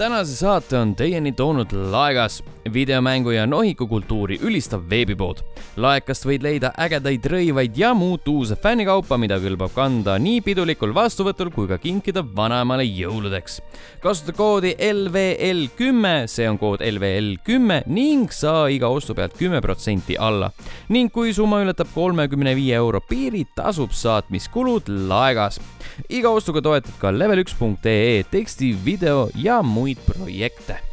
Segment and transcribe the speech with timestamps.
[0.00, 2.38] tänase saate on teieni toonud Laegas,
[2.72, 5.42] videomängu ja nohikukultuuri ülistav veebipood.
[5.76, 11.50] laekast võid leida ägedaid rõivaid ja muud uuse fännikaupa, mida kõlbab kanda nii pidulikul vastuvõtul
[11.54, 13.60] kui ka kinkida vanaemale jõuludeks.
[14.02, 19.60] kasuta koodi LVL kümme, see on kood LVL kümme ning saa iga ostu pealt kümme
[19.60, 20.50] protsenti alla.
[20.88, 25.60] ning kui summa ületab kolmekümne viie euro piiri, tasub saatmiskulud Laegas.
[26.08, 30.89] iga ostuga toetad ka level1.ee teksti, video ja muid projekte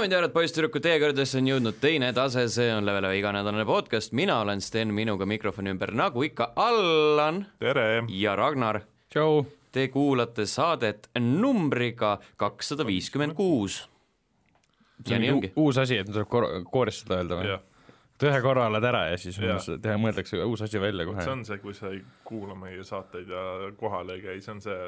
[0.00, 3.66] daamid ja härrad, poisssüdrukud, teie kõrgedesse on jõudnud teine tase, see on Level ühe iganädalane
[3.68, 8.06] podcast, mina olen Sten, minuga mikrofoni ümber, nagu ikka, Allan tere!
[8.16, 8.80] ja Ragnar.
[9.12, 9.42] tšau!
[9.76, 13.82] Te kuulate saadet numbriga kakssada viiskümmend kuus.
[15.04, 15.52] ja nii ongi.
[15.60, 17.60] uus asi, et tuleb kor-, koorist seda öelda või?
[18.16, 21.36] et ühe korra oled ära ja siis teha, mõeldakse uus asi välja kohe see.
[21.36, 23.44] on see, kui sa ei kuula meie saateid ja
[23.76, 24.80] kohal ei käi, see on see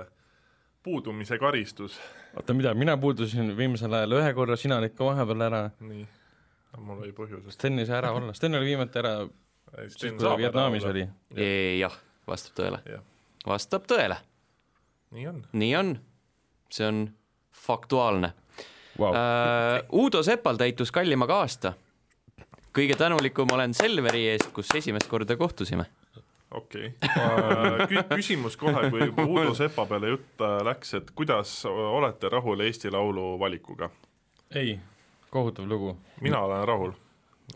[0.83, 2.01] puudumise karistus.
[2.37, 5.63] oota, mida, mina puudusin viimasel ajal ühe korra, sina olid ka vahepeal ära.
[5.81, 6.05] nii,
[6.79, 7.57] mul oli põhjusest.
[7.59, 9.15] Sten ei saa ära olla, Sten oli viimati ära
[9.87, 11.07] siis, kui ta Vietnamis oli.
[11.79, 11.97] jah,
[12.29, 13.01] vastab tõele
[13.47, 14.19] vastab tõele,
[15.15, 15.43] nii on.
[15.53, 15.97] nii on.
[16.73, 17.05] see on
[17.67, 18.35] faktuaalne
[18.99, 19.15] Wow.
[19.17, 19.87] uh,.
[19.93, 21.73] Uudo Sepal täitus kallimaga aasta.
[22.77, 25.87] kõige tänulikum olen Selveri eest, kus esimest korda kohtusime
[26.55, 28.05] okei okay..
[28.15, 32.91] küsimus kohe, kui juba Uudo Sepa peale jutt äh, läks, et kuidas olete rahul Eesti
[32.91, 33.91] Laulu valikuga?
[34.55, 34.79] ei,
[35.31, 35.97] kohutav lugu.
[36.21, 36.93] mina olen rahul.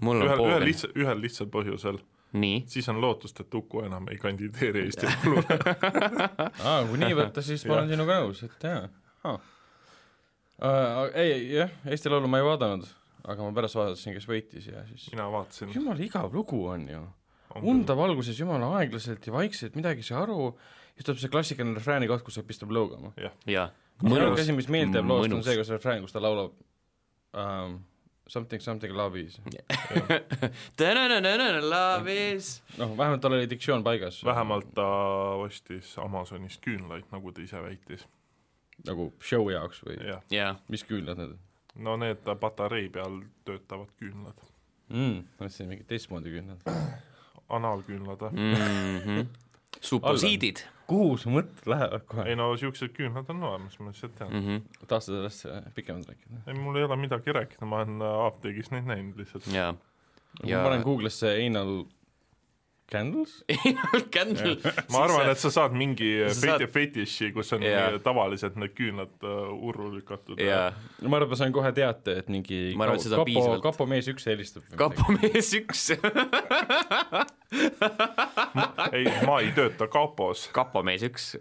[0.01, 1.99] mul on ühel, ühel lihtsal, ühel lihtsal põhjusel.
[2.33, 5.59] nii, siis on lootust, et Uku enam ei kandideeri Eesti Laulule.
[6.65, 8.87] aa, kui nii võtta, siis ma olen sinuga nõus, et jaa
[9.25, 9.53] ah..
[10.57, 12.89] Uh, ei, jah, Eesti Laulu ma ei vaadanud,
[13.29, 15.75] aga ma pärast vaatasin, kes võitis ja siis mina vaatasin.
[15.75, 17.03] jumala igav lugu on ju.
[17.63, 20.53] Undab alguses jumala aeglaselt ja vaikselt, midagi ei saa aru,
[20.95, 23.13] siis tuleb see klassikaline refrääni koht, kus ta pistab lõugama.
[23.51, 23.69] ja
[24.05, 26.57] ainuke asi, mis meeldib loost, on see, kus refrään, kus ta laulab
[27.37, 27.79] um,
[28.29, 29.41] something something love is.
[31.71, 32.61] Love is.
[32.79, 34.25] noh, vähemalt tal oli diktsioon paigas.
[34.25, 34.87] vähemalt ta
[35.47, 38.07] ostis Amazonist küünlaid, nagu ta ise väitis.
[38.87, 41.37] nagu show jaoks või jah, jah, mis küünlad need
[41.77, 44.39] no need patarei peal töötavad küünlad,
[44.89, 45.19] mm,?
[45.37, 46.65] ma mõtlesin mingid teistmoodi küünlad.
[47.49, 48.47] Anaalküünlad või?
[48.55, 49.21] Mhm.
[49.81, 52.27] suposiidid kuhu su mõtted lähevad kohe?
[52.31, 54.31] ei no siuksed küünlad on olemas, ma lihtsalt tean.
[54.33, 54.47] mm.
[54.47, 54.87] -hmm.
[54.87, 56.43] tahad sa sellest äh, pikemalt rääkida?
[56.47, 59.47] ei, mul ei ole midagi rääkida, ma olen äh, apteegis neid näinud lihtsalt.
[59.53, 59.75] ja,
[60.45, 61.85] ma panen Google'isse anal
[62.91, 63.45] candles.
[64.15, 64.57] Candle.
[64.93, 67.97] ma arvan, et sa saad mingi Sa saad- feti-, fetiši, kus on yeah.
[68.03, 70.41] tavaliselt need küünlad uh, urru lükatud.
[70.41, 70.71] ja
[71.03, 73.29] no ma arvan, et ma sain kohe teate, et mingi Ma arvan, et seda kapo
[73.31, 74.67] piisavalt., kapo mees üks helistab.
[74.79, 75.87] kapomees üks.
[78.93, 80.47] ei, ma ei tööta kapos.
[80.55, 81.33] kapomees üks.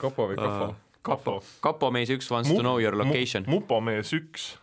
[0.00, 0.74] kapo või kapo?
[1.06, 1.38] kapo.
[1.64, 3.46] kapomees üks wants to know your location.
[3.48, 4.56] mupomees üks,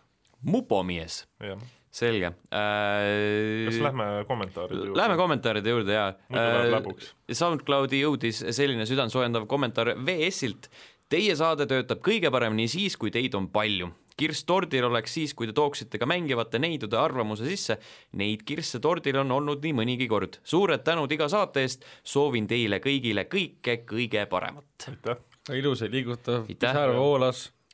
[0.44, 1.58] mupomees, jah.
[1.94, 3.66] Selge äh,.
[3.68, 4.98] kas lähme kommentaaride juurde?
[4.98, 7.12] Lähme kommentaaride juurde ja Muidu läheb läbuks.
[7.40, 10.70] SoundCloudi jõudis selline südantsoojendav kommentaar VS-ilt.
[11.12, 13.92] Teie saade töötab kõige paremini siis, kui teid on palju.
[14.16, 17.76] kirss tordil oleks siis, kui te tooksite ka mängivate neidude arvamuse sisse.
[18.12, 20.38] Neid kirsse tordil on olnud nii mõnigi kord.
[20.44, 21.84] suured tänud iga saate eest.
[22.02, 24.88] soovin teile kõigile kõike kõige paremat.
[24.88, 25.22] aitäh.
[25.52, 26.74] ilus ja liigutav, Aitäh.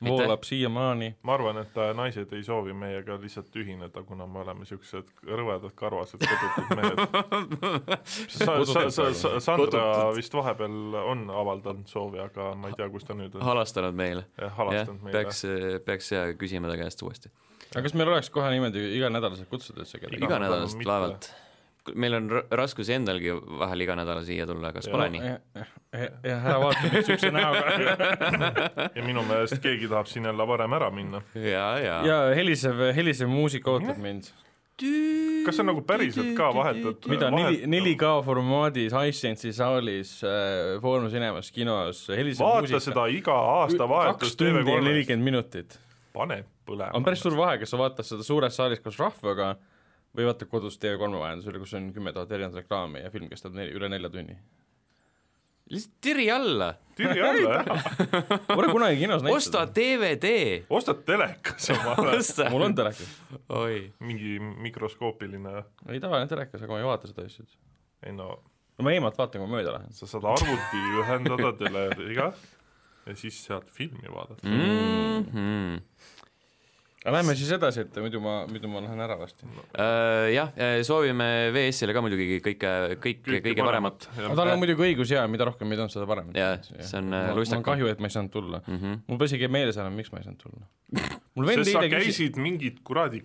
[0.09, 1.15] Voolab siiamaani.
[1.23, 5.75] ma arvan, et äh, naised ei soovi meiega lihtsalt ühineda, kuna me oleme siuksed rõvedad
[5.77, 7.03] karvased kodutud mehed.
[8.37, 10.15] sa, sa, sa, sa, Sandra Kodutud.
[10.17, 13.45] vist vahepeal on avaldanud soovi, aga ma ei tea, kus ta nüüd on.
[13.45, 14.25] halastanud meile.
[14.41, 15.17] jah, halastanud meile.
[15.17, 15.45] peaks,
[15.85, 17.31] peaks ja küsima ta käest uuesti.
[17.71, 20.21] aga kas meil oleks kohe niimoodi iganädalaselt kutsuda üldse kedagi?
[20.21, 20.91] Iga- iganädalast mitte.
[20.91, 21.31] laevalt.
[21.95, 24.91] Meil on raskusi endalgi vahel iga nädal siia tulla, kas Ja.
[24.93, 25.31] pole nii?
[26.23, 27.63] jah, ära vaata mind siukse näoga.
[28.97, 31.21] ja minu meelest keegi tahab siin jälle varem ära minna.
[31.35, 31.97] ja, ja.
[32.05, 34.29] ja helisev, helisev muusika ootab mind.
[35.45, 41.51] kas sa nagu päriselt ka vahetad mida, neli, 4K formaadis Hisense'i saalis äh, Foorumis Cinemas
[41.53, 42.79] kinos, helisev vaata muusika.
[42.87, 44.85] seda iga aastavahetus kaks tundi ja TV3-s.
[44.87, 45.77] nelikümmend minutit.
[46.13, 46.93] pane põlema.
[46.97, 49.55] on päris suur vahe, kas sa vaatad seda suures saalis koos rahvaga
[50.17, 53.73] või vaatad kodus TV3 vahendusel, kus on kümme tuhat erinevat reklaami ja film kestab neli,
[53.77, 54.37] üle nelja tunni.
[55.71, 57.89] lihtsalt tiri alla, tiri alla, jah.
[58.57, 59.75] Pole kunagi kinos osta näinud.
[59.77, 60.31] DVD,
[60.69, 62.17] ostad telekas omale.
[62.19, 62.49] osta.
[62.51, 63.17] mul on telekas.
[63.49, 67.47] oi, mingi mikroskoopiline, ei, tavaline telekas, aga ma ei vaata seda asja.
[68.05, 68.33] ei no
[68.77, 69.93] no ma eemalt vaatan, kui ma mööda lähen.
[69.95, 72.31] sa saad arvuti ühendada teleriga
[73.05, 74.47] ja siis sealt filmi vaadata.
[74.47, 75.25] mm.
[75.31, 75.81] -hmm.
[77.01, 79.47] Aga lähme siis edasi, et muidu ma, muidu ma lähen ära varsti.
[79.73, 80.53] Äh, jah,
[80.87, 82.71] soovime VS-ile ka muidugi kõike,
[83.01, 84.07] kõik, kõige paremat.
[84.17, 86.31] aga tal on muidugi õigus jaa, mida rohkem meid on, seda parem.
[86.37, 88.71] Jaa, see on, äh, on kahju, et ma ei saanud tulla mm.
[88.73, 88.81] mm.
[88.81, 89.03] -hmm.
[89.07, 90.65] mul pole isegi meeles enam, miks ma ei saanud tulla.
[91.55, 93.23] sest sa eile küsis, käisid mingit kuradi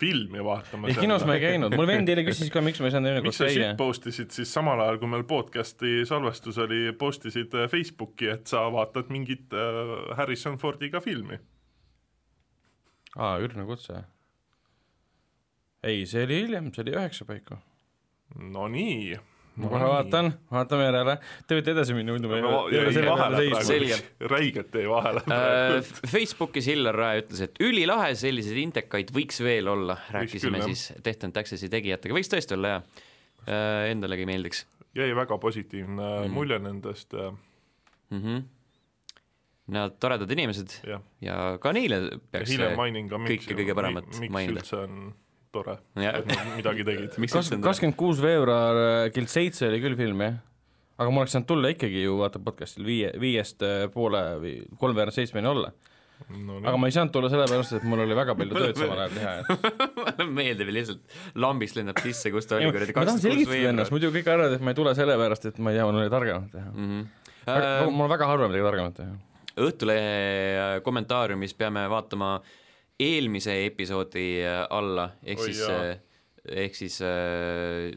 [0.00, 0.90] filmi vaatamas.
[0.90, 3.30] ei kinos ma ei käinud, mul vend eile küsis ka, miks ma ei saanud miks
[3.30, 3.78] kord sa käia shit.
[3.80, 8.50] post isid siis samal ajal, kui meil podcast'i salvestus oli, post isid äh, Facebooki, et
[8.50, 11.38] sa vaatad mingit äh, Harrison Fordiga filmi.
[13.16, 14.02] aa, Ürne kutse.
[15.84, 17.58] ei, see oli hiljem, see oli üheksa paiku.
[18.54, 19.14] no nii.
[19.62, 21.16] ma kohe vaatan, vaatame järele,
[21.46, 22.30] te võite edasi minna, muidu.
[23.62, 23.98] Selge.
[24.32, 25.84] räigelt jäi vahele praegu.
[26.10, 31.36] Facebookis Hillar Rae ütles, et ülilahe, selliseid intekaid võiks veel olla, rääkisime küll, siis Tehtent
[31.38, 33.04] Access'i tegijatega, võiks tõesti olla jah.
[33.90, 34.62] Endalegi meeldiks
[34.96, 36.26] jäi väga positiivne Mhm.
[36.28, 36.32] mm.
[36.34, 38.20] mulje nendest mm.
[38.20, 38.42] -hmm.
[39.72, 44.32] Nad toredad inimesed jah, ja ka neile peaks hiljem ka, miks kõike kõige paremat miks
[44.34, 44.60] mainida.
[44.60, 45.06] üldse on
[45.54, 47.16] tore, et nad midagi tegid.
[47.16, 50.36] kakskümmend kuus veebruar äh, kell seitse oli küll film, jah?
[51.00, 55.16] aga ma oleks saanud tulla ikkagi ju vaata podcast'il viie, viiest äh, poole või kolmveerand
[55.16, 55.72] seitsmeni olla.
[56.28, 59.16] no, aga ma ei saanud tulla sellepärast, et mul oli väga palju tööd samal ajal
[59.16, 59.58] teha.
[59.98, 64.12] mulle meeldib lihtsalt, lambist lendab sisse, kus ta oli kuradi ma tahan selgitada ennast, muidu
[64.14, 66.72] kõik arvavad, et ma ei tule sellepärast, et ma ei tea, mul oli targemat teha.
[66.74, 67.06] Mhm.
[67.94, 69.22] mul on väga harva midagi targemat teha.
[69.54, 72.36] Õhtulehe kommentaariumis peame vaatama
[73.00, 75.94] eelmise episoodi äh, alla, ehk siis jaa.,
[76.64, 77.94] ehk siis äh,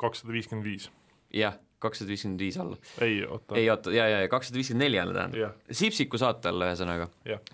[0.00, 0.88] kakssada viiskümmend viis,
[1.34, 2.78] jah, kakssada viiskümmend viis alla.
[3.04, 5.64] ei oota, ei oota, ja, ja kakssada viiskümmend neli alla tähendab.
[5.82, 7.08] Sipsiku saate alla ühesõnaga,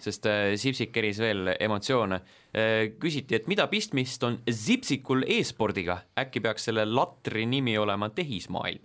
[0.05, 2.77] sest äh, Sipsik keris veel emotsioone äh,.
[3.01, 8.85] küsiti, et mida pistmist on Sipsikul e-spordiga, äkki peaks selle latri nimi olema tehismaailm?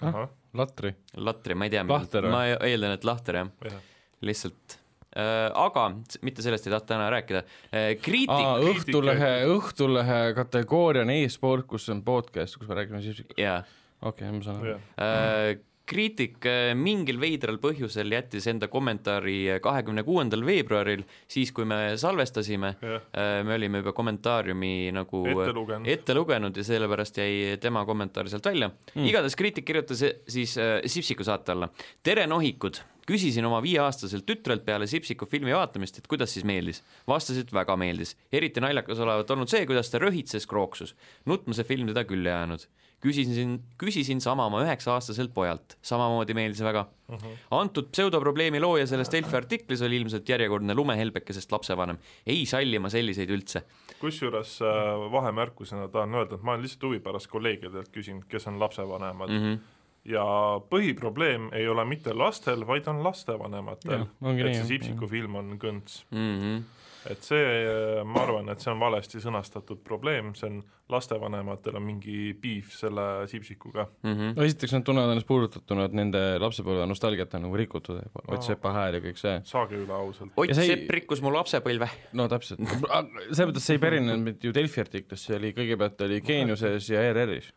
[0.00, 0.94] ahah, latri.
[1.16, 3.82] latri, ma ei tea, ma eeldan, et lahter jah, jah.
[4.26, 4.78] lihtsalt
[5.16, 5.48] äh,.
[5.54, 5.88] aga
[6.26, 7.92] mitte sellest ei tahta täna rääkida äh,.
[8.02, 13.62] kriitik aa, Õhtulehe, Õhtulehe kategooria on e-sport, kus on podcast, kus me räägime siis, jaa
[14.06, 14.76] okei, ma saan aru.
[15.00, 15.60] Äh,
[15.90, 22.74] kriitik äh, mingil veidral põhjusel jättis enda kommentaari kahekümne kuuendal veebruaril, siis kui me salvestasime,
[22.80, 23.08] jah,
[23.46, 25.90] me olime juba kommentaariumi nagu ette lugenud.
[25.90, 29.08] ette lugenud ja sellepärast jäi tema kommentaar sealt välja mm..
[29.10, 31.68] igatahes kriitik kirjutas siis äh, Sipsiku saate alla.
[32.02, 36.82] tere nohikud, küsisin oma viieaastaselt tütrelt peale Sipsiku filmi vaatamist, et kuidas siis meeldis.
[37.08, 38.16] vastas, et väga meeldis.
[38.32, 40.94] eriti naljakas olevat olnud see, kuidas ta röhitses krooksus.
[41.26, 42.66] nutma see film teda küll ei jäänud.
[43.00, 47.16] küsisin, küsisin sama oma üheksa-aastaselt pojalt, samamoodi meeldis väga uh.
[47.16, 47.36] -huh.
[47.56, 51.98] antud pseudoprobleemi looja selles Delfi artiklis oli ilmselt järjekordne lumehelbekesest lapsevanem.
[52.26, 53.62] ei salli ma selliseid üldse.
[54.00, 58.60] kusjuures äh, vahemärkusena tahan öelda, et ma olen lihtsalt huvi pärast kolleegidelt küsinud, kes on
[58.60, 59.40] lapsevanemad mm.
[59.40, 59.58] Mm -hmm.
[60.04, 60.24] ja
[60.70, 64.64] põhiprobleem ei ole mitte lastel, vaid on lastevanematel et see.
[64.64, 66.04] Sipsiku film on kõnts.
[66.10, 66.62] Mm -hmm.
[67.08, 70.60] Et see, ma arvan, et see on valesti sõnastatud probleem, see on
[70.90, 73.86] lastevanematel on mingi piif selle Sipsikuga.
[74.02, 74.32] Mm -hmm.
[74.36, 78.72] no esiteks nad tunnevad ennast puudutatuna, et nende lapsepõlve nostalgiat on nagu rikutud, Ott Sepa
[78.72, 79.40] hääl ja kõik see.
[79.44, 80.32] saage üle ausalt.
[80.36, 81.88] Ott ei- Sepp rikkus mu lapsepõlve.
[82.12, 86.88] no täpselt, selles mõttes see ei pärinenud ju Delfi artiklist, see oli kõigepealt oli Geeniuses
[86.90, 87.52] ja ERR-is.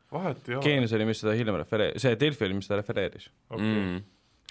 [0.61, 3.29] Geenius oli, mis seda hiljem refereeris, see Delfi oli, mis seda refereeris.
[3.57, 4.03] Mm.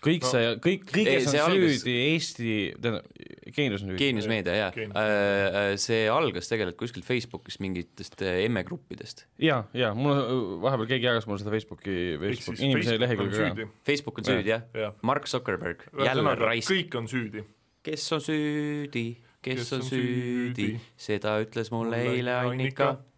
[0.02, 0.30] Kõik No.
[0.32, 3.04] see, kõik, kõiges see on algas- süüdi Eesti, tähendab,
[3.52, 3.98] Geenius on süüdi.
[4.00, 5.84] Geenius Meedia, jaa Geenius..
[5.84, 9.26] see algas tegelikult kuskilt Facebookist mingitest äh, emmegruppidest.
[9.38, 13.68] ja, ja mul on, vahepeal keegi jagas mulle seda Facebooki, Facebook, inimese lehekülge ka.
[13.86, 16.70] Facebook on süüdi, jah Mark Zuckerberg, jälle raisk.
[16.72, 17.44] kõik on süüdi.
[17.82, 19.06] kes on süüdi,
[19.42, 22.88] kes Kes on süüdi seda ütles mulle Mulle eile Annika.
[22.90, 23.11] Annika.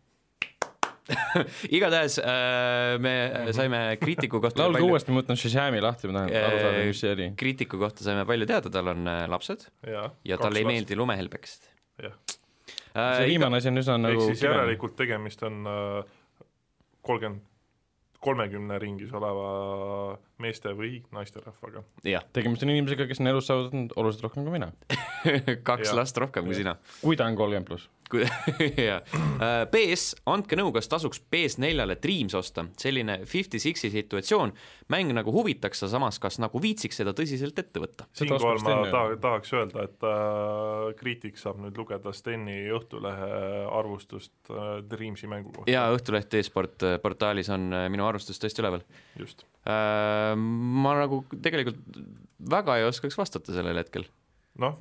[1.77, 3.15] igatahes äh, me
[3.57, 7.03] saime kriitiku kohta laulge palju, uuesti, ma võtan Shazami lahti, ma tahan aru saada, mis
[7.05, 7.31] see oli.
[7.41, 10.13] kriitiku kohta saime palju teada, tal on äh, lapsed jah.
[10.25, 10.69] ja talle ei.
[10.69, 11.71] meeldi lumehelbekesed.
[12.05, 12.17] Jah.
[12.95, 15.61] see viimane asi on üsna ehk nagu siis järelikult tegemist on
[17.05, 17.43] kolmkümmend,
[18.25, 19.49] kolmekümne ringis oleva
[20.41, 21.85] meeste või naisterahvaga.
[22.09, 24.71] jah, tegemist on inimesega, kes on elus saavutanud oluliselt rohkem kui mina.
[25.69, 25.99] kaks Jah.
[25.99, 26.77] last rohkem kui sina.
[27.03, 27.91] kui ta on kolmkümmend pluss.
[29.75, 34.53] PS, andke nõu, kas tasuks PS4-le Dreams osta, selline fifty-six'i situatsioon,
[34.93, 38.09] mäng nagu huvitaks, aga samas kas nagu viitsiks seda tõsiselt ette võtta?
[38.13, 43.31] Seda siinkohal ma ta, tahaks öelda, et äh, kriitik saab nüüd lugeda Steni Õhtulehe
[43.73, 45.71] arvustust äh, Dreamsi mängu kohta.
[45.71, 48.85] jaa, Õhtuleht e-sport äh, portaalis on äh, minu arvustus tõesti üleval.
[49.19, 49.47] just.
[49.65, 51.79] ma nagu tegelikult
[52.51, 54.05] väga ei oskaks vastata sellel hetkel.
[54.63, 54.77] noh,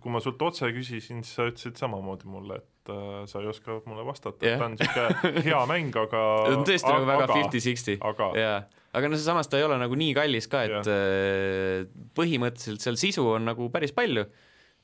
[0.00, 3.80] kui ma sult otse küsisin, siis sa ütlesid samamoodi mulle, et äh, sa ei oska
[3.88, 7.96] mulle vastata yeah., ta on niisugune hea mäng, aga ta on tõesti nagu väga fifty-sixty.
[8.06, 8.60] aga jaa,
[9.00, 10.92] aga noh, samas ta ei ole nagu nii kallis ka, et Jah.
[10.92, 14.28] äh, põhimõtteliselt seal sisu on nagu päris palju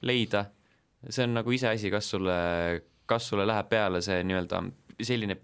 [0.09, 0.49] leida,
[1.07, 2.37] see on nagu iseasi, kas sulle,
[3.07, 4.65] kas sulle läheb peale see nii-öelda
[5.03, 5.39] selline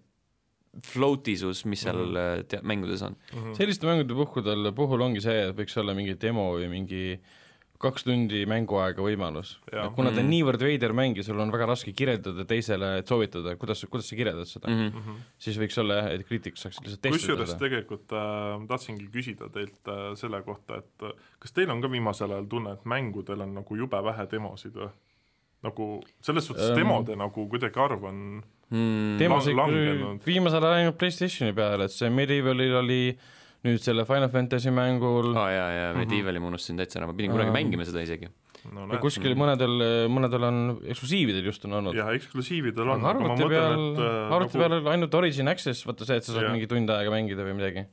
[0.85, 2.47] floatisus, mis seal mm.
[2.50, 3.17] te- mängudes on.
[3.57, 7.02] selliste mängude puhkudel, puhul ongi see, et võiks olla mingi demo või mingi
[7.78, 9.52] kaks tundi mänguaega võimalus.
[9.94, 10.30] Kuna ta on Mhm.
[10.32, 14.16] niivõrd veider mäng ja sul on väga raske kirjeldada teisele, et soovitada, kuidas, kuidas sa
[14.16, 15.02] kirjeldad seda mm, Mm -hmm.
[15.06, 15.16] -hmm.
[15.38, 19.87] siis võiks olla jah, et kriitikud saaksid lihtsalt testida kusjuures tegelikult äh, tahtsingi küsida teilt
[19.88, 23.54] äh, selle kohta, et äh, kas teil on ka viimasel ajal tunne, et mängudel on
[23.54, 24.90] nagu jube vähe demosid või?
[25.62, 26.76] nagu selles suhtes Ähm.
[26.78, 29.18] demode nagu kuidagi arv on Mm.
[29.18, 30.20] küll langenud.
[30.26, 33.18] viimasel ajal ainult Playstationi peale, et see Medievalil oli
[33.67, 37.17] nüüd selle Final Fantasy mängul aa oh, jaa, jaa, Medievali ma unustasin täitsa ära, ma
[37.19, 38.29] pidin kunagi mängima seda isegi.
[38.75, 39.75] no ja kuskil mõnedel,
[40.12, 40.59] mõnedel on
[40.95, 41.99] eksklusiividel just on olnud.
[41.99, 45.87] jah, eksklusiividel on, aga arvuti mõtlen, peal et, äh, arvuti nagu, peal ainult Origin Access,
[45.88, 46.55] vaata see, et sa saad Jah.
[46.55, 47.87] mingi tund aega mängida või midagi.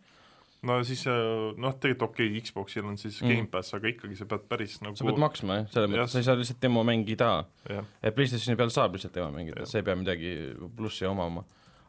[0.65, 1.17] no siis äh,
[1.61, 3.27] noh, tegelikult okei okay,, Xboxil on siis Mm.
[3.27, 3.35] mm.
[3.35, 6.29] Gamepass, aga ikkagi sa pead päris nagu sa pead maksma jah, selles mõttes sa ei
[6.29, 7.33] saa lihtsalt demo mängida.
[7.69, 9.69] jah, et Playstationi peal saab lihtsalt demo mängida, Jah.
[9.73, 10.37] sa ei pea midagi
[10.77, 11.45] plussi omama.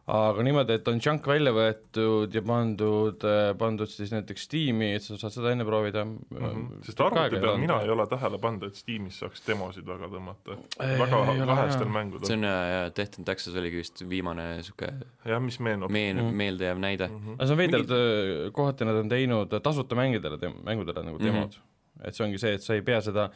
[0.07, 3.25] Aga niimoodi, et on junk välja võetud ja pandud,
[3.59, 6.21] pandud siis näiteks Steam'i, et sa saad seda enne proovida mm.
[6.31, 6.85] mm -hmm.
[6.87, 10.59] sest arvuti peal mina ei ole tähele pannud, et Steamis saaks demosid väga tõmmata.
[10.79, 12.37] Väga vähestel mängudel see.
[12.37, 14.93] on jaa, Death and Taxes oligi vist viimane sihuke
[15.25, 17.09] jah, mis meenub meen- Mhm., meeldejääv näide.
[17.09, 17.15] mm.
[17.17, 17.35] -hmm.
[17.35, 21.63] aga see on veider, et kohati nad on teinud tasuta mängidele, mängudele nagu demod mm.
[21.63, 22.09] -hmm.
[22.09, 23.31] et see ongi see, et sa ei pea seda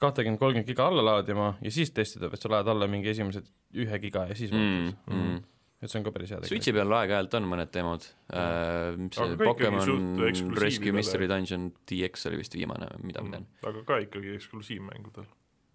[0.00, 3.98] kahtekümmet, kolmkümmend giga alla laadima ja siis testida, vaid sa laed alla mingi esimesed ühe
[3.98, 5.42] giga ja siis Mm, vaatad mm.
[5.78, 9.38] Et see on ka päris hea Switchi peal aeg-ajalt on mõned uh,, mis Aga see
[9.42, 10.56] Pokemon.
[10.58, 15.28] Rescue Mystery Dungeon DX oli vist viimane, mida ma tean aga ka ikkagi eksklusiivmängudel.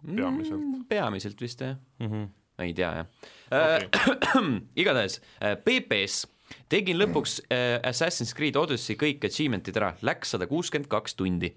[0.04, 0.68] mm, Peamiselt..
[0.92, 2.10] peamiselt vist jah, mm.
[2.10, 2.28] -hmm.
[2.58, 3.06] ma ei tea jah
[3.48, 4.46] okay.
[4.84, 6.26] igatahes uh, PPS
[6.68, 11.54] tegin lõpuks uh, Assassin's Creed Odyssey kõik achievement'id ära, läks sada kuuskümmend kaks tundi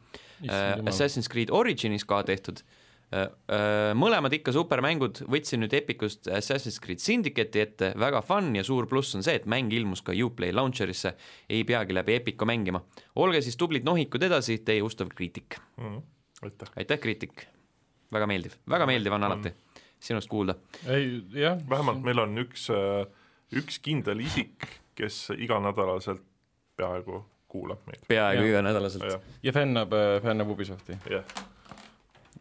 [0.47, 0.87] uh,.
[0.87, 2.76] Assassin's Creed Originis ka tehtud uh,.
[3.07, 8.83] Uh, mõlemad ikka supermängud, võtsin nüüd Epicust Assassin's Creed Syndicate'i ette, väga fun ja suur
[8.91, 11.13] pluss on see, et mäng ilmus ka Uplay launcher'isse,
[11.47, 12.83] ei peagi läbi Epico mängima.
[13.15, 15.55] olge siis tublid nohikud edasi, teie ustav kriitik.
[15.77, 16.03] Mhm.
[16.41, 16.73] aitäh.
[16.75, 17.47] aitäh, kriitik.
[18.11, 19.53] väga meeldiv, väga meeldiv on alati
[19.99, 20.55] sinust kuulda.
[20.87, 22.67] ei jah, vähemalt meil on üks,
[23.55, 26.23] üks kindel isik, kes iganädalaselt
[26.77, 28.03] peaaegu kuulab meid.
[28.07, 29.21] peaaegu iganädalaselt.
[29.43, 31.37] ja fännab, fännab Ubisofti jah.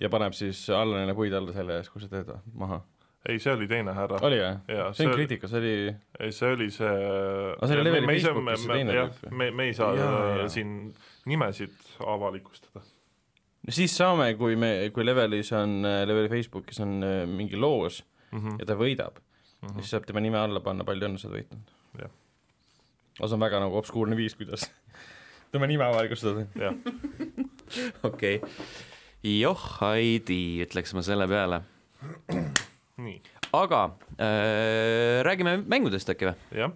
[0.00, 2.80] Ja paneb siis alla neile puid alla selle ees, kui sa teed maha.
[3.28, 4.18] ei, see oli teine härra.
[4.26, 4.76] oli või?
[4.76, 5.76] jaa, see on kriitika, see oli
[6.20, 9.70] ei see oli see Aga see oli Leveli Facebookis see teine jah, tüüp me, me
[9.70, 10.50] ei saa Jaa, äh, jaa.
[10.52, 10.76] siin
[11.26, 12.84] nimesid avalikustada.
[13.66, 18.02] no siis saame, kui me, kui Levelis on, Leveli Facebookis on äh, mingi loos
[18.34, 18.60] Mhm.
[18.60, 19.80] ja ta võidab mm, -hmm.
[19.80, 21.72] siis saab tema nime alla panna, palju õnne sa oled võitnud.
[22.00, 22.10] Jah.
[23.18, 24.68] aga see on väga nagu obskuurne viis, kuidas
[25.52, 26.46] tema nime avalikustada.
[26.54, 26.74] jah,
[28.10, 28.58] okei okay..
[29.22, 31.62] joh, Heidi, ütleks ma selle peale.
[33.56, 33.82] aga
[34.18, 36.36] äh, räägime mängudest äkki või?
[36.56, 36.72] jah,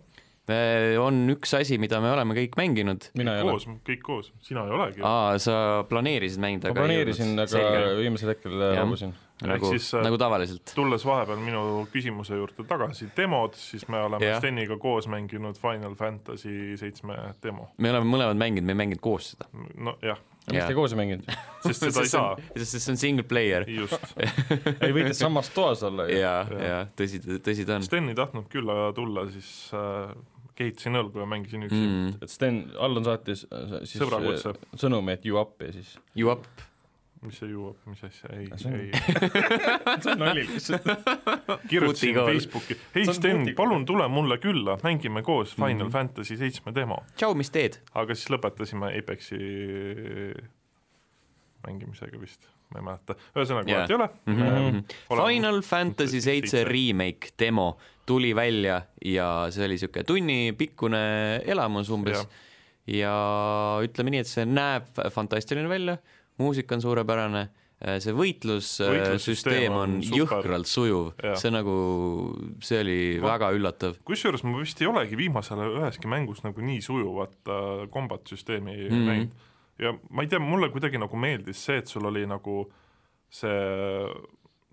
[1.01, 3.11] on üks asi, mida me oleme kõik mänginud.
[3.19, 3.55] mina ei ole.
[3.55, 5.03] koos, kõik koos, sina ei olegi.
[5.07, 5.57] aa, sa
[5.89, 7.65] planeerisid mängida, ma aga planeerisin, aga
[8.01, 9.15] viimasel hetkel loobusin.
[9.47, 10.75] nagu äh, nagu tavaliselt.
[10.77, 14.41] tulles vahepeal minu küsimuse juurde tagasi, demod, siis me oleme Jah.
[14.43, 17.71] Steniga koos mänginud Final Fantasy seitsme demo.
[17.79, 19.51] me oleme mõlemad mänginud, me ei mänginud koos seda.
[19.79, 20.69] nojah, miks Jaa.
[20.71, 21.31] te koos ei mänginud?
[21.67, 23.67] sest seda ei saa, sest see on single player.
[23.71, 24.15] just.
[24.87, 26.19] ei võite samas toas olla ju.
[26.19, 26.67] ja, Jah.
[26.67, 27.87] ja tõsi, tõsi ta on.
[27.87, 30.15] Sten ei tahtnud külla tulla, siis äh,
[30.61, 32.17] kehitasin õlgu ja mängisin üksi mm..
[32.25, 36.49] Et Sten, Allon saatis äh, siis äh, sõnumi, et you up ja siis you up.
[37.23, 38.91] Mis see jõuab, mis asja, ei, ei,
[40.03, 40.87] see on nali lihtsalt.
[41.69, 42.17] kirjutasin.
[42.31, 45.83] Facebooki, hei Sten, palun tule mulle külla, mängime koos Final mm.
[45.89, 45.93] -hmm.
[45.93, 47.03] Fantasy seitsme demo.
[47.17, 47.77] tšau, mis teed?
[47.95, 49.37] aga siis lõpetasime Apexi
[51.67, 53.81] mängimisega vist, ma ei mäleta, ühesõnaga Jaa.
[53.83, 54.79] vahet ei ole Mhm.
[55.11, 62.17] Oleme- Final Fantasy seitse remake demo tuli välja ja see oli niisugune tunnipikkune elamus umbes
[62.17, 62.27] Jah.
[62.87, 63.15] ja
[63.85, 65.99] ütleme nii, et see näeb fantastiline välja,
[66.41, 67.45] muusika on suurepärane,
[67.81, 71.77] see võitlussüsteem Võitlussüsteem on on jõhkralt sujuv, see nagu,
[72.65, 74.01] see oli Ma- väga üllatav.
[74.09, 78.77] kusjuures ma vist ei olegi viimasel ajal üheski mängus nagu nii sujuvat äh, combat süsteemi
[78.77, 78.91] mm.
[78.91, 79.09] -hmm.
[79.09, 79.49] näinud.
[79.81, 82.67] ja ma ei tea, mulle kuidagi nagu meeldis see, et sul oli nagu
[83.31, 83.57] see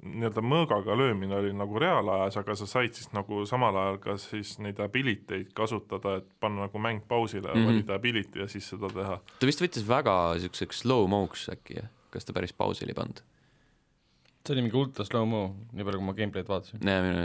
[0.05, 4.57] nii-öelda mõõgaga löömine oli nagu reaalajas, aga sa said siis nagu samal ajal ka siis
[4.61, 7.61] neid ability eid kasutada, et panna nagu mäng pausile ja mm.
[7.61, 7.71] -hmm.
[7.71, 9.17] valida ability ja siis seda teha.
[9.39, 13.23] ta vist võttis väga niisuguseks slow-mo'ks äkki, kas ta päris pausile ei pannud?
[14.47, 15.41] see oli mingi ultra slow-mo,
[15.73, 16.79] nii palju kui ma gameplay'd vaatasin.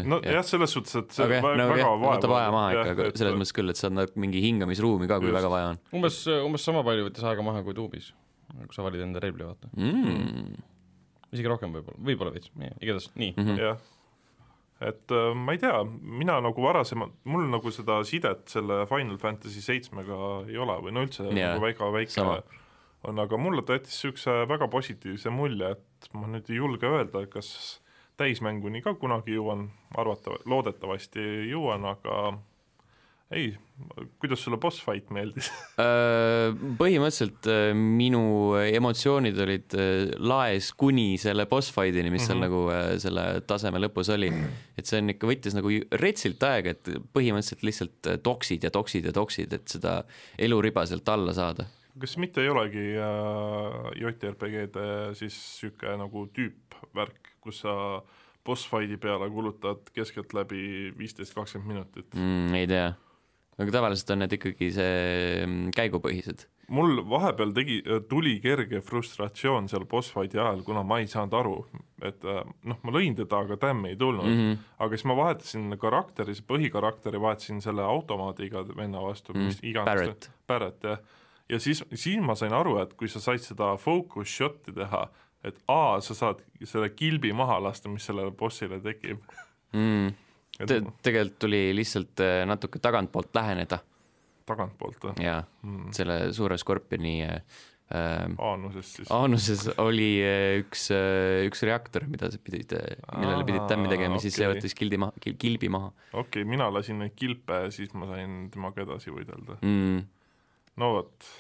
[0.09, 2.51] no jah ja,, selles suhtes, et see okay, jah, no väga jah, vaeva võtab aja
[2.57, 5.39] maha ikka, aga selles mõttes küll, et saad nagu mingi hingamisruumi ka, kui Just.
[5.39, 8.13] väga vaja on umbes, umbes sama palju võttis aega maha kui tuubis,
[8.65, 9.71] kui sa valid enda relvi, vaata.
[9.77, 10.72] mm..
[11.33, 13.43] Isegi rohkem võib-olla, võib-olla veits, igatahes nii mm.
[13.45, 13.61] Mhm.
[13.61, 13.83] jah,
[14.89, 15.83] et äh, ma ei tea,
[16.23, 21.07] mina nagu varasemalt, mul nagu seda sidet selle Final Fantasy seitsmega ei ole või no
[21.07, 22.41] üldse Jaa, nagu väga väike sama.
[23.09, 27.25] on, aga mulle ta jättis niisuguse väga positiivse mulje, et ma nüüd ei julge öelda,
[27.31, 27.81] kas
[28.21, 32.19] täismänguni ka kunagi jõuan, arvata, loodetavasti jõuan, aga
[33.33, 33.53] ei,
[34.21, 35.49] kuidas sulle boss fight meeldis?
[35.81, 38.23] Äh, põhimõtteliselt äh, minu
[38.61, 42.45] emotsioonid olid äh, laes kuni selle boss fight'ini, mis seal Mhm.
[42.47, 44.31] nagu selle taseme lõpus oli.
[44.79, 49.13] et see on ikka, võttis nagu retsilt aega, et põhimõtteliselt lihtsalt toksid ja toksid ja
[49.13, 50.03] toksid, et seda
[50.39, 51.67] eluriba sealt alla saada.
[52.01, 52.95] kas mitte ei olegi
[54.01, 57.75] JRPG-de siis niisugune nagu tüüpvärk, kus sa
[58.45, 62.15] boss fight'i peale kulutad keskeltläbi viisteist, kakskümmend minutit?
[62.15, 62.55] mm,.
[62.55, 62.93] ei tea,
[63.61, 64.97] aga tavaliselt on need ikkagi see
[65.45, 66.47] mm, käigupõhised.
[66.73, 67.79] mul vahepeal tegi,
[68.09, 71.57] tuli kerge frustratsioon seal boss fight'i ajal, kuna ma ei saanud aru,
[72.01, 74.39] et äh, noh, ma lõin teda, aga tämmi ei tulnud mm.
[74.39, 74.69] -hmm.
[74.87, 80.31] aga siis ma vahetasin karakteri, see põhikarakteri vahetasin selle automaadiga venna vastu mm,, mis iganes
[80.49, 80.85] Barrett.
[80.85, 81.03] Jah,
[81.49, 85.07] ja siis, siis ma sain aru, et kui sa said seda focus shot'i teha,
[85.45, 89.21] et aa, sa saad selle kilbi maha lasta, mis sellele bossile tekib.
[89.73, 90.13] mm..
[90.59, 93.81] Te, tegelikult tuli lihtsalt äh, natuke tagantpoolt läheneda
[94.49, 95.93] tagantpoolt või ja mm.?
[95.97, 97.61] selle suure skorpioni äh,
[97.95, 99.13] äh, aanusest siis.
[99.15, 100.89] Aanuses oli äh, üks,
[101.49, 102.75] üks reaktor, mida sa pidid,
[103.17, 104.57] millele pidid tämmi tegema, siis see okei.
[104.57, 108.87] võttis kildi maha, kilbi maha okei okay,, mina lasin neid kilpe siis ma sain temaga
[108.87, 109.61] edasi võidelda.
[109.61, 110.05] mm..
[110.83, 111.33] no vot.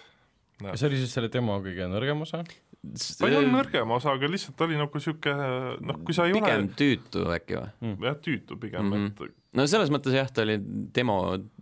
[0.61, 2.43] See oli siis selle demo kõige nõrgem osa?
[2.43, 6.67] ta ei olnud nõrgem osa, aga lihtsalt oli nagu sihuke noh, kui sa ei pigem
[6.67, 7.95] ole tüütu äkki või?
[8.09, 8.93] jah, tüütu pigem mm.
[8.93, 9.31] -hmm.
[9.31, 10.59] et no selles mõttes jah, ta oli
[10.95, 11.19] demo,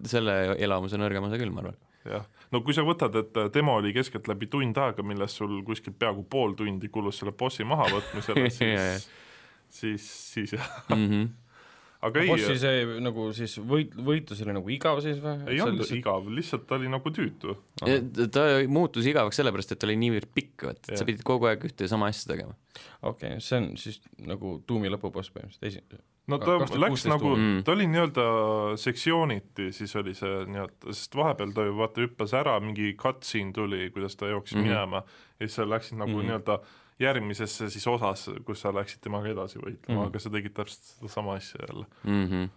[0.09, 1.79] selle elamuse nõrgem osa küll, ma arvan.
[2.09, 6.25] jah, no kui sa võtad, et demo oli keskeltläbi tund aega, millest sul kuskil peaaegu
[6.31, 9.09] pool tundi kulus selle bossi mahavõtmisele, siis
[9.71, 11.29] siis, siis jah, Mhm.
[12.07, 15.37] Aga ei, bossi see nagu siis võit, võitlus oli nagu igav siis või?
[15.53, 17.57] ei olnud igav, lihtsalt ta oli nagu tüütu.
[18.33, 21.01] ta muutus igavaks sellepärast, et ta oli niivõrd pikk, et Jah.
[21.01, 22.57] sa pidid kogu aeg ühte ja sama asja tegema.
[23.03, 27.35] okei okay,, see on siis nagu tuumi lõpuboss põhimõtteliselt, esi-, no ta 2016 läks nagu
[27.35, 28.27] tuum., ta oli nii-öelda
[28.81, 33.91] sektsiooniti, siis oli see nii-öelda, sest vahepeal ta ju vaata hüppas ära, mingi cutscene tuli,
[33.95, 34.63] kuidas ta jooksis mm.
[34.63, 34.73] -hmm.
[34.73, 36.21] minema ja siis sa läksid nagu mm.
[36.21, 36.31] -hmm.
[36.33, 36.61] nii-öelda
[37.01, 40.03] järgmisesse siis osas, kus sa läksid temaga edasi võitlema mm.
[40.05, 40.07] -hmm.
[40.13, 42.49] aga sa tegid täpselt sedasama asja jälle Mhm.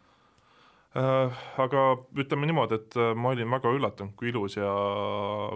[0.96, 1.32] äh,.
[1.58, 1.84] Aga
[2.18, 4.70] ütleme niimoodi, et äh, ma olin väga üllatunud, kui ilus ja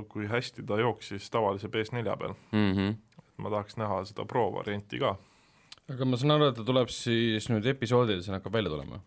[0.09, 2.33] kui hästi ta jooksis tavalise PS4 peal.
[2.51, 2.95] Mhm.
[3.37, 5.11] ma tahaks näha seda Pro varianti ka.
[5.93, 8.97] aga ma saan aru, et ta tuleb siis nüüd episoodides hakkab välja tulema.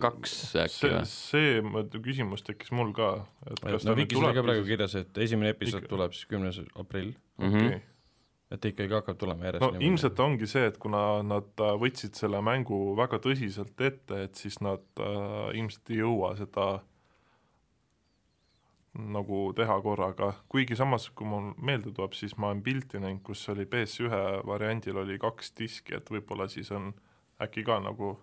[0.00, 1.04] kaks äkki see, või?
[1.06, 4.44] see ma- küsimus tekkis mul ka, et kas no ta nüüd Vikis oli ka tuleb
[4.48, 5.88] praegu kirjas, et esimene episood Ikka.
[5.94, 7.66] tuleb siis kümnes aprill, Mhm.
[7.66, 7.80] okei.
[8.54, 12.40] Et ikkagi hakkab tulema järjest no ilmselt ongi see, et kuna nad äh, võtsid selle
[12.44, 16.68] mängu väga tõsiselt ette, et siis nad äh, ilmselt ei jõua seda
[18.94, 23.42] nagu teha korraga, kuigi samas, kui mul meelde tuleb, siis ma olen pilti näinud, kus
[23.50, 26.92] oli PS1 variandil oli kaks diski, et võib-olla siis on
[27.42, 28.14] äkki ka nagu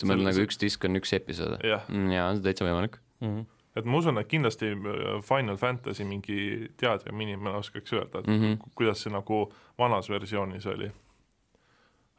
[0.00, 3.00] sa mõtled nagu üks disk on üks episood jah, jaa, see on täitsa võimalik.
[3.20, 3.28] mm.
[3.28, 3.59] -hmm.
[3.76, 8.56] Et ma usun, et kindlasti äh, Final Fantasy mingi teadvam inimene oskaks öelda, et Mhm.
[8.58, 10.90] ku- kuidas see nagu vanas versioonis oli.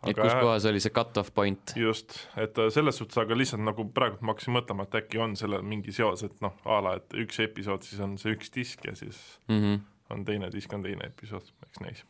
[0.08, 1.74] et kus kohas oli see cut-off point?
[1.78, 5.36] just, et äh, selles suhtes, aga lihtsalt nagu praegu ma hakkasin mõtlema, et äkki on
[5.36, 8.86] sellel mingi seos, et noh, a la, et üks episood siis on see üks disk
[8.86, 9.76] ja siis Mhm.
[10.10, 12.04] on teine disk on teine episood, eks näis.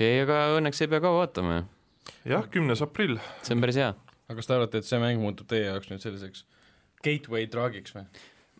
[0.00, 1.64] ei, aga õnneks ei pea kaua ootama ju,
[2.32, 3.90] jah, kümnes aprill, see on päris hea
[4.28, 6.44] aga kas te arvate, et see mäng muutub teie jaoks nüüd selliseks
[7.04, 8.04] gateway draagiks või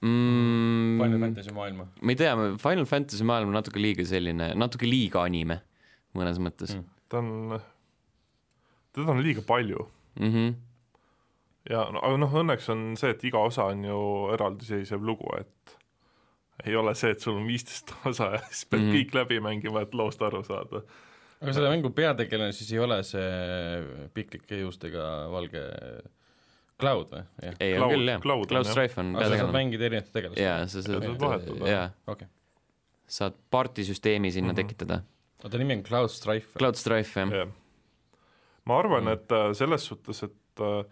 [0.03, 1.01] mm,.
[1.03, 1.89] Final Fantasy maailma?
[2.01, 5.61] ma ei tea, Final Fantasy maailm on natuke liiga selline, natuke liiga anime
[6.17, 6.87] mõnes mõttes Mm.
[7.09, 7.61] ta on,
[8.95, 9.87] teda on liiga palju
[10.21, 10.33] mm.
[10.33, 10.55] -hmm.
[11.71, 14.01] ja no, aga noh, õnneks on see, et iga osa on ju
[14.37, 15.77] eraldiseisev lugu, et
[16.67, 18.89] ei ole see, et sul on viisteist osa ja siis pead mm.
[18.89, 18.97] -hmm.
[18.99, 20.83] kõik läbi mängima, et loost aru saada.
[21.41, 25.65] aga selle mängu peategelane siis ei ole see piklike juustega valge
[26.79, 27.23] Cloud või?
[27.61, 28.67] ei, on küll jah, Cloud Cloud.
[28.71, 29.57] Strife on aga sa saad peategelane.
[29.59, 30.47] mängida erinevate tegelastega?
[30.47, 32.29] jaa, sa Ja saad saad vahetada., jaa, okei,
[33.07, 34.57] saad partisüsteemi sinna Mhm.
[34.61, 35.01] tekitada.
[35.41, 36.59] aga ta nimi on Cloud Strife?
[36.59, 37.49] Cloud Strife jah, jah.
[38.65, 39.09] ma arvan Mm.
[39.09, 40.85] mm., et äh, selles suhtes, et äh,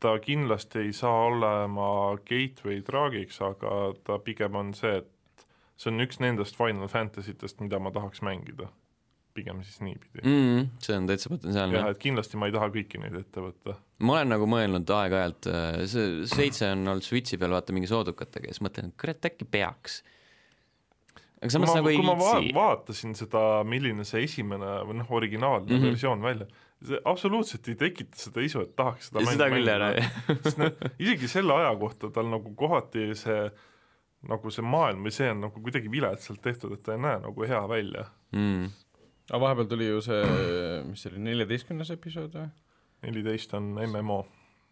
[0.00, 5.44] ta kindlasti ei saa olema gateway draagiks, aga ta pigem on see, et
[5.76, 8.68] see on üks nendest Final Fantasy test, mida ma tahaks mängida.
[9.36, 10.32] Pigem siis niipidi mm..
[10.32, 10.66] mm,.
[10.82, 13.76] see on täitsa potentsiaalne jah, et kindlasti ma ei taha kõiki neid ette võtta.
[14.02, 15.48] ma olen nagu mõelnud aeg-ajalt,
[15.92, 19.48] see seitse on olnud Switchi peal vaata mingi soodukatega ja siis mõtlen, et kurat äkki
[19.56, 20.00] peaks.
[21.40, 22.56] aga samas ma, nagu ei ma va viitsi.
[22.56, 25.76] vaatasin seda, milline see esimene või noh, originaalne mm.
[25.78, 25.92] -hmm.
[25.92, 26.50] versioon välja,
[26.90, 29.94] see absoluutselt ei tekita seda isu, et tahaks seda seda küll, ära.
[30.62, 33.40] noh, isegi selle aja kohta tal nagu kohati see
[34.30, 37.46] nagu see maailm või see on nagu kuidagi viletsalt tehtud, et ta ei näe nagu
[37.46, 38.06] hea välja.
[38.36, 38.70] Mm.
[39.30, 40.22] Aga vahepeal tuli ju see,
[40.86, 42.48] mis see oli, neljateistkümnes episood või?
[43.06, 44.20] neliteist on MMO.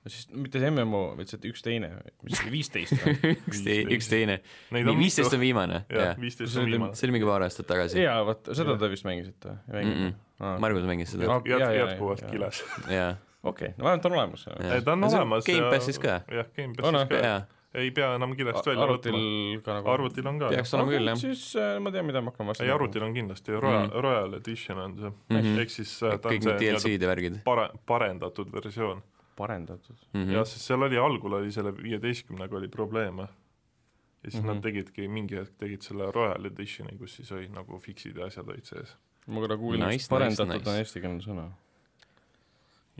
[0.06, 1.88] siis mitte see MMO, vaid see üks teine,
[2.26, 3.14] mis oli viisteist või?
[3.48, 4.38] üks tei-, üks teine.
[4.74, 8.02] Nii, viisteist on viimane, jah See on oli- see mingi paar aastat tagasi.
[8.04, 8.80] jaa, vot seda Jah.
[8.84, 9.84] te vist mängisite Mm või?
[9.94, 10.58] -mm.
[10.60, 12.62] Margus mängis seda, jaa, jaa, jätkuvalt kiles.
[12.90, 13.14] jaa.
[13.42, 14.44] okei, no vähemalt on olemas.
[14.84, 15.44] Ta on Ja see olemas.
[15.46, 16.20] Gamepassis ka.
[16.30, 17.34] jah, Gamepassis ka.
[17.74, 19.74] Ei pea enam kilest välja arvutil võtma.
[19.78, 20.48] nagu arvutil on ka.
[20.54, 21.16] peaks olema küll, jah.
[21.18, 24.34] siis äh, ma tean, mida ma hakkan vastu ei, arvutil on kindlasti, Royal Mhm., Royal
[24.38, 25.58] Edition on see Mhm.
[25.64, 29.02] ehk siis äh, ta on kõik see need nii-öelda DLC-d ja värgid pare-, parendatud versioon.
[29.36, 29.96] parendatud.
[30.14, 30.30] mm.
[30.30, 30.44] jah, -hmm.
[30.46, 33.22] sest seal oli algul oli selle viieteistkümnega oli probleeme.
[33.22, 34.50] ja siis mm Mhm.
[34.50, 34.54] -hmm.
[34.54, 38.48] nad tegidki mingi hetk tegid selle Royal Editioni, kus siis olid nagu fix'id ja asjad
[38.48, 38.96] olid sees.
[39.26, 40.70] ma korra kuulin Nice, nice,, parendatud nice, nice, nice.
[40.70, 41.50] on eestikeelne sõna.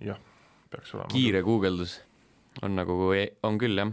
[0.05, 0.19] jah,
[0.71, 1.09] peaks olema.
[1.13, 2.01] kiire guugeldus
[2.63, 2.93] on nagu,
[3.43, 3.93] on küll jah.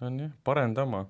[0.00, 1.06] On jah, parendama.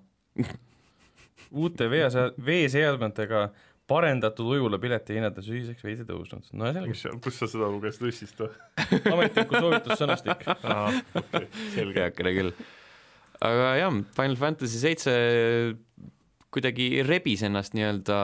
[1.50, 3.48] uute veesead-, veeseadmetega
[3.90, 6.46] parendatud ujulapileti hinnad on sügiseks veidi tõusnud.
[6.54, 8.50] no selge, mis, kus sa seda lugesid, Lussist või?
[9.14, 10.44] ametliku soovitussõnastik.
[11.18, 12.04] okei, selge.
[12.04, 12.52] heakene küll.
[13.42, 15.14] aga jah, Final Fantasy seitse
[16.50, 18.14] kuidagi rebis ennast nii-öelda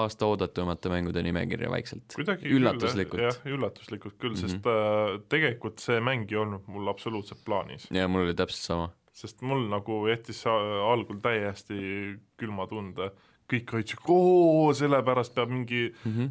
[0.00, 2.04] aasta oodatumate mängude nimekirja vaikselt.
[2.14, 3.22] kuidagi Üllatuslikult.
[3.22, 4.50] jah, üllatuslikult küll mm, Mhm.
[4.50, 4.58] -hmm.
[4.58, 8.90] sest äh, tegelikult see mäng ei olnud mul absoluutselt plaanis, ja mul oli täpselt sama.
[9.14, 11.78] Sest mul nagu jättis algul täiesti
[12.40, 13.12] külma tunde,
[13.50, 15.86] kõik siuke, oo, sellepärast peab mingi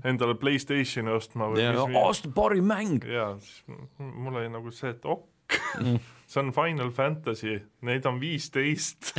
[0.08, 3.06] endale Playstationi ostma või ja mis aasta parim mäng.
[3.06, 3.64] jaa, siis
[4.00, 5.58] mul oli nagu see, et ok,
[6.32, 9.14] see on Final Fantasy, neid on viisteist.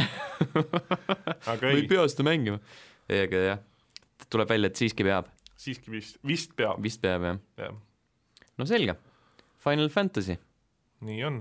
[1.53, 2.61] aga ei ei, pea seda mängima.
[3.09, 3.65] aga jah,
[4.29, 7.41] tuleb välja, et siiski peab, siiski vist, vist peab, vist peab jah.
[7.63, 7.79] jah.
[8.59, 8.99] no selge,
[9.65, 10.37] Final Fantasy.
[11.07, 11.41] nii on,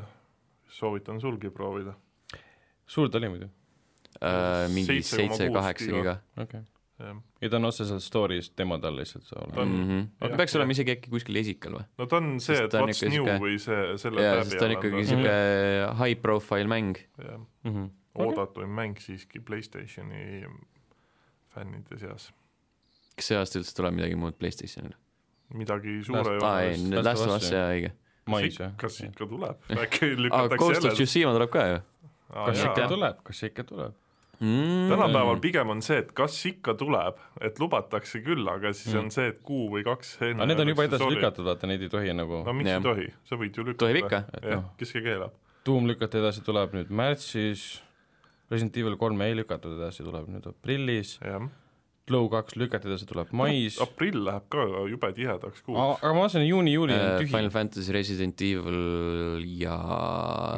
[0.72, 1.98] soovitan sulgi proovida.
[2.88, 3.50] Suur ta oli muidu,
[4.22, 6.12] Uh, mingi 7,6 seitse, kaheksa giga.
[6.38, 7.16] okei okay..
[7.42, 9.88] ja ta on otseselt story's demo tal lihtsalt olemas on- mm.
[9.90, 10.04] -hmm.
[10.30, 11.86] jah, peaks olema isegi äkki kuskil esikal või?
[11.98, 14.76] no ta on see, et what's new sihuke- või see, selle jaa, sest ta on
[14.78, 15.34] ikkagi sihuke
[16.04, 17.02] high profile mäng.
[17.18, 17.72] jah, mm.
[17.74, 17.90] -hmm.
[18.16, 20.46] oodatuim mäng siiski Playstationi
[21.56, 22.30] fännide seas.
[23.18, 24.96] kas see aasta üldse tuleb midagi muud Playstationile?
[25.54, 27.92] midagi Last- suure aa ei, Last Last of Us, jaa, õige.
[28.78, 31.82] kas ikka tuleb, äkki lükatakse Ghost of jälle Tsushima tuleb ka ju
[32.32, 33.94] kas ikka tuleb, kas ikka tuleb?
[34.40, 34.90] mm.
[34.90, 39.00] tänapäeval pigem on see, et kas ikka tuleb, et lubatakse küll, aga siis Mm.
[39.06, 41.82] on see, et kuu või kaks enne aga need on juba edasi lükatud, vaata neid
[41.86, 42.82] ei tohi nagu no miks Jah.
[42.82, 43.86] ei tohi, sa võid ju lükata.
[43.86, 44.24] tohib ikka.
[44.34, 45.34] et jah noh, kes see keelab?
[45.66, 47.82] Doom lükati edasi, tuleb nüüd märtsis,
[48.52, 51.46] Resident Evil kolm ei lükatud edasi, tuleb nüüd aprillis, jah,
[52.04, 55.80] Glow kaks lükati edasi, tuleb mais, aprill läheb ka jube tihedaks kuuks.
[56.04, 57.52] aga ma vaatasin, juuni-juuli on Uh, tühi Final.
[57.54, 59.78] Fantasy, Resident Evil ja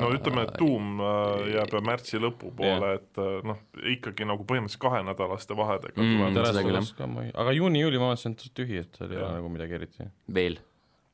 [0.01, 3.59] no ütleme, et Doom äh, jääb märtsi lõpupoole, et äh, noh,
[3.93, 9.13] ikkagi nagu põhimõtteliselt kahenädalaste vahedega Mm, tuleb aga juuni-juuli ma vaatasin, et tühi, et seal
[9.13, 10.09] ei ole nagu midagi eriti.
[10.33, 10.57] veel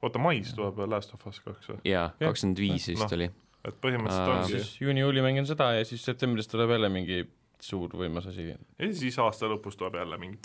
[0.02, 1.80] oota, mais tuleb Last of Us kaks või?
[1.92, 2.32] jaa, Jah.
[2.32, 3.14] kakskümmend viis vist Noh.
[3.20, 3.28] oli.
[3.68, 7.22] et põhimõtteliselt ongi, juuni-juuli mängin seda ja siis septembris tuleb jälle mingi
[7.62, 8.48] suur võimas asi.
[8.80, 10.40] ja siis aasta lõpus tuleb jälle mingi,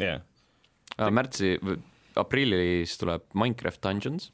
[0.00, 0.20] jah,
[0.98, 1.52] Ah, märtsi,
[2.18, 4.32] aprillis tuleb Minecraft Dungeons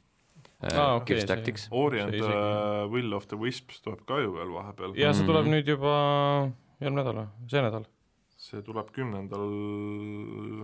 [0.63, 1.65] Aa, uh,, okei, Gears Tactics.
[1.75, 4.95] Ori and See the isegi- Will of the Wisps tuleb ka ju veel vahepeal.
[4.97, 5.53] ja see tuleb Mhm.
[5.53, 5.91] nüüd juba
[6.81, 7.85] järgmine nädal või, see nädal.
[8.37, 9.45] see tuleb kümnendal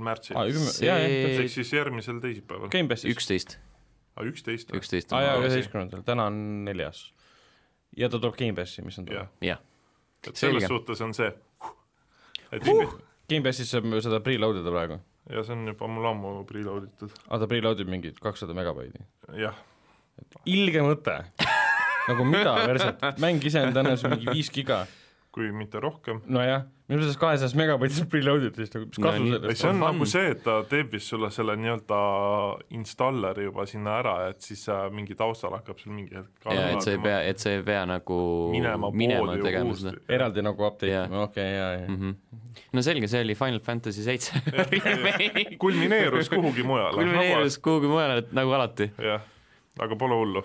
[0.02, 2.70] märtsil aa, kümme, See- ehk siis järgmisel teisipäeval.
[2.72, 3.58] Üksteist,
[4.32, 4.72] üksteist.
[4.76, 7.12] üksteist aa jaa, üheteistkümnendal, täna on neljas.
[7.98, 9.60] ja ta tuleb Gamepassi, mis on jah tore., jah,
[10.28, 10.68] et selles Selge.
[10.74, 11.32] suhtes on see,
[12.52, 12.94] et uh!
[13.32, 15.00] Gamepassis saab seda preload ida praegu.
[15.32, 19.04] ja see on juba mul ammu preload itud, aa, ta preload ib mingi kakssada megabaiti.
[19.40, 19.56] jah.
[20.46, 21.18] ilge mõte.
[22.10, 24.84] nagu mida verset, mäng ise on tõenäoliselt mingi viis giga.
[25.32, 26.17] Kui mitte rohkem.
[26.28, 29.78] nojah, minu meelest kahesajast megabaitist preload'id siis nagu, mis No kasu ei, sellest see on
[29.78, 29.84] fun.
[29.86, 32.00] nagu see, et ta teeb vist sulle selle nii-öelda
[32.76, 36.84] installeri juba sinna ära, et siis äh, mingi taustal hakkab sul mingi hetk ja et
[36.84, 38.20] sa ei pea, et sa ei pea nagu
[38.52, 39.96] minema minema tegema seda..
[40.17, 41.06] eraldi nagu update Jaa.
[41.08, 41.88] ima, okei, jaa, jaa.
[41.88, 41.98] mm.
[42.12, 42.60] -hmm.
[42.74, 44.41] no selge, see oli Final Fantasy seitse
[45.63, 46.94] kulmineerus kuhugi mujale.
[47.00, 48.91] kulmineerus kuhugi mujale, nagu alati.
[49.00, 49.24] jah,
[49.80, 50.44] aga pole hullu.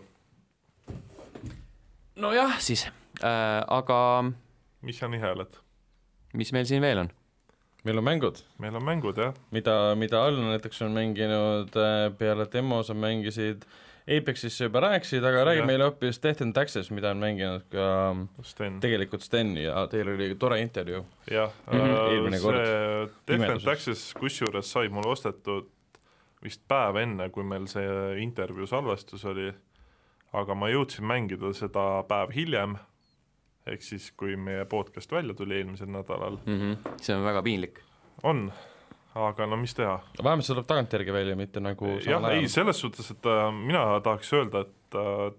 [2.16, 4.30] nojah, siis äh,, aga
[4.82, 5.56] mis sa niheled?
[6.34, 7.10] mis meil siin veel on?
[7.86, 12.46] meil on mängud, meil on mängud jah, mida, mida Allan näiteks on mänginud äh, peale
[12.52, 13.64] demo, sa mängisid
[14.06, 15.66] Apexist sa juba rääkisid, aga räägi Jah.
[15.66, 18.14] meile hoopis Death and Taxes, mida on mänginud ka
[18.46, 18.76] Sten.
[18.80, 21.04] tegelikult Sten ja teil oli tore intervjuu.
[21.30, 21.80] jah Mhm.
[21.80, 22.56] äh, Eelmine kord.
[22.56, 23.64] Death and Pimeduses.
[23.64, 25.66] Taxes kusjuures sai mul ostetud
[26.44, 29.52] vist päev enne, kui meil see intervjuu salvestus oli,
[30.32, 32.76] aga ma jõudsin mängida seda päev hiljem,
[33.66, 36.60] ehk siis kui meie podcast välja tuli eelmisel nädalal, mm.
[36.60, 36.96] -hmm.
[37.02, 37.80] see on väga piinlik.
[38.22, 38.52] on,
[39.14, 43.10] aga no mis teha, vähemalt see tuleb tagantjärgi välja, mitte nagu jah, ei, selles suhtes,
[43.10, 45.32] et äh, mina tahaks öelda, et äh,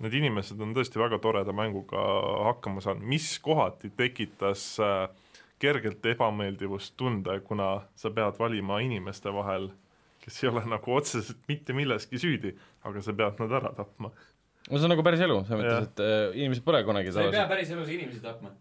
[0.00, 2.04] need inimesed on tõesti väga toreda mänguga
[2.50, 5.08] hakkama saanud, mis kohati tekitas äh,
[5.60, 9.68] kergelt ebameeldivustunde, kuna sa pead valima inimeste vahel,
[10.24, 12.54] kes ei ole nagu otseselt mitte milleski süüdi,
[12.88, 14.10] aga sa pead nad ära tapma.
[14.70, 17.74] No see on nagu päris elu, selles mõttes, et äh, inimesed pole kunagi tavaliselt, päris
[17.74, 18.54] elus inimesi tapma.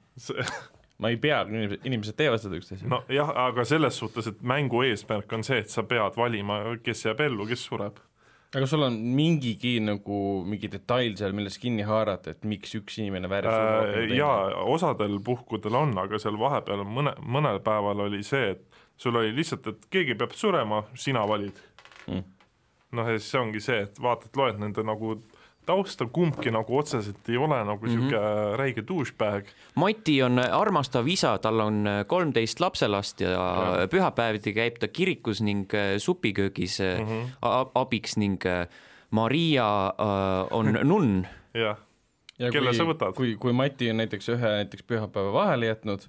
[1.03, 3.01] ma ei pea, inimesed, inimesed teevad seda üksteisele no..
[3.07, 7.23] nojah, aga selles suhtes, et mängu eesmärk on see, et sa pead valima, kes jääb
[7.29, 8.01] ellu, kes sureb.
[8.49, 10.19] aga sul on mingigi nagu
[10.49, 13.53] mingi detail seal, millest kinni haarata, et miks üks inimene väärib?
[13.53, 18.83] Äh, jaa, osadel puhkudel on, aga seal vahepeal on mõne, mõnel päeval oli see, et
[18.99, 21.67] sul oli lihtsalt, et keegi peab surema, sina valid
[22.09, 22.23] Mm.
[22.97, 25.19] noh, ja siis see ongi see, et vaatad, loed nende nagu
[25.69, 27.89] tausta, kumbki nagu otseselt ei ole nagu Mhm.
[27.95, 28.57] niisugune mm -hmm.
[28.59, 33.87] räige douchebag, Mati on armastav isa, tal on kolmteist lapselast ja, ja.
[33.87, 37.21] pühapäeviti käib ta kirikus ning äh, supiköögis mm Mhm.
[37.21, 37.71] -hmm.
[37.75, 38.67] abiks ning äh,
[39.11, 41.27] Maria äh, on nunn.
[41.53, 41.77] jah,
[42.39, 43.13] ja Kelle kui, sa võtad?
[43.13, 46.07] kui, kui Mati on näiteks ühe näiteks pühapäeva vahele jätnud,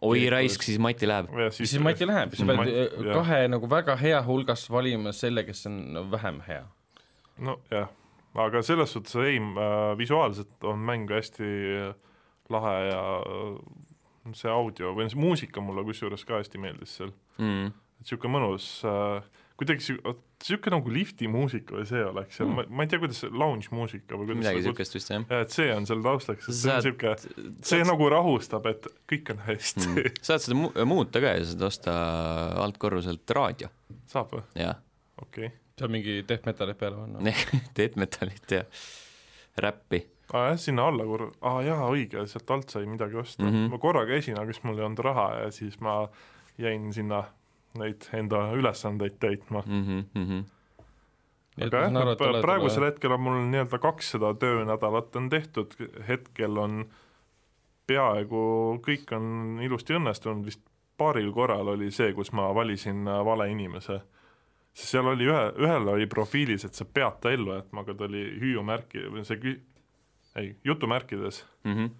[0.00, 1.26] oi raisk, siis Mati läheb.
[1.50, 3.14] siis, siis Mati läheb, siis sa pead Mati- Mati, jah.
[3.14, 6.64] kahe nagu väga hea hulgast valima selle, kes on no, vähem hea.
[7.38, 7.88] nojah,
[8.38, 9.40] aga selles suhtes ei
[9.98, 11.50] visuaalselt on mäng hästi
[11.88, 11.94] äh,
[12.50, 17.70] lahe ja äh, see audio või see muusika mulle kusjuures ka hästi meeldis seal, Mm.
[17.72, 19.22] et niisugune mõnus äh,
[19.56, 23.18] kuidagi niisugune nagu lifti muusika või see oleks seal mm., ma, ma ei tea, kuidas
[23.24, 25.24] see lounge muusika või kuidas midagi siukest vist jah.
[25.40, 29.32] et see on seal taustaks, et see on Saad- niisugune, see nagu rahustab, et kõik
[29.34, 31.96] on hästi mm., saad seda mu muuta ka ja saad osta
[32.66, 33.72] altkorruselt raadio,
[34.10, 34.44] saab või?
[34.60, 34.78] jah.
[35.20, 35.56] okei okay..
[35.80, 37.34] Seal mingi death metal'id peale panna.
[37.76, 38.64] Death metalit ja
[39.64, 40.04] räppi.
[40.32, 43.50] aa jah, sinna alla korra, aa jaa, õige, sealt alt sai midagi osta mm.
[43.50, 43.72] -hmm.
[43.72, 45.96] ma korra käisin, aga siis mul ei olnud raha ja siis ma
[46.58, 47.24] jäin sinna
[47.78, 49.62] neid enda ülesandeid täitma.
[49.66, 51.66] Mm -hmm, mm -hmm.
[51.66, 55.74] aga jah, praegusel hetkel on mul nii-öelda kakssada töönädalat on tehtud,
[56.08, 56.84] hetkel on
[57.86, 58.42] peaaegu
[58.86, 60.62] kõik on ilusti õnnestunud, vist
[60.96, 64.00] paaril korral oli see, kus ma valisin vale inimese.
[64.74, 68.06] Sest seal oli ühe, ühel oli profiilis, et sa pead ta ellu jätma, aga ta
[68.06, 69.58] oli hüüumärki või see kü-,
[70.40, 71.90] ei, jutumärkides, Mm -hmm.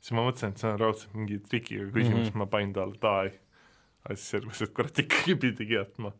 [0.00, 2.30] siis ma mõtlesin, et see on raudselt mingi trikiga küsimus mm.
[2.30, 2.38] -hmm.
[2.38, 3.32] ma panin talle die.
[4.04, 6.12] aga siis selgus, et kurat ikkagi pidigi jätma.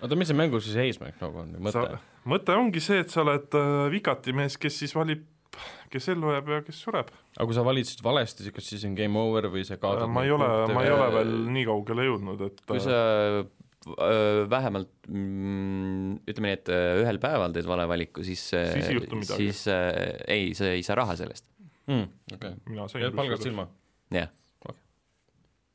[0.00, 3.54] oota, mis see mängu siis eesmärk nagu on, mõte mõte ongi see, et sa oled
[3.58, 5.24] äh, vikati mees, kes siis valib,
[5.92, 7.10] kes ellu jääb ja kes sureb.
[7.36, 10.08] aga kui sa valid siis valesti, siis kas siis on game over või sa kaotad
[10.08, 12.96] ma ei ole, ma ei ole veel nii kaugele jõudnud, et kui äh, sa
[14.50, 19.18] vähemalt mm, ütleme nii, et öö, ühel päeval teed vale valiku, siis Siis ei juhtu
[19.18, 19.48] midagi.
[19.48, 19.88] siis äh,
[20.30, 21.48] ei, sa ei saa raha sellest,
[21.86, 22.06] mm,.
[22.36, 23.66] okei okay., jääd palgast ilma.
[24.14, 24.30] jah.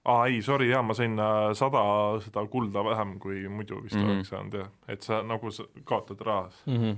[0.07, 1.83] aa ei, sorry, jaa, ma sain äh, sada
[2.23, 4.05] seda kulda vähem, kui muidu vist mm.
[4.05, 4.15] -hmm.
[4.15, 6.63] oleks saanud jah, et sa nagu sa kaotad rahas.
[6.65, 6.95] Mm -hmm.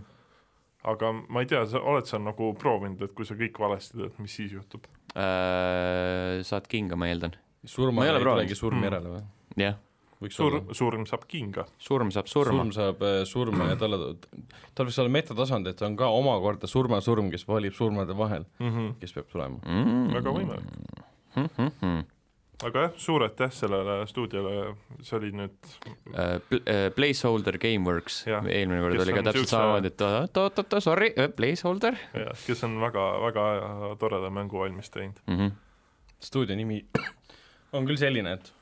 [0.84, 4.14] aga ma ei tea, sa oled sa nagu proovinud, et kui sa kõik valesti teed,
[4.20, 4.86] mis siis juhtub?
[5.18, 7.32] Äh, saad kinga, ma eeldan.
[7.66, 8.84] surma Ma ei tulegi surm Mm.
[8.84, 9.24] järele või?
[9.58, 9.76] jah,
[10.22, 11.66] olla., surm saab kinga.
[11.78, 12.72] surm saab surma surm.
[12.76, 14.16] saab äh, surma ja talle,
[14.76, 18.94] tal võiks olla metatasand, et on ka omakorda surmasurm, kes valib surmade vahel, Mm -hmm.
[19.00, 19.60] kes peab tulema.
[19.66, 20.14] Mm.
[20.14, 22.06] väga võimalik.
[22.64, 25.56] aga jah, suur aitäh sellele stuudiole, see oli nüüd
[26.10, 30.82] Uh, pl- uh, Placeholder Gameworks, eelmine kord Kes oli ka täpselt siukse- samamoodi, et oot-oot-oot,
[30.84, 35.20] sorry, Placeholder jah, kes on väga, väga toreda mängu valmis teinud.
[35.28, 35.38] mm.
[35.38, 35.52] -hmm.
[36.20, 36.86] stuudio nimi
[37.74, 38.54] on küll selline, et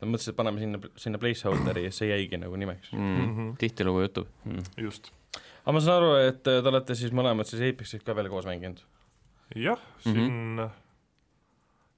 [0.00, 3.16] et ma mõtlesin, et paneme sinna, sinna placeholder'i ja see jäigi nagu nimeks Mm.
[3.36, 3.56] -hmm.
[3.58, 4.28] tihtilugu jutub.
[4.44, 4.62] mm..
[4.76, 5.12] just.
[5.64, 8.46] aga ma saan aru, et äh, te olete siis mõlemad siis Apexit ka veel koos
[8.46, 8.80] mänginud?
[9.56, 10.14] jah, Mhm.
[10.14, 10.70] siin mm -hmm.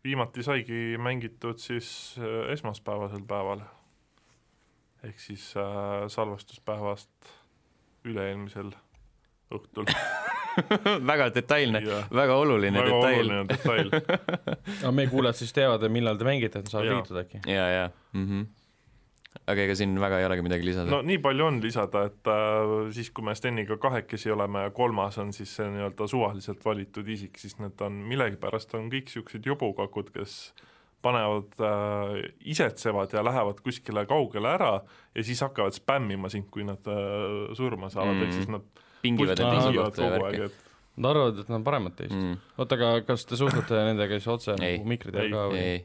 [0.05, 3.61] viimati saigi mängitud siis äh, esmaspäevasel päeval.
[5.05, 7.11] ehk siis äh, salvestuspäevast
[8.05, 8.73] üle-eelmisel
[9.55, 9.85] õhtul.
[11.12, 11.83] väga detailne,
[12.15, 13.21] väga oluline väga detail.
[13.21, 13.93] oluline detail.
[14.83, 17.45] aga meie kuulajad siis teavad, millal te mängite, et nad saavad liituda äkki?
[17.51, 18.27] ja, ja mm.
[18.27, 19.38] -hmm.
[19.47, 22.75] aga ega siin väga ei olegi midagi lisada no nii palju on lisada, et äh,
[22.97, 27.38] siis, kui me Steniga kahekesi oleme ja kolmas on siis see nii-öelda suvaliselt valitud isik,
[27.38, 30.55] siis need on millegipärast on kõik niisugused jobukakud, kes
[31.03, 34.81] panevad äh,, isetsevad ja lähevad kuskile kaugele ära
[35.15, 39.38] ja siis hakkavad spämmima sind, kui nad äh, surma saavad mm., ehk siis nad pingivad
[39.38, 40.61] ja kogu värki aeg, et
[40.93, 42.35] Nad arvavad, et nad on paremad teist mm..
[42.35, 42.61] mm..
[42.61, 45.62] oota, aga kas te suhtlete nendega siis otse nagu mikri Ei, ka või?
[45.62, 45.81] ei,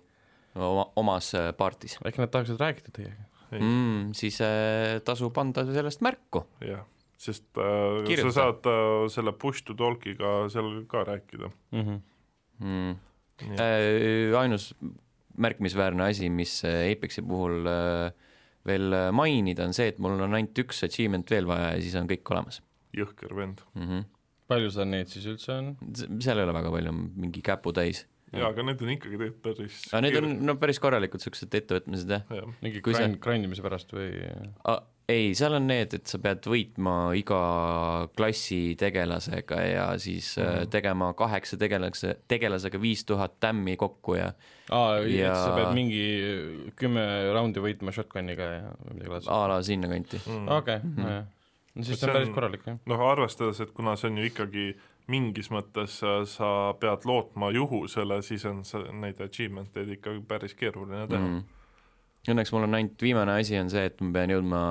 [0.67, 3.27] oma, omas äh, partis äkki nad tahaksid rääkida teiega?
[3.53, 3.61] ei.
[3.61, 6.43] mm,, siis äh, tasub anda sellest märku.
[6.65, 6.83] jah,
[7.15, 8.33] sest äh, Kirjuta.
[8.35, 11.51] sa saad äh, selle push to talk'iga seal ka rääkida.
[11.71, 11.99] Mhm.
[12.57, 12.95] Mm.
[13.37, 13.57] Nii.
[13.61, 14.71] Äh, ainus
[15.37, 18.11] märkimisväärne asi, mis äh, Apexi puhul äh,
[18.65, 21.95] veel äh, mainida, on see, et mul on ainult üks achievement veel vaja ja siis
[21.99, 22.59] on kõik olemas
[22.95, 23.63] jõhker vend.
[23.75, 23.87] mm.
[23.87, 24.05] -hmm.
[24.47, 25.73] palju seal neid siis üldse on?
[26.23, 28.05] seal ei ole väga palju, mingi käputäis.
[28.33, 32.11] jaa, aga need on ikkagi tegelikult päris aga need on no päris korralikud siuksed ettevõtmised
[32.11, 32.23] jah.
[32.29, 34.11] jah, mingi Kui see- grind, grindimise pärast või?
[35.07, 37.37] ei, seal on need, et sa pead võitma iga
[38.17, 40.67] klassi tegelasega ja siis mm.
[40.73, 44.33] Tegema kaheksa tegelase, tegelasega viis tuhat tämmi kokku ja
[44.69, 46.03] aa, et Ja- sa pead mingi
[46.75, 49.31] kümme raundi võitma shotgun'iga ja midagi laadset.
[49.31, 50.19] a la sinnakanti.
[50.27, 50.47] mm.
[50.59, 51.25] okei, nojah.
[51.77, 52.79] No siis see on päris korralik jah.
[52.89, 54.65] noh, arvestades, et kuna see on ju ikkagi
[55.11, 56.01] mingis mõttes
[56.33, 56.49] sa
[56.81, 61.37] pead lootma juhusele, siis on see, neid achievement eid ikka päris keeruline teha mm..
[61.37, 61.53] Mm.
[62.27, 64.61] Õnneks mul on ainult viimane asi on see, et ma pean jõudma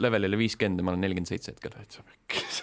[0.00, 1.74] levelile viiskümmend ja ma olen nelikümmend seitse hetkel.
[1.74, 2.62] täitsa pekkis.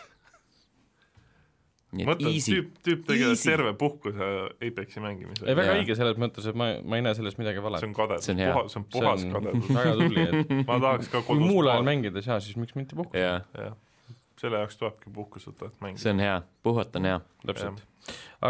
[1.95, 3.47] mõtle, tüüp, tüüp tegeleb Easy.
[3.49, 4.27] terve puhkuse
[4.59, 5.81] Apexi mängimisega ei, väga Jaa.
[5.81, 7.87] õige selles mõttes, et ma, ma ei näe selles midagi valet see.
[7.87, 8.53] on kadedus, See on hea.
[8.53, 9.69] puhas, see on puhas See on- kadedus.
[9.79, 12.95] väga tubli, et ma tahaks ka kui kodus muul ajal ei saa, siis miks mitte
[12.99, 13.17] puhkata.
[13.23, 13.77] jaa, jah,
[14.37, 16.03] selle jaoks tulebki puhkust võtta, et mängida.
[16.03, 17.81] see on hea, puhata on hea täpselt.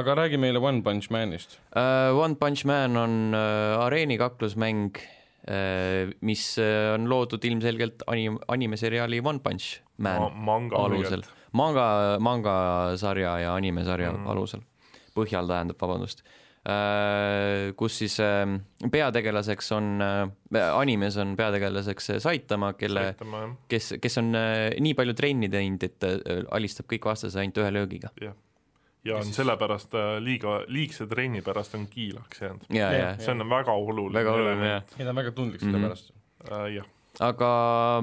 [0.02, 1.60] aga räägi meile One Punch Manist.
[1.78, 2.17] uh,.
[2.17, 9.39] One Punch Man on uh, areenikaklusmäng uh,, mis uh, on loodud ilmselgelt anim-, animeseriaali One
[9.39, 14.19] Punch Man manga alusel, manga, mangasarja ja animesarja Mm.
[14.23, 14.27] mm.
[14.33, 14.62] alusel,
[15.15, 16.23] põhjal tähendab, vabandust.
[17.79, 18.43] kus siis äh,
[18.91, 20.25] peategelaseks on äh,,
[20.75, 25.83] animes on peategelaseks äh, Saitama, kelle, jah, kes, kes on äh, nii palju trenni teinud,
[25.88, 28.12] et äh, alistab kõik vastased ainult ühe löögiga.
[29.07, 32.67] ja on sellepärast äh, liiga, liigse trenni pärast on kiilaks jäänud.
[32.75, 33.19] ja, ja Jah.
[33.23, 34.17] see on väga oluline.
[34.19, 34.83] väga oluline jah.
[34.99, 35.71] ja ta on väga tundlik Mhm.
[35.71, 36.12] selle pärast.
[36.51, 36.67] äh,.
[36.75, 36.86] jah,
[37.31, 37.51] aga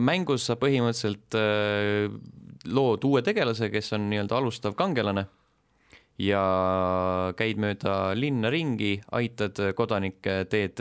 [0.00, 2.08] mängus sa põhimõtteliselt äh,
[2.66, 5.26] lood uue tegelase, kes on nii-öelda alustav kangelane
[6.18, 10.78] ja käid mööda linna ringi, aitad kodanikke, teed,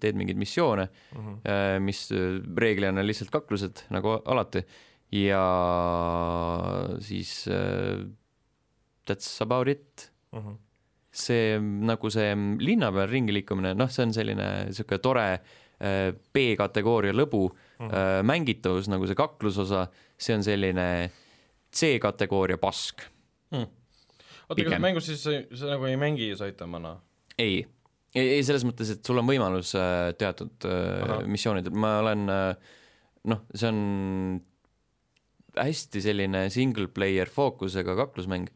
[0.00, 1.82] teed mingeid missioone, Mhm.
[1.82, 4.62] mis äh, reeglina on lihtsalt kaklused, nagu alati,
[5.10, 5.42] ja
[7.02, 8.04] siis äh,
[9.06, 10.54] that's about it Mhm.
[11.14, 15.26] see nagu see linna peal ringi liikumine, noh, see on selline niisugune tore
[16.34, 17.48] B-kategooria lõbu
[17.80, 17.90] Mhm.
[17.90, 19.88] äh, mängitavus, nagu see kaklusosa,
[20.24, 20.86] see on selline
[21.74, 23.04] C-kategooria pask.
[23.54, 26.96] oota, kas mängus siis sa, sa nagu ei mängi Saitamana?
[27.38, 27.64] ei,
[28.14, 32.74] ei, ei selles mõttes, et sul on võimalus äh, teatud äh, missioonidel, ma olen äh,
[33.30, 33.80] noh, see on
[35.54, 38.48] hästi selline single player fookusega kaklusmäng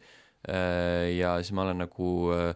[0.48, 2.50] äh, ja siis ma olen nagu äh,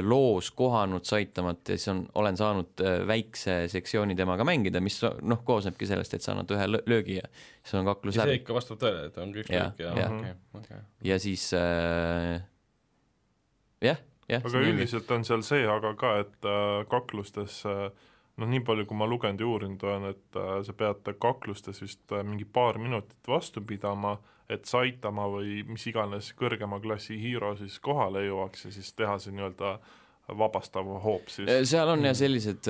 [0.00, 5.42] loos kohanud Saitamat ja siis on, olen saanud äh, väikse sektsiooni temaga mängida, mis noh,
[5.44, 7.26] koosnebki sellest, et sa annad ühe lö- löögi ja
[7.62, 10.16] siis on kaklus see läbi ikka vastab tõele, et on kõik Jah, kõik ja jah.
[10.16, 10.80] okei, okei.
[11.10, 12.38] ja siis äh,
[13.90, 14.00] jah,
[14.32, 14.46] jah.
[14.48, 17.84] aga üldiselt on seal see aga ka, et äh, kaklustes äh,
[18.42, 22.12] noh, nii palju, kui ma lugenud ja uurinud olen, et äh, sa pead kaklustes vist
[22.12, 24.18] äh, mingi paar minutit vastu pidama,
[24.50, 29.32] et Saitama või mis iganes kõrgema klassi hiiro siis kohale jõuaks ja siis teha see
[29.36, 29.76] nii-öelda
[30.38, 31.48] vabastav hoop siis.
[31.68, 32.68] seal on jah sellised,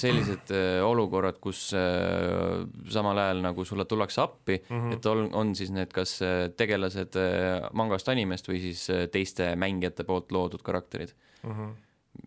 [0.00, 4.80] sellised äh, olukorrad, kus äh, samal ajal nagu sulle tullakse appi mm.
[4.80, 4.96] -hmm.
[4.96, 9.54] et on, on siis need kas äh, tegelased äh, mangast animest või siis äh, teiste
[9.56, 11.14] mängijate poolt loodud karakterid.
[11.42, 11.70] Mhm.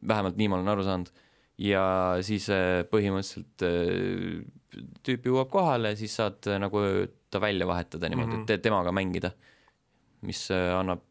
[0.08, 1.10] vähemalt nii ma olen aru saanud.
[1.58, 1.84] Ja
[2.26, 4.44] siis äh, põhimõtteliselt äh,
[5.06, 6.82] tüüp jõuab kohale, siis saad äh, nagu
[7.30, 8.46] ta välja vahetada niimoodi mm, Mhm.
[8.48, 8.54] -hmm.
[8.54, 9.32] et temaga mängida.
[10.24, 11.02] mis annab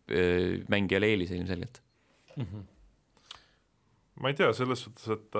[0.72, 1.82] mängijale eelise ilmselgelt.
[4.20, 5.34] ma ei tea, selles suhtes, et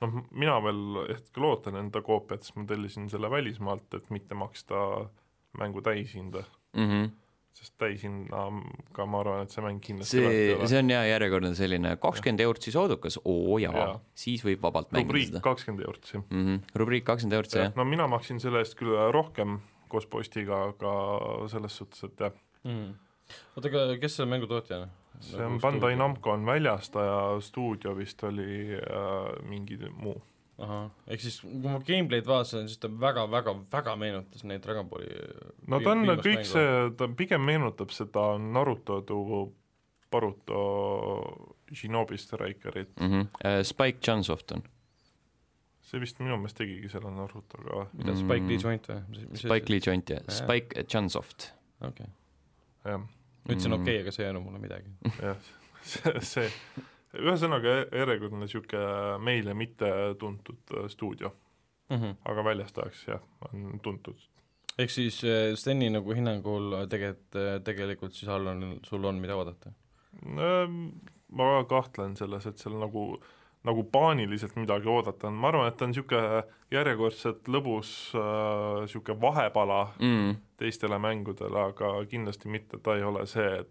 [0.00, 5.08] noh, mina veel hetkel ootan enda koopiat, sest ma tellisin selle välismaalt, et mitte maksta
[5.58, 7.10] mängu täishinda, Mm -hmm.
[7.56, 12.44] Sest täishinnaga ma arvan, et see mäng kindlasti see, see on jah järjekordne selline kakskümmend
[12.46, 13.84] eurot siis oodukas, oo jaa ja.
[13.90, 16.24] Jaa., siis võib vabalt mängida rubriik seda kakskümmend eurot siin.
[16.30, 16.46] mm.
[16.46, 16.78] -hmm.
[16.82, 17.76] rubriik kakskümmend eurot, see jah.
[17.76, 19.60] no mina maksin selle eest küll rohkem
[19.92, 20.96] koos postiga, aga
[21.52, 22.32] selles suhtes, et jah,
[22.62, 22.94] Mm.
[23.56, 24.90] oota, aga kes selle mängu tootja on?
[25.22, 25.96] see on Bandai.
[25.98, 30.16] Namco on väljastaja, stuudio vist oli äh, mingi muu.
[30.58, 35.08] ahah, ehk siis kui ma gameplay'd vaatasin, siis ta väga-väga-väga meenutas neid Dragon Balli
[35.68, 36.44] no ta on kõik.
[36.44, 39.54] see, ta pigem meenutab seda Naruto tu-
[40.12, 40.60] Baruto
[41.72, 43.06] Shinobi Strikerit, mm.
[43.08, 43.62] -hmm.
[43.64, 44.62] Spike Chunsoft on,
[45.82, 49.36] see vist minu meelest tegigi selle Narutoga, mida Spike Lee joint või?
[49.36, 50.36] Spike Lee joint ja Jaa.
[50.36, 51.52] Spike Chunsoft.
[51.80, 52.06] okei,
[52.84, 53.82] jah, ma ütlesin Mm.
[53.82, 54.90] okei, aga see ei öelnud mulle midagi.
[55.22, 55.36] jah,
[55.82, 56.50] see, see,
[57.18, 59.90] ühesõnaga järjekordne niisugune meile mitte
[60.20, 61.32] tuntud äh, stuudio,
[61.92, 64.28] aga väljast ajaks jah, on tuntud.
[64.78, 69.74] ehk siis äh, Steni nagu hinnangul tegelikult, tegelikult siis all on, sul on, mida oodata?
[70.22, 73.06] ma väga kahtlen selles, et seal nagu
[73.62, 76.42] nagu paaniliselt midagi oodata on, ma arvan, et ta on niisugune
[76.74, 80.40] järjekordselt lõbus niisugune äh, vahepala mm..
[80.58, 83.70] teistele mängudele, aga kindlasti mitte, ta ei ole see, et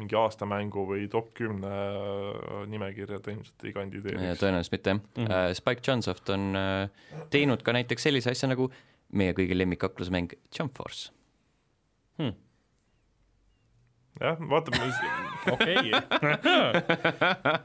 [0.00, 4.40] mingi aastamängu või top kümne äh, nimekirja ta ilmselt ei kandideeriks.
[4.42, 5.24] tõenäoliselt mitte jah mm.
[5.26, 5.54] -hmm..
[5.60, 6.90] Spike Chunsoft on äh,
[7.30, 8.70] teinud ka näiteks sellise asja nagu
[9.12, 11.10] meie kõigi lemmikaklusmäng Jump Force.
[14.20, 14.90] jah, vaatame,
[15.54, 15.92] okei.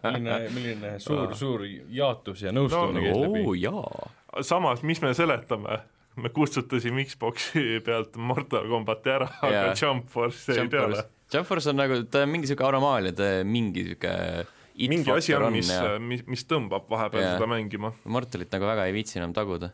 [0.03, 3.61] milline, milline suur, suur jaatus ja nõustumine No, käis oo läbi.
[3.61, 4.09] jaa.
[4.41, 5.79] samas, mis me seletame,
[6.15, 9.77] me kustutasime Xbox'i pealt Mortal Combati ära, aga Jaa.
[9.81, 11.03] Jump Force jäi peale
[11.33, 14.11] Jump Force on nagu, ta on mingi siuke anomaalia, ta mingi siuke
[14.75, 15.71] mingi asi on, mis
[16.03, 17.37] mis, mis tõmbab vahepeal Jaa.
[17.37, 17.93] seda mängima.
[18.11, 19.71] Mortalit nagu väga ei viitsi enam taguda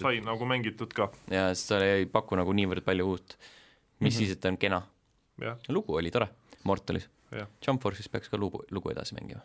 [0.00, 3.36] sai nagu mängitud ka, ja sest ta ei paku nagu niivõrd palju uut.
[3.36, 4.16] mis mm -hmm.
[4.18, 4.82] siis, et ta on kena.
[5.40, 6.28] jah, lugu oli tore,
[6.64, 7.08] Mortalis.
[7.30, 9.40] jah, Jump Force'is peaks ka lugu, lugu edasi mängima.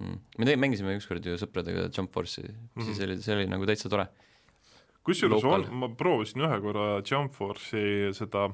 [0.00, 0.18] Mm.
[0.38, 2.84] me te-, mängisime ükskord ju sõpradega Jump Force'i mm, -hmm.
[2.84, 4.06] siis oli, see oli nagu täitsa tore.
[5.06, 8.48] Kusjuures on, ma proovisin ühe korra Jump Force'i seda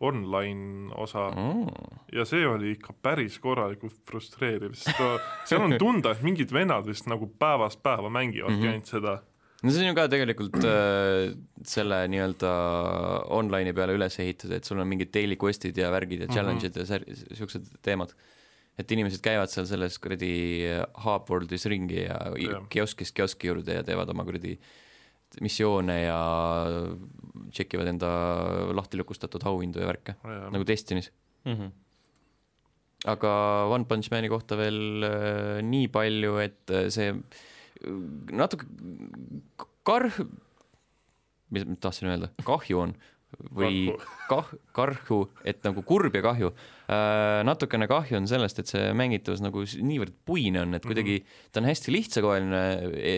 [0.00, 1.70] online osa Mm.
[2.12, 5.14] ja see oli ikka päris korralikult frustreeriv, sest ta,
[5.48, 8.62] seal on tunda, et mingid vennad vist nagu päevast päeva mängivadki mm.
[8.62, 8.74] -hmm.
[8.74, 9.14] ainult seda.
[9.62, 11.32] no see on ju ka tegelikult äh,
[11.64, 12.50] selle nii-öelda
[13.38, 16.34] online'i peale üles ehitatud, et sul on mingid daily quest'id ja värgid ja Mhm.
[16.36, 18.12] challenge'id ja sär-, siuksed teemad.
[18.78, 20.68] et inimesed käivad seal selles kuradi
[21.04, 22.66] hub world'is ringi ja Jah.
[22.68, 24.58] kioskist kioski juurde ja teevad oma kuradi
[25.42, 26.20] missioone ja
[27.52, 28.10] tšekivad enda
[28.76, 31.10] lahti lukustatud auhindu ja värke, nagu Destiny's.
[31.46, 31.74] Mhm.
[33.06, 33.32] aga
[33.70, 37.20] One Punch Mani kohta veel äh, nii palju, et äh, see äh,
[38.34, 38.66] natuke
[39.86, 40.16] karh,
[41.54, 42.96] mis ma tahtsin öelda, kahju on
[43.54, 43.92] või
[44.30, 47.42] kah-, karhu, et nagu kurb ja kahju äh,.
[47.46, 51.20] natukene kahju on sellest, et see mängitavus nagu niivõrd puine on, et kuidagi
[51.52, 52.62] ta on hästi lihtsakoeline
[52.96, 53.16] e,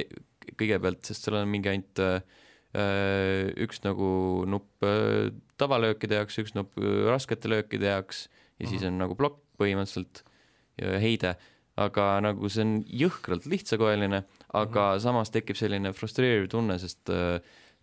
[0.59, 2.17] kõigepealt, sest seal on mingi ainult äh,
[2.79, 4.09] äh, üks nagu
[4.49, 5.31] nupp äh,
[5.61, 6.79] tavalöökide jaoks, üks nupp
[7.09, 8.27] raskete löökide jaoks
[8.59, 10.23] ja siis on nagu plokk põhimõtteliselt
[10.79, 11.35] ja heide,
[11.79, 14.23] aga nagu see on jõhkralt lihtsakoeline,
[14.59, 17.11] aga samas tekib selline frustreeriv tunne, sest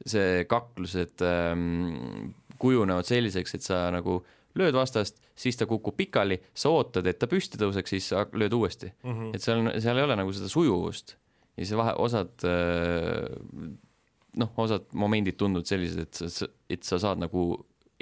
[0.07, 4.21] see kaklused ähm, kujunevad selliseks, et sa nagu
[4.55, 8.55] lööd vastast, siis ta kukub pikali, sa ootad, et ta püsti tõuseks, siis sa lööd
[8.55, 8.91] uuesti.
[9.03, 9.35] Mhm.
[9.35, 11.17] et seal, seal ei ole nagu seda sujuvust
[11.57, 13.69] ja siis vahe, osad äh,
[14.35, 17.45] noh, osad momendid tunduvad sellised, et sa, et sa saad nagu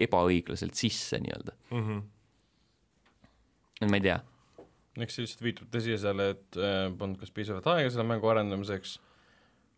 [0.01, 1.99] ebaõiglaselt sisse nii-öelda, Mhm.
[3.81, 4.19] et ma ei tea.
[5.01, 8.97] eks see lihtsalt viitab tõsiasjale, et äh, polnud kas piisavalt aega selle mängu arendamiseks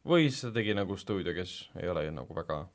[0.05, 2.65] või siis seda tegi nagu stuudio, kes ei ole nagu väga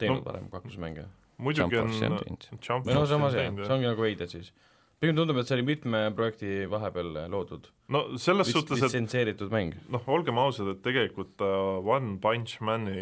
[0.00, 0.22] teinud No.
[0.22, 0.24] no.
[0.30, 1.04] varem kaklusmänge.
[1.38, 4.52] muidugi on on no samas jah, see ongi nagu veider siis.
[5.00, 9.76] Pigem tundub, et see oli mitme projekti vahepeal loodud, no selles suhtes, et litsenseeritud mäng.
[9.94, 12.96] noh, olgem ausad, et tegelikult äh, One Punch Mani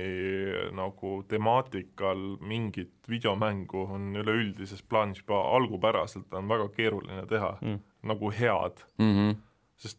[0.77, 7.81] nagu temaatikal mingit videomängu on üleüldises plaanis juba algupäraselt on väga keeruline teha Mm.
[8.03, 9.37] nagu head, Mm -hmm.
[9.77, 9.99] sest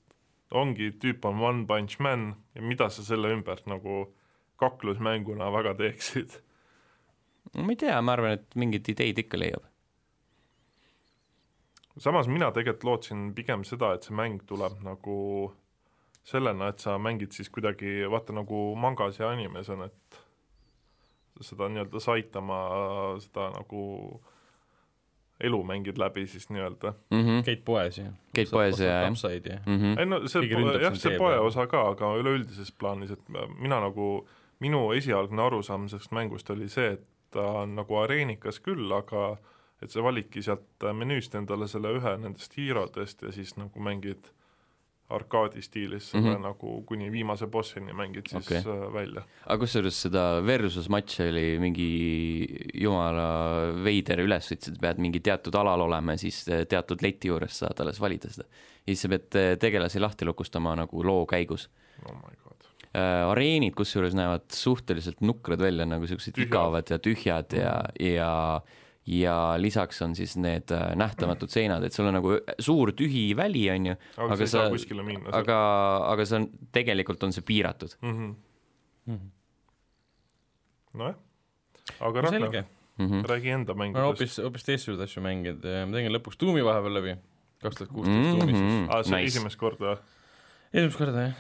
[0.51, 4.13] ongi, tüüp on One Punch Man ja mida sa selle ümber nagu
[4.57, 6.29] kaklusmänguna väga teeksid.
[7.55, 9.63] ma ei tea, ma arvan, et mingeid ideid ikka leiab.
[11.97, 15.17] Samas mina tegelikult lootsin pigem seda, et see mäng tuleb nagu
[16.27, 20.23] sellena, et sa mängid siis kuidagi vaata nagu mangas ja animes on, et
[21.41, 22.59] seda nii-öelda Saitama
[23.23, 23.83] seda nagu
[25.39, 26.93] elu mängid läbi siis nii-öelda.
[27.11, 27.21] mm.
[27.21, 27.43] -hmm.
[27.45, 29.61] käid poes ja Käid poes ja- jah.
[29.77, 29.99] -hmm.
[29.99, 30.41] ei no see
[30.81, 33.21] jah, see poe osa ka, aga üleüldises plaanis, et
[33.59, 34.27] mina nagu,
[34.59, 39.37] minu esialgne arusaam sellest mängust oli see, et ta on nagu areenikas küll, aga
[39.81, 44.31] et sa validki sealt menüüst endale selle ühe nendest hiirodest ja siis nagu mängid
[45.09, 46.19] arkaadi stiilis mm.
[46.19, 46.41] -hmm.
[46.41, 48.93] nagu kuni viimase bossini mängid siis okay.
[48.93, 49.21] välja.
[49.45, 51.87] aga kusjuures seda versus matši oli mingi
[52.73, 53.27] jumala
[53.83, 58.01] veider ülesõit, sa pead mingi teatud alal olema ja siis teatud leti juures saad alles
[58.01, 58.43] valida seda.
[58.83, 61.69] ja siis sa pead tegelasi lahti lukustama nagu loo käigus
[62.03, 62.67] oh my god.
[62.91, 63.29] äh,.
[63.29, 66.43] areenid kusjuures näevad suhteliselt nukrad välja, nagu Tühjad.
[66.47, 68.61] igavad ja tühjad ja, ja,
[69.07, 73.65] ja lisaks on siis need äh, nähtamatud seinad, et sul on nagu suur tühi väli,
[73.71, 74.63] on ju, aga, Aga aga sa
[75.39, 75.59] aga,
[76.13, 77.95] aga see on, tegelikult on see piiratud.
[78.01, 78.11] mm.
[78.17, 78.35] -hmm.
[79.07, 79.29] Mhm.
[80.97, 81.15] nojah,
[81.99, 82.65] aga Ragnar selge,
[82.97, 83.25] Mm -hmm.
[83.29, 84.03] räägi enda ma mängudest.
[84.05, 87.11] hoopis, hoopis teistsuguseid asju mänginud, ma tegin lõpuks Doom'i vahepeal läbi,
[87.61, 88.89] kaks tuhat kuusteist Doom'i siis.
[88.89, 89.37] aa, see oli nice.
[89.37, 89.97] esimest korda
[90.73, 91.35] esimest korda jah,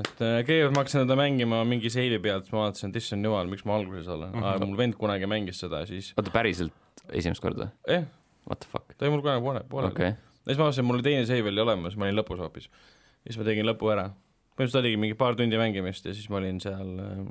[0.00, 3.24] et äh, kõigepealt ma hakkasin seda mängima mingi seivi pealt, siis ma vaatasin, et issand
[3.24, 4.44] jumal, miks ma alguses olen mm, Mhm.
[4.48, 4.66] -hmm.
[4.66, 6.72] mul vend kunagi mängis seda, siis oota, päriselt
[7.12, 7.70] esimest korda?
[7.88, 8.06] eh,
[8.48, 8.94] What the fuck?
[8.96, 10.30] ta oli mul kunagi poole, pooleli okei okay..
[10.44, 12.70] ja siis ma vaatasin, mul oli teine seiv oli olemas, ma olin lõpus hoopis.
[12.70, 14.08] ja siis ma tegin lõpu ära.
[14.56, 17.24] põhimõtteliselt oligi mingi paar tundi mängimist ja siis ma olin seal äh,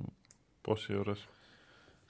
[0.66, 1.24] bossi juures.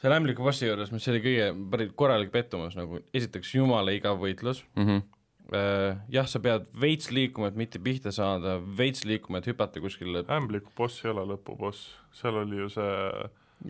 [0.01, 4.63] seal ämbliku bossi juures, mis oli kõige päris korralik pettumus nagu, esiteks jumala igav võitlus
[4.75, 4.85] mm.
[4.89, 6.03] -hmm.
[6.13, 10.73] jah, sa pead veits liikuma, et mitte pihta saada, veits liikuma, et hüpata kuskile, ämbliku
[10.75, 12.95] boss ei ole lõpuboss, seal oli ju see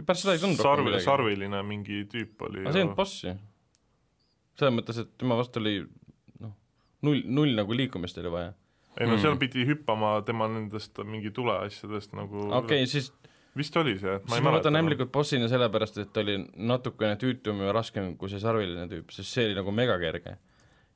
[0.03, 3.35] pärast seda ei tulnud sarvi, sarviline mingi tüüp oli aga see ei olnud boss ju.
[4.57, 5.79] Selles mõttes, et tema vastu oli
[6.41, 6.53] noh,
[7.05, 8.53] null, null nagu liikumist oli vaja.
[8.97, 9.21] ei no Mm.
[9.21, 13.11] seal pidi hüppama tema nendest mingi tuleasjadest nagu okei okay,, siis,
[13.57, 17.73] vist oli see, siis ma võtan ämblikult bossina sellepärast, et ta oli natukene tüütum ja
[17.77, 20.37] raskem kui see sarviline tüüp, sest see oli nagu megakerge.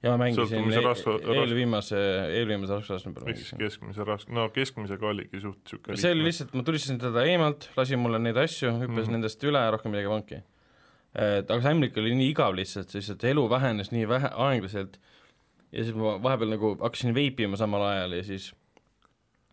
[0.01, 1.99] ja ma mängisin rasva- e- eelviimase,
[2.39, 6.65] eelviimase raskusastme peal miks keskmise rask-, no keskmisega oligi suht siuke see oli lihtsalt, ma
[6.65, 9.05] tulistasin teda eemalt, lasin mulle neid asju, hüppasin mm.
[9.05, 9.19] -hmm.
[9.19, 10.41] nendest üle, rohkem midagi ei pannudki.
[11.15, 14.97] Et aga see ämblik oli nii igav lihtsalt, sest et elu vähenes nii vähe, aeglaselt
[15.71, 18.51] ja siis ma vahepeal nagu hakkasin veipima samal ajal ja siis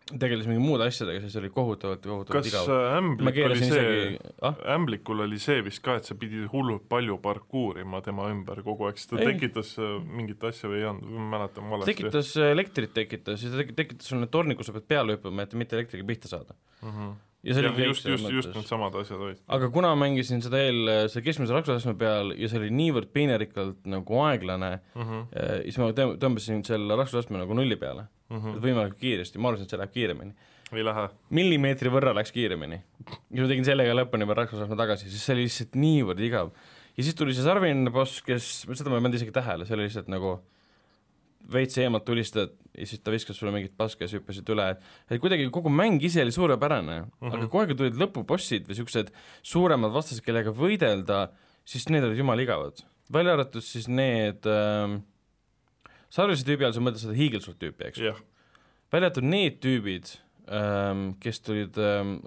[0.09, 2.69] tegelesin mingi muude asjadega, siis oli kohutavalt, kohutavalt kas igav.
[2.73, 6.47] äh, ma ämblik oli see isegi, ah, ämblikul oli see vist ka, et sa pidid
[6.53, 9.33] hullult palju parkuurima tema ümber kogu aeg, siis ta Ei.
[9.33, 11.93] tekitas äh, mingit asja või ei olnud, ma mäletan valesti.
[11.93, 15.45] tekitas, elektrit tekitas ja ta tek- tekitas sul need tornid, kus sa pead peale hüppama,
[15.45, 16.57] et mitte elektriga pihta saada.
[16.81, 16.89] mm.
[16.89, 17.17] -hmm.
[17.43, 19.41] Ja see Ja, oli just, just, just needsamad asjad olid.
[19.47, 24.21] aga kuna mängisin seda eel, selle keskmise raksutaseme peal ja see oli niivõrd peenerikkalt nagu
[24.27, 25.01] aeglane, mm.
[25.03, 25.27] -hmm.
[25.63, 28.61] siis ma tõm- tõmbasin selle raskusastme nagu nulli peale Mm et -hmm.
[28.61, 30.33] võimalikult kiiresti, ma arvasin, et see läheb kiiremini.
[30.71, 31.07] ei lähe.
[31.33, 32.77] millimeetri võrra läks kiiremini.
[33.31, 36.51] ja ma tegin sellega lõpuni veel raksusastme tagasi, sest see oli lihtsalt niivõrd igav.
[36.97, 39.87] ja siis tuli see sarviline boss, kes, seda ma ei pannud isegi tähele, see oli
[39.87, 40.35] lihtsalt nagu
[41.51, 44.69] veits eemalt tulistad ja siis ta viskas sulle mingit paska ja sa hüppasid üle,
[45.09, 47.27] et kuidagi kogu mäng ise oli suurepärane mm, -hmm.
[47.27, 47.35] Mhm.
[47.35, 49.11] aga kogu aeg tulid lõpubossid või niisugused
[49.43, 51.29] suuremad vastased, kellega võidelda,
[51.65, 52.83] siis need olid jumala igavad.
[53.13, 55.01] välja arvatud siis need ähm,
[56.09, 58.19] sarvise tüübi all sa mõtled seda hiigelsuurt tüüpi, eks jah,
[58.91, 60.11] välja arvatud need tüübid
[60.49, 62.19] ähm,, kes tulid ähm,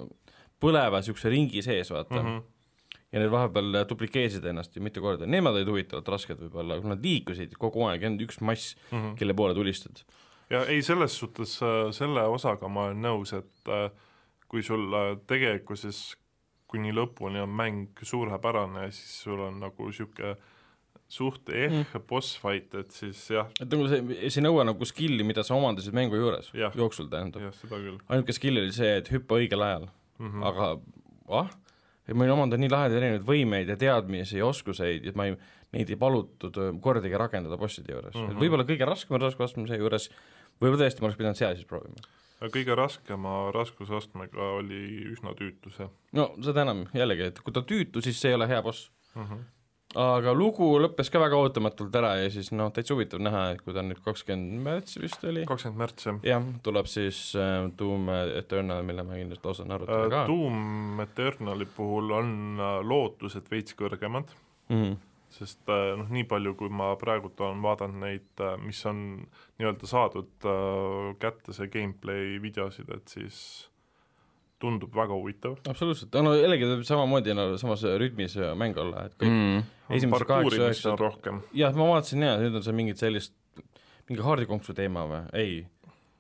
[0.62, 2.98] põleva niisuguse ringi sees, vaata mm, mm -hmm.
[3.12, 6.94] ja need vahepeal äh, duplikeerisid ennast ju mitu korda, nemad olid huvitavalt rasked võib-olla, aga
[6.94, 9.16] nad liikusid kogu aeg, olnud üks mass, Mm -hmm.
[9.18, 10.04] kelle poole tulistad.
[10.52, 13.88] Ja ei, selles suhtes äh, selle osaga ma olen nõus, et äh,
[14.50, 16.02] kui sul äh, tegelikkuses
[16.72, 20.36] kuni lõpuni on mäng suurepärane, siis sul on nagu niisugune
[21.12, 22.04] suht ehk mm.
[22.08, 25.58] boss fight, et siis jah, et nagu see, see ei nõua nagu skill'i, mida sa
[25.58, 27.44] omandasid mängu juures, jooksul tähendab.
[27.44, 30.22] jah, seda küll ainuke skill oli see, et hüppa õigel ajal mm.
[30.24, 30.46] mm., -hmm.
[30.48, 31.52] aga ah,
[32.12, 35.36] ma olin omandanud nii lahedaid erinevaid võimeid ja teadmisi ja oskuseid, et ma ei,
[35.76, 38.22] neid ei palutud kordagi rakendada bosside juures mm.
[38.22, 38.32] Mhm.
[38.32, 38.42] -hmm.
[38.46, 40.08] võib-olla kõige raskem raskusastme juures,
[40.62, 42.10] võib-olla tõesti ma oleks pidanud seal siis proovima.
[42.52, 44.82] kõige raskema raskusastmega oli
[45.12, 45.88] üsna tüütu see
[46.18, 48.90] no seda enam jällegi, et kui ta tüütu, siis see ei ole hea boss.
[49.14, 49.26] mm.
[49.28, 49.42] -hmm.
[50.02, 53.74] aga lugu lõppes ka väga ootamatult ära ja siis noh, täitsa huvitav näha, et kui
[53.74, 58.08] ta nüüd kakskümmend märts vist oli, kakskümmend märts jah jah, tuleb siis äh, Doom
[58.38, 60.10] Eternal, mille ma kindlasti lausan arutada uh,.
[60.10, 60.26] ka.
[60.26, 64.34] Doom Eternali puhul on uh, lootused veits kõrgemad,
[64.72, 64.96] Mm -hmm.
[65.32, 69.02] Sest uh, noh, nii palju, kui ma praegult olen vaadanud neid uh,, mis on
[69.58, 73.38] nii-öelda saadud uh, kätte see gameplay videosid, et siis
[74.62, 75.56] tundub väga huvitav.
[75.68, 79.64] absoluutselt, no jällegi ta võib samamoodi no samas rütmis mäng olla, et kõik mm.
[79.98, 81.40] esimesed kaheksa, üheksa on, rohkem.
[81.58, 83.34] jah, ma vaatasin jaa, nüüd on see mingit sellist,
[84.10, 85.56] mingi haardikonksu teema või, ei.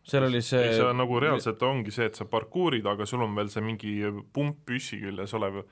[0.08, 3.22] seal oli see ei, see on nagu reaalselt ongi see, et sa parkuurid, aga sul
[3.26, 3.94] on veel see mingi
[4.34, 5.62] pump püssi küljes olev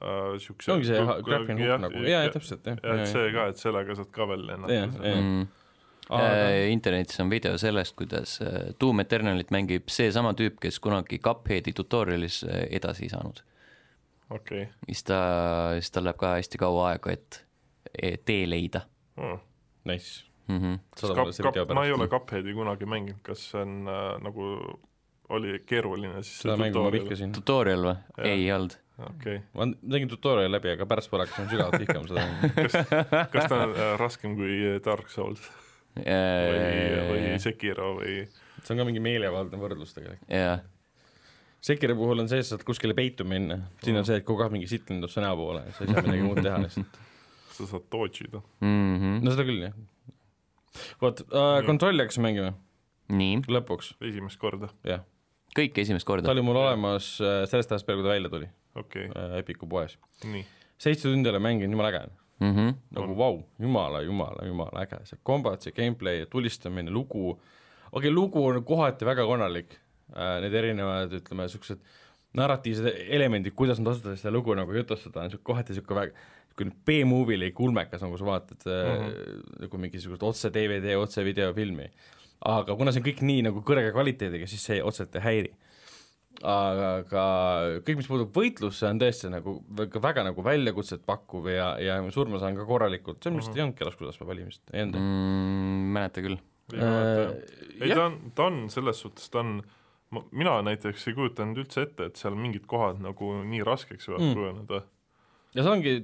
[0.00, 2.78] niisuguse see ongi see ha- grappling hook nagu, jaa, täpselt, jah.
[2.94, 5.16] et see ka, et sellega saad ka veel Jah, lennata.
[5.20, 5.48] Mm.
[6.10, 11.70] Äh, internetis on video sellest, kuidas äh, Doom Eternalit mängib seesama tüüp, kes kunagi Cupheadi
[11.76, 13.44] tutorial'is äh, edasi ei saanud.
[14.30, 15.20] okei siis ta,
[15.78, 17.44] siis tal läheb ka hästi kaua aega, et
[17.94, 18.82] e- tee leida
[19.16, 19.38] okay..
[19.84, 20.24] Nice.
[20.48, 20.58] mm.
[20.58, 20.78] -hmm.
[21.14, 24.50] Kap, kap, ma ei ole Cupheadi kunagi mänginud, kas see on äh, nagu,
[25.28, 27.32] oli keeruline siis seda mängu ma vihkasin.
[27.32, 27.96] tutorial või?
[28.18, 28.78] Ei olnud.
[29.06, 33.24] Okei okay., ma tegin tutorial'i läbi, aga pärastpoole hakkasin sügavalt vihkama seda.
[33.32, 35.42] kas ta on äh, raskem kui Dark Souls
[35.96, 38.20] või, või Sekiro või
[38.60, 40.28] see on ka mingi meelevaldne võrdlus tegelikult.
[40.32, 40.62] jah,
[41.60, 44.54] Sekiri puhul on see, sa saad kuskile peitu minna, siin on see, et kogu aeg
[44.54, 47.00] mingi sitt lendab su näo poole, sa ei saa midagi muud teha lihtsalt.
[47.56, 48.40] sa saad dodge ida.
[48.64, 48.96] mm.
[48.96, 49.18] -hmm.
[49.24, 49.74] no seda küll jah.
[51.02, 52.54] vot äh,, kontrolli hakkasin mängima
[53.12, 55.04] nii, lõpuks, esimest korda, jah.
[55.56, 56.32] kõik esimest ta korda.
[56.32, 59.98] oli mul olemas äh, sellest ajast peale, kui ta välja tuli okei äh, Epiku poes.
[60.18, 60.44] okay., nii.
[60.78, 62.08] seitse tundi olen mänginud, jumala äge.
[62.40, 62.74] Mm -hmm.
[62.96, 67.40] nagu vau wow,, jumala, jumala, jumala äge, see kombat, see gameplay, tulistamine, lugu, okei
[67.92, 69.74] okay,, lugu on kohati väga konarlik
[70.16, 71.80] äh,, need erinevad, ütleme, niisugused
[72.32, 76.76] narratiivsed elemendid, kuidas nad osavad seda lugu nagu jutustada, on siuke kohati niisugune väga niisugune
[76.86, 79.04] B-movie'lik ulmekas, nagu sa vaatad mm.
[79.04, 79.60] -hmm.
[79.60, 81.90] nagu mingisugust otse DVD, otse videofilmi.
[82.40, 85.50] aga kuna see on kõik nii nagu kõrge kvaliteediga, siis see otseselt ei häiri.
[86.40, 87.24] aga, aga
[87.86, 92.40] kõik, mis puudutab võitlusse, on tõesti nagu väga, väga nagu väljakutset pakkuv ja, ja surma
[92.42, 95.90] saan ka korralikult, see on vist ei olnudki raskusastme valimist, ei olnud mm,.
[95.96, 96.38] mäleta küll.
[96.76, 97.98] ei, jah.
[97.98, 99.58] ta on, ta on selles suhtes, ta on,
[100.30, 104.34] mina näiteks ei kujutanud üldse ette, et seal mingid kohad nagu nii raskeks võivad Mm.
[104.38, 104.82] kujuneda
[105.54, 105.94] ja see ongi,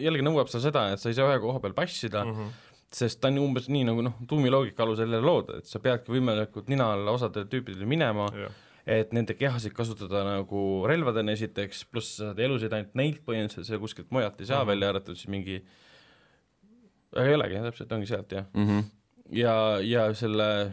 [0.00, 2.32] jällegi nõuab seal seda, et sa ei saa ühe koha peal passida mm.
[2.32, 2.48] mm.
[2.48, 2.82] -hmm.
[3.00, 6.12] sest ta on umbes nii nagu noh, tuumi loogika alusel jälle loodud, et sa peadki
[6.12, 8.58] võimalikult nina alla osadele tüüpidele minema, jah,
[8.90, 13.78] et nende kehasid kasutada nagu relvadena esiteks, pluss sa saad elusid ainult neilt põhimõtteliselt, sa
[13.82, 14.62] kuskilt mujalt ei saa mm.
[14.62, 14.72] -hmm.
[14.72, 15.60] välja arvatud siis mingi
[17.18, 18.46] ei olegi, täpselt, ongi sealt jah.
[18.54, 18.84] Mm -hmm.
[19.36, 20.72] ja, ja selle,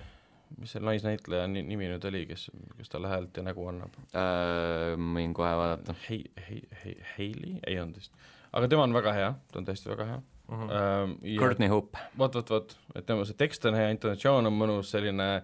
[0.57, 3.93] mis selle naisnäitleja ni- nimi nüüd oli, kes, kes talle häält ja nägu annab?
[4.13, 5.95] Äh, võin kohe vaadata.
[6.09, 8.13] Hei-, Hei-, Hei-, Hailey, ei olnud vist.
[8.51, 10.57] aga tema on väga hea, ta on tõesti väga hea mm.
[10.57, 10.71] -hmm.
[10.71, 11.39] ähm,.
[11.39, 11.99] Courtney Hope.
[12.17, 15.43] vot, vot, vot, et tema see tekst on hea, intonatsioon on mõnus, selline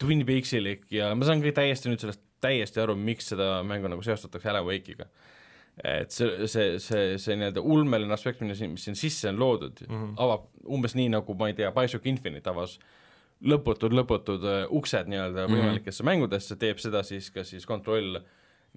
[0.00, 4.50] Peaksilik ja ma saan kõik täiesti nüüd sellest täiesti aru, miks seda mängu nagu seostatakse
[4.50, 5.06] Alan Wake'iga.
[5.84, 9.82] et see, see, see, see nii-öelda ulmeline aspekt, mis siin, mis siin sisse on loodud
[9.88, 9.96] mm.
[9.96, 10.14] -hmm.
[10.16, 12.78] avab umbes nii, nagu ma ei tea, BioShock Infinite avas
[13.44, 15.54] lõputud, lõputud äh, uksed nii-öelda Mhm.
[15.54, 18.16] võimalikesse mängudesse, teeb seda siis ka siis kontroll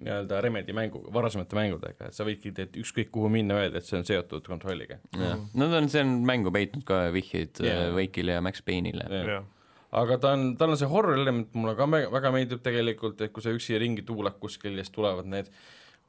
[0.00, 3.98] nii-öelda Remedi mänguga, varasemate mängudega, et sa võidki teed ükskõik kuhu minna, öelda, et see
[3.98, 4.98] on seotud kontrolliga.
[5.16, 7.88] jah, nad on, see on mängu peitnud ka vihjeid yeah.
[7.96, 9.08] Wake'ile ja Max Payne'ile.
[9.08, 9.44] jah,
[9.92, 13.42] aga ta on, tal on see horror element mulle ka väga meeldib tegelikult, et kui
[13.42, 15.50] sa üksi ringi tuulad kuskil ja siis tulevad need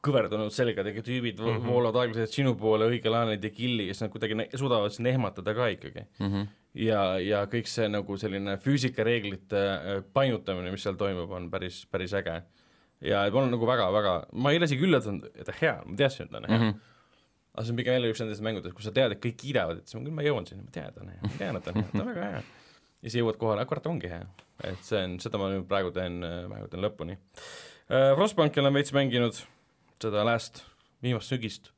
[0.06, 1.68] kõverdunud selgadega tüübid mm -hmm.
[1.68, 5.08] voolavad aeglaselt sinu poole õigel ajal neid ei killi ja siis nad kuidagi suudavad sind
[5.08, 6.06] ehmatada ka ikkagi.
[6.20, 6.48] Mm -hmm.
[6.74, 12.14] ja, ja kõik see nagu selline füüsikareeglite äh, painutamine, mis seal toimub, on päris, päris
[12.14, 12.42] äge.
[13.02, 16.26] ja mul on nagu väga-väga, ma ei ole isegi üllatunud, et ta hea, ma teadsin,
[16.26, 16.70] et ta on hea mm.
[16.70, 16.80] -hmm.
[17.54, 19.88] aga see on pigem jälle üks nendest mängudest, kus sa tead, et kõik kiidavad, et
[19.88, 21.72] siis ma küll ma jõuan sinna, ma tean, ta on hea, ma tean, et ta
[21.72, 22.44] on hea, ta on väga hea.
[23.02, 24.24] Ja siis jõuad kohale, kurat, ongi hea.
[24.68, 27.18] et see on, seda ma nüüd praegu teen, praegu teen lõpuni.
[27.90, 29.40] Frostbanki olen veits mänginud,
[30.02, 30.62] seda last,
[31.04, 31.72] viimast sügist,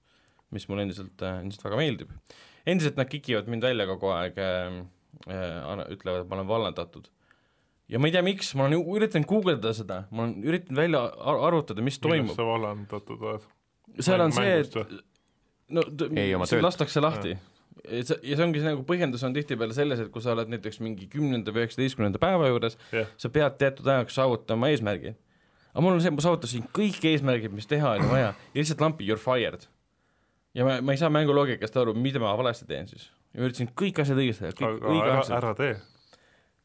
[0.54, 2.12] mis mulle endiselt, endiselt väga meeldib.
[2.70, 4.78] endiselt nad kikivad mind välja kogu aeg äh,,
[5.28, 7.08] äh, ütlevad, et ma olen vallandatud.
[7.88, 11.42] ja ma ei tea, miks, ma olen üritanud guugeldada seda, ma olen üritanud välja ar
[11.50, 12.36] arvutada, mis millest toimub.
[12.36, 13.50] sa vallandatud oled?
[14.00, 14.78] seal on see, et
[15.74, 16.68] no Ei, oma töölt.
[16.68, 17.34] lastakse lahti.
[17.40, 17.53] see
[17.84, 21.10] ja see ongi see nagu põhjendus on tihtipeale selles, et kui sa oled näiteks mingi
[21.12, 23.10] kümnenda või üheksateistkümnenda päeva juures Jah.
[23.20, 25.16] sa pead teatud ajaks saavutama eesmärgi.
[25.74, 29.08] aga mul on see, ma saavutasin kõik eesmärgid, mis teha oli vaja ja lihtsalt lampi
[29.08, 29.68] you are fired.
[30.56, 33.10] ja ma, ma ei saa mängu loogikast aru, mida ma valesti teen siis.
[33.34, 35.74] ja ma üritasin kõik asjad õigesti teha, kõik aga ära, ära tee.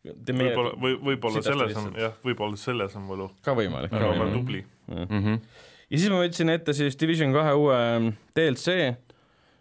[0.07, 3.33] võib-olla, või võib-olla selles on jah, võib-olla selles on võlu.
[3.43, 4.39] ka võimalik, ka ära ole võimalik.
[4.39, 4.65] tubli.
[4.87, 5.43] Mm
[5.89, 8.95] ja siis ma võtsin ette siis Division kahe uue ähm, DLC,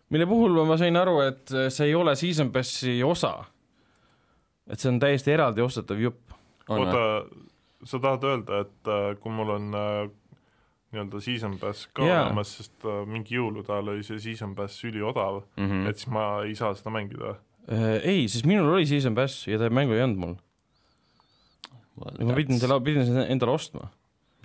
[0.10, 3.34] mille puhul ma sain aru, et see ei ole Season Passi osa.
[4.68, 6.34] et see on täiesti eraldi ostetav jupp.
[6.68, 7.04] oota,
[7.84, 10.10] sa tahad öelda, et äh, kui mul on äh,
[10.92, 12.24] nii-öelda season pass ka Jaa.
[12.26, 15.68] olemas, sest äh, mingi jõulude ajal oli see season pass üliodav mm.
[15.68, 15.90] -hmm.
[15.90, 17.36] et siis ma ei saa seda mängida.
[17.68, 20.36] Äh, ei, siis minul oli Season Pass ja ta mängu ei olnud mul.
[21.98, 23.90] ma pidin selle, pidin selle endale ostma.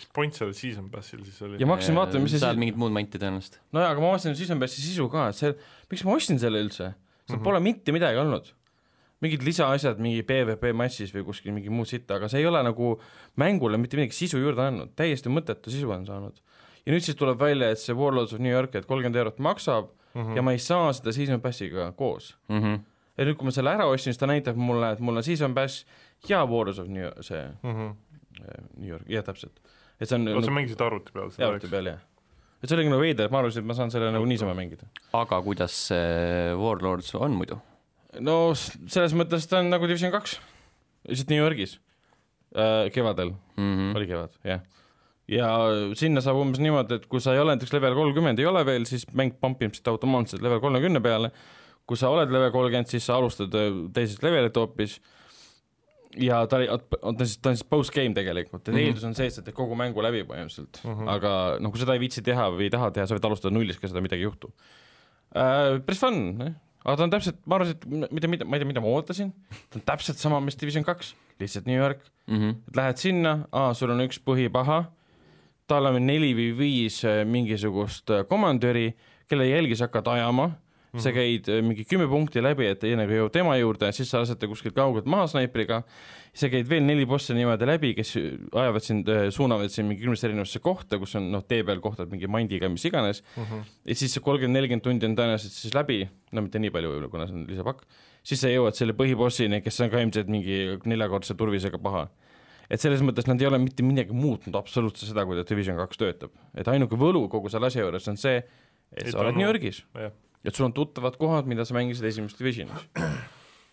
[0.03, 1.69] Mis point sellel season passil siis oli ja?
[1.69, 3.61] ma hakkasin vaatama, mis see saad mingit muud manti tõenäoliselt.
[3.75, 5.53] nojaa, aga ma vaatasin Season Passi sisu ka, et see,
[5.93, 6.91] miks ma ostsin selle üldse?
[6.93, 7.39] seal mm.
[7.39, 7.45] -hmm.
[7.47, 8.53] pole mitte midagi olnud.
[9.23, 12.97] mingid lisaasjad mingi PVP matšis või kuskil mingi muud sitta, aga see ei ole nagu
[13.39, 16.41] mängule mitte midagi sisu juurde andnud, täiesti mõttetu sisu on saanud.
[16.87, 19.93] ja nüüd siis tuleb välja, et see Warlords of New York, et kolmkümmend eurot maksab
[20.15, 20.23] mm.
[20.23, 20.37] -hmm.
[20.37, 22.37] ja ma ei saa seda Season Passiga koos.
[22.49, 22.81] Mhm.
[23.17, 25.55] ja nüüd, kui ma selle ära ostsin, siis ta näitab mulle, et mul on Season
[25.55, 25.87] Pass
[26.29, 27.81] ja Warlords of New, see Mhm.
[28.41, 29.61] äh, New York, jah, täpselt.
[30.01, 31.75] Et see on oota, sa nagu mängisid arvuti peal seda, arvuti eks?
[31.75, 32.01] peal, jah.
[32.63, 34.89] et see oli nagu veider, et ma arvasin, et ma saan selle nagu niisama mängida.
[35.19, 37.61] aga kuidas see Warlords on muidu?
[38.21, 40.39] no selles mõttes ta on nagu Division kaks,
[41.09, 41.79] lihtsalt New Yorgis
[42.57, 43.97] äh, kevadel Mm -hmm.
[43.97, 44.61] oli kevad, jah.
[45.29, 45.49] ja
[45.95, 48.85] sinna saab umbes niimoodi, et kui sa ei ole näiteks level kolmkümmend ei ole veel,
[48.89, 51.31] siis mäng pumpib sind automaatselt level kolmekümne peale.
[51.87, 55.01] kui sa oled level kolmkümmend, siis sa alustad öö, teisest levelilt hoopis.
[56.21, 56.69] Ja ta oli,
[57.03, 58.79] on ta siis, ta on siis post-game tegelikult, et mm.
[58.79, 58.89] -hmm.
[58.89, 60.99] eeldus on see, et sa teed kogu mängu läbi põhimõtteliselt mm.
[60.99, 61.13] -hmm.
[61.15, 63.81] aga noh, kui seda ei viitsi teha või ei taha teha, sa võid alustada nullist,
[63.81, 64.53] ka seda midagi ei juhtu
[65.37, 65.81] äh,.
[65.87, 66.19] päris fun,
[66.85, 69.33] aga ta on täpselt, ma arvasin, et mida, mida, ma ei tea, mida ma ootasin,
[69.71, 72.39] ta on täpselt sama, mis Division kaks, lihtsalt New York, mm.
[72.39, 72.59] -hmm.
[72.69, 74.85] et lähed sinna, aa, sul on üks põhipaha,
[75.71, 78.93] tal on neli või viis äh, mingisugust äh, komandöri,
[79.31, 80.51] kelle jälgi sa hakkad ajama.
[81.01, 84.21] Sa käid äh, mingi kümme punkti läbi, et enne kui jõuad tema juurde, siis sa
[84.21, 85.83] lased ta kuskilt kaugelt maha snaipriga,
[86.37, 90.61] sa käid veel neli bossi niimoodi läbi, kes ajavad sind, suunavad sind mingi kümnesse erinevasse
[90.65, 94.59] kohta, kus on noh, tee peal kohtad mingi mandiga, mis iganes, ja siis see kolmkümmend,
[94.59, 97.87] nelikümmend tundi on tõenäoliselt siis läbi, no mitte nii palju võib-olla, kuna see on lisapakk,
[98.23, 102.09] siis sa jõuad selle põhibossini, kes on ka ilmselt mingi neljakordse turvisega paha.
[102.73, 106.33] Et selles mõttes nad ei ole mitte midagi muutnud absoluutselt seda, kuidas Division kaks töötab,
[106.57, 108.39] et ainuke võlu kogu selle asja juures on see,
[108.97, 109.83] et sa oled New Yorgis,
[110.45, 112.87] et sul on tuttavad kohad, mida sa mängisid esimeses Divisionis.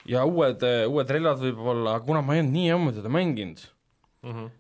[0.10, 3.62] ja uued, uued relvad võib-olla, aga kuna ma ei olnud nii ammu teda mänginud,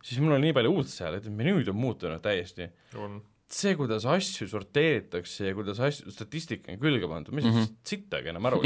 [0.05, 2.69] siis mul on nii palju uut seal, et menüüd on muutunud täiesti.
[2.97, 7.65] on, see, kuidas asju sorteeritakse ja kuidas asju, statistika on külge pandud, ma ei saa
[7.93, 8.61] sittagi enam aru.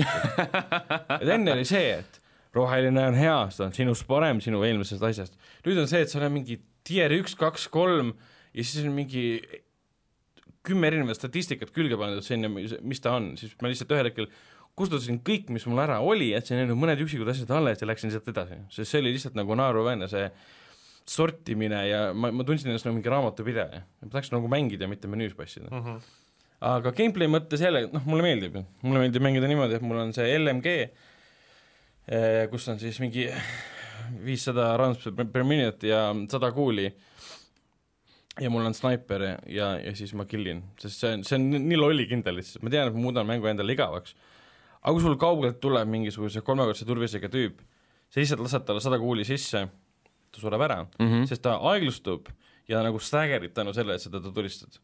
[1.21, 2.19] et enne oli see, et
[2.53, 5.39] roheline on hea, see on sinust parem sinu eelmisest asjast.
[5.65, 8.13] nüüd on see, et seal on mingi tier üks, kaks, kolm
[8.53, 9.39] ja siis on mingi
[10.63, 14.29] kümme erinevat statistikat külge pandud sinna, mis ta on, siis ma lihtsalt ühel hetkel
[14.79, 18.29] kustutasin kõik, mis mul ära oli, jätsin ainult mõned üksikud asjad alles ja läksin sealt
[18.31, 20.25] edasi, sest see oli lihtsalt nagu naeruväärne see
[21.09, 25.35] sortimine ja ma, ma tundsin ennast nagu mingi raamatupidaja, ma tahaks nagu mängida, mitte menüüs
[25.37, 25.67] passida.
[26.63, 30.31] aga gameplay mõttes jälle, noh, mulle meeldib, mulle meeldib mängida niimoodi, et mul on see
[30.39, 30.77] LMG,
[32.51, 33.27] kus on siis mingi
[34.23, 36.87] viissada rounds per, minute ja sada kuuli
[38.41, 41.49] ja mul on snaiper ja, ja, ja siis ma killin, sest see on, see on
[41.53, 44.15] nii- lollikindel lihtsalt, ma tean, et ma muudan mängu endale igavaks.
[44.81, 47.61] aga kui sul kaugelt tuleb mingisuguse kolmekordse turvisega tüüp,
[48.09, 49.67] sa lihtsalt lased talle sada kuuli sisse,
[50.33, 51.05] ta sureb ära mm.
[51.05, 51.27] -hmm.
[51.29, 52.31] sest ta aeglustub
[52.67, 54.79] ja nagu staggerib tänu sellele, et sa teda tulistad.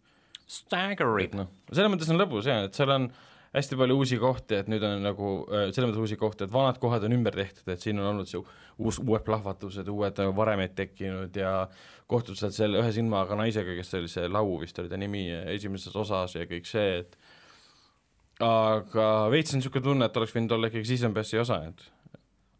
[0.49, 1.35] Staggerib.
[1.35, 3.09] noh, selles mõttes on lõbus jah, et seal on
[3.55, 6.77] hästi palju uusi kohti, et nüüd on nagu äh, selles mõttes uusi kohti, et vanad
[6.81, 10.75] kohad on ümber tehtud, et siin on olnud see uus, uued plahvatused, uued nagu varemed
[10.77, 11.53] tekkinud ja
[12.09, 15.95] kohtud sealt selle ühe silmaga naisega, kes oli see Lau vist oli ta nimi esimeses
[15.97, 17.17] osas ja kõik see, et
[18.45, 21.89] aga veits on niisugune tunne, et oleks võinud olla ikkagi Season Passi osa, et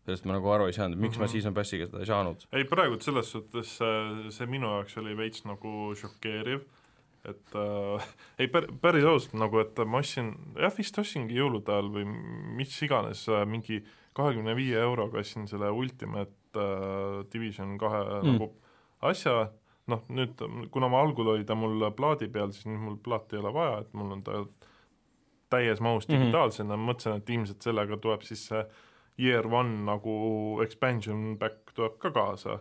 [0.10, 1.28] sellest ma nagu aru ei saanud, miks mm -hmm.
[1.30, 2.46] ma Season Passiga seda ei saanud.
[2.52, 6.66] ei praegu selles suhtes see, see minu jaoks oli veits nagu šokeeriv,
[7.26, 8.08] et äh,
[8.40, 12.06] ei pär-, päris ausalt nagu, et ma ostsin, jah vist ostsingi jõulude ajal või
[12.60, 13.82] mis iganes äh, mingi
[14.18, 18.32] kahekümne viie euroga ostsin selle Ultimate äh, Division kahe Mm.
[18.34, 18.50] nagu
[19.02, 19.52] asja,
[19.88, 20.40] noh nüüd
[20.72, 23.80] kuna ma algul oli ta mul plaadi peal, siis nüüd mul plaati ei ole vaja,
[23.82, 24.44] et mul on ta
[25.50, 26.18] täies mahus Mhm.
[26.20, 26.90] digitaalsena mm, -hmm.
[26.92, 28.64] mõtlesin, et ilmselt sellega tuleb siis see
[29.20, 30.14] year one nagu
[30.64, 32.60] expansion back tuleb ka kaasa,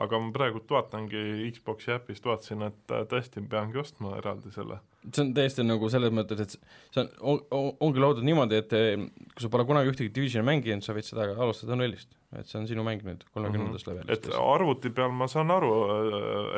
[0.00, 4.78] aga ma praegult vaatangi Xbox'i äpist, vaatasin, et äh, tõesti peangi ostma eraldi selle.
[5.06, 8.94] see on täiesti nagu selles mõttes, et see on, on, ongi loodud niimoodi, et eh,
[9.34, 12.12] kui sa pole kunagi ühtegi Divisioni mänginud, sa võid seda alustada nullist.
[12.36, 14.30] et see on sinu mäng nüüd kolmekümnendast et levelist.
[14.36, 15.74] arvuti peal ma saan aru,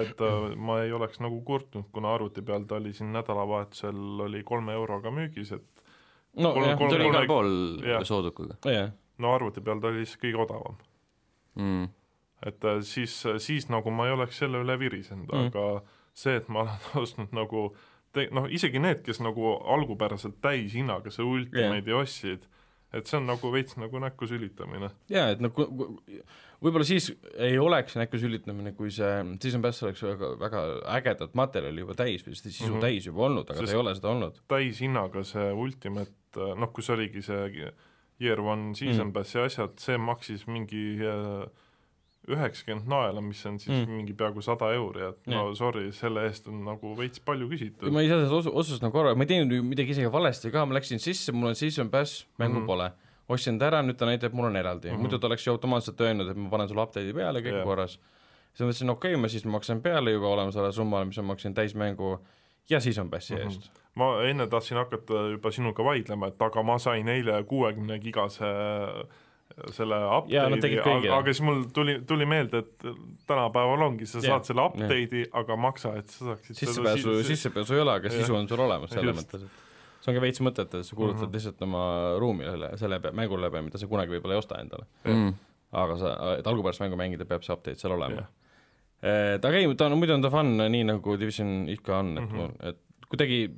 [0.02, 4.42] et äh, ma ei oleks nagu kurtnud, kuna arvuti peal ta oli siin nädalavahetusel oli
[4.48, 5.84] kolme euroga müügis, et
[6.38, 8.06] no kolm- jah, ta oli igal kolme- pool jah.
[8.08, 10.80] soodukaga jah, no arvuti peal ta oli lihtsalt kõige odavam.
[11.58, 11.86] mm..
[12.46, 15.48] et äh, siis, siis nagu ma ei oleks selle üle virisenud Mm.
[15.48, 15.82] aga
[16.14, 17.68] see, et ma olen ostnud nagu
[18.14, 22.02] te-, noh isegi need, kes nagu algupäraselt täishinnaga see Ultimate'i yeah.
[22.02, 22.46] ostsid,
[22.94, 24.90] et see on nagu veits nagu näkku sülitamine.
[25.12, 25.52] jaa, et noh,
[26.62, 29.12] võib-olla siis ei oleks näkku sülitamine, kui see
[29.42, 30.64] Season Pass oleks väga, väga
[30.96, 32.72] ägedat materjali juba täis või sisu mm.
[32.72, 32.86] -hmm.
[32.86, 33.60] täis juba olnud, aga.
[33.60, 34.40] Sest- ta ei ole seda olnud.
[34.54, 37.44] täishinnaga see Ultimate, noh kus oligi see
[38.20, 39.12] Year One Season Mm.
[39.12, 41.46] Passi asjad, see maksis mingi äh,
[42.28, 43.92] üheksakümmend naela, mis on siis Mm.
[44.00, 45.56] mingi peaaegu sada euri, et no Jah.
[45.56, 47.92] sorry, selle eest on nagu veits palju küsitud.
[47.92, 50.66] ma ei saa osu-, otsust nagu aru, ma ei teinud ju midagi isegi valesti ka,
[50.66, 52.62] ma läksin sisse, mul on Season Pass, mängu mm.
[52.62, 52.66] -hmm.
[52.66, 52.92] pole.
[53.28, 54.94] ostsin ta ära, nüüd ta näitab, mul on eraldi mm.
[54.94, 55.00] -hmm.
[55.00, 57.64] muidu ta oleks ju automaatselt öelnud, et ma panen sulle update'i peale, kõik Jah.
[57.64, 57.98] korras.
[58.52, 61.54] siis ma mõtlesin, okei okay,, ma siis maksan peale juba olemasoleva summale, mis ma maksin
[61.54, 62.18] täismängu
[62.70, 63.48] ja Season Passi mm Mhm.
[63.48, 63.54] -hmm.
[63.58, 63.70] eest.
[63.94, 68.44] ma enne tahtsin hakata juba sinuga vaidlema, et aga ma sain eile kuuekümne gigase
[69.74, 69.96] selle
[70.28, 71.10] Jaa, nad update'i kõigile.
[71.16, 72.84] aga siis mul tuli, tuli meelde, et
[73.26, 77.92] tänapäeval ongi, sa saad selle update'i, aga maksa, et sa saaksid sissepääsu, sissepääsu ei ole,
[77.96, 78.20] aga Jah.
[78.20, 81.20] sisu on sul olemas selles mõttes, et see on ka veits mõttetu, et sa kulutad
[81.22, 81.26] mm.
[81.26, 81.34] -hmm.
[81.34, 81.82] lihtsalt oma
[82.22, 84.86] ruumi selle, selle pe- mängu läbi, mida sa kunagi võib-olla ei osta endale.
[85.04, 85.34] Mm.
[85.72, 88.28] aga sa, et algupärast mängu mängida, peab see update seal olema Jah..
[89.02, 92.24] Et aga ei, ta on, muidu on ta fun, nii nagu Division ikka on, et
[92.24, 92.46] mm, Mhm.
[92.46, 92.68] -hmm.
[92.68, 93.50] et kuidagi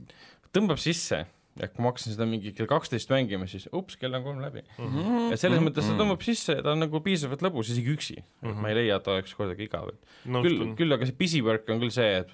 [0.53, 1.27] tõmbab sisse,
[1.61, 4.63] et kui ma hakkasin seda mingi kell kaksteist mängima, siis ups, kell on kolm läbi.
[4.79, 5.33] Mm.
[5.33, 8.25] et selles mõttes ta tõmbab sisse ja ta on nagu piisavalt lõbus, isegi üksi mm.
[8.43, 8.51] Mhm.
[8.53, 8.61] -hmm.
[8.63, 11.41] ma ei leia, et ta oleks kordagi igav, et küll, nõustun, küll aga see busy
[11.43, 12.31] work on küll see, et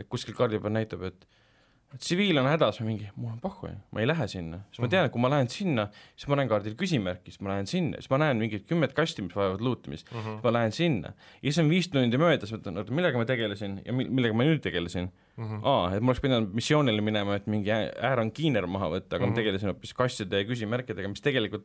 [0.00, 1.26] et kuskil kaardi peal näitab, et
[1.98, 4.90] tsiviil on hädas või mingi, mul on pohhu, ma ei lähe sinna, siis ma Mhm.
[4.90, 7.96] tean, et kui ma lähen sinna, siis ma näen kaardil küsimärki, siis ma lähen sinna,
[8.00, 10.28] siis ma näen mingit kümmet kasti, mis vajavad luutimist mm, Mhm.
[10.28, 10.40] -hmm.
[10.44, 11.08] ma lähen sinna.
[11.42, 14.42] ja siis on viis tundi möödas, mõtlen, oota, millega ma tegelesin ja mi-, millega ma
[14.44, 15.60] nüüd tegelesin Mhm.
[15.64, 19.34] aa, et ma oleks pidanud missioonile minema, et mingi äärankiiner maha võtta, aga mm -hmm.
[19.34, 21.64] ma tegelesin hoopis kastide ja küsimärkidega, mis tegelikult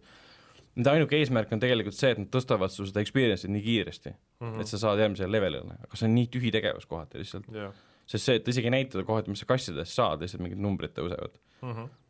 [0.75, 4.15] nende ainuke eesmärk on tegelikult see, et nad tõstavad su seda experience'it nii kiiresti mm,
[4.47, 4.55] Mhm.
[4.55, 4.61] -hmm.
[4.61, 7.73] et sa saad järgmisele levelile, aga see on nii tühi tegevus kohati lihtsalt, jah.
[8.09, 11.37] Sest see, et isegi ei näita kohati, mis sa kastidest saad, lihtsalt mingid numbrid tõusevad.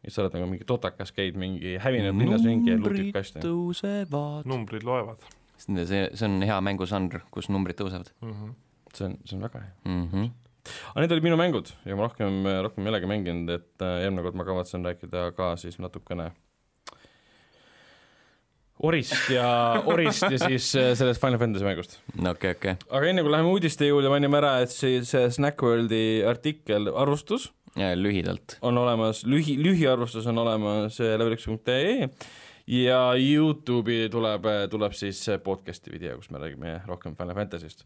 [0.05, 3.41] ja sa oled nagu mingi totakas, käid mingi hävinenud linnas ringi ja luutid kaste.
[3.43, 4.47] tõusevad.
[4.49, 5.25] numbrid loevad
[5.59, 8.35] see, see on hea mängužanr, kus numbrid tõusevad mm.
[8.35, 8.53] -hmm.
[8.93, 9.73] see on, see on väga hea.
[9.85, 10.05] mm.
[10.11, 10.29] -hmm.
[10.91, 14.23] aga need olid minu mängud ja ma rohkem, rohkem ei olegi mänginud, et äh, järgmine
[14.27, 16.31] kord ma kavatsen rääkida ka siis natukene
[18.79, 19.47] Orist ja,
[19.91, 21.97] Orist ja siis äh, sellest Final Fantasy mängust.
[22.15, 22.75] okei, okei.
[22.87, 28.55] aga enne kui läheme uudiste juurde, mainime ära, et siis see Snackworldi artikkel, arvustus lühidalt.
[28.63, 32.07] on olemas, lühi, lühiarvustus on olemas äh, level1.ee
[32.71, 37.83] ja Youtube'i tuleb, tuleb siis äh, podcast'i video, kus me räägime rohkem Final Fantasy'st.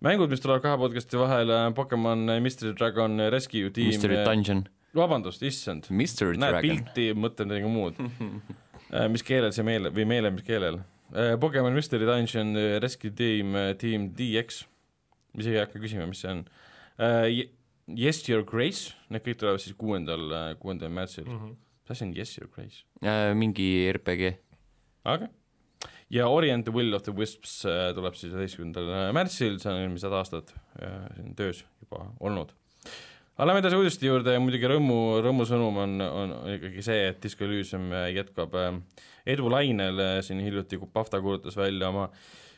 [0.00, 4.64] mängud, mis tulevad kahe podcast'i vahele, Pokemon Mystery Dragon Rescue Team, Mystery Dungeon.
[4.96, 6.80] vabandust, issand, Mystery näed Dragon.
[6.80, 8.00] pilti, mõtlen midagi muud.
[9.12, 10.80] mis keelel see meele või meele, mis keelel?
[11.40, 14.62] Pokemon Mystery Dungeon Rescue Team, Team DX,
[15.38, 16.42] isegi ei hakka küsima, mis see on.
[17.96, 20.28] Yes Your Grace, need kõik tulevad siis kuuendal,
[20.60, 21.24] kuuendal märtsil.
[21.24, 21.54] Mhm.
[21.88, 22.84] mis asi on Yes Your Grace?
[23.00, 24.34] Äh, mingi RPG.
[25.08, 25.28] aga
[26.10, 30.12] ja Orient the Will of the Wisps äh, tuleb siis üheteistkümnendal märtsil, see on eelmised
[30.12, 30.52] aastad,
[31.22, 32.52] on töös juba olnud.
[33.38, 37.46] Aga lähme edasi uudiste juurde ja muidugi rõõmu, rõõmusõnum on, on ikkagi see, et Disco
[37.46, 38.72] Elysium jätkab äh,
[39.26, 42.08] edulainel, siin hiljuti Pafta kuulutas välja oma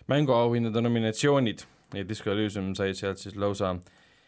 [0.08, 3.74] mänguauhindade nominatsioonid ja Disco Elysium sai sealt siis lausa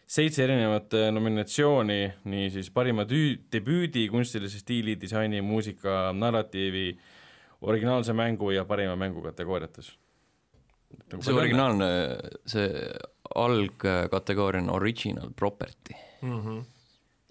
[0.05, 1.99] seitse erinevat äh, nominatsiooni,
[2.29, 6.91] nii siis parima tüü-, debüüdi, kunstilise stiili, disaini, muusika, narratiivi,
[7.63, 9.93] originaalse mängu ja parima mängu kategooriates.
[11.19, 11.85] see originaalne,
[12.45, 12.67] see
[13.35, 15.95] algkategooria on original property.
[16.23, 16.61] Mm -hmm.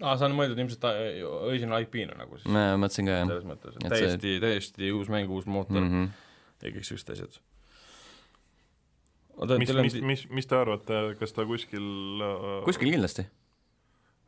[0.03, 3.47] aa, see on mõeldud ilmselt äh, original IP-na nagu siis, ma mõtlesin ka jah selles
[3.49, 6.05] mõttes, et Et see- täiesti, täiesti uus mäng, uus mootor mm mm.
[6.05, 6.67] -hmm.
[6.67, 7.39] ja kõik siuksed asjad.
[9.59, 11.87] mis, mis, mis, mis te arvate, kas ta kuskil
[12.21, 13.25] äh, kuskil kindlasti.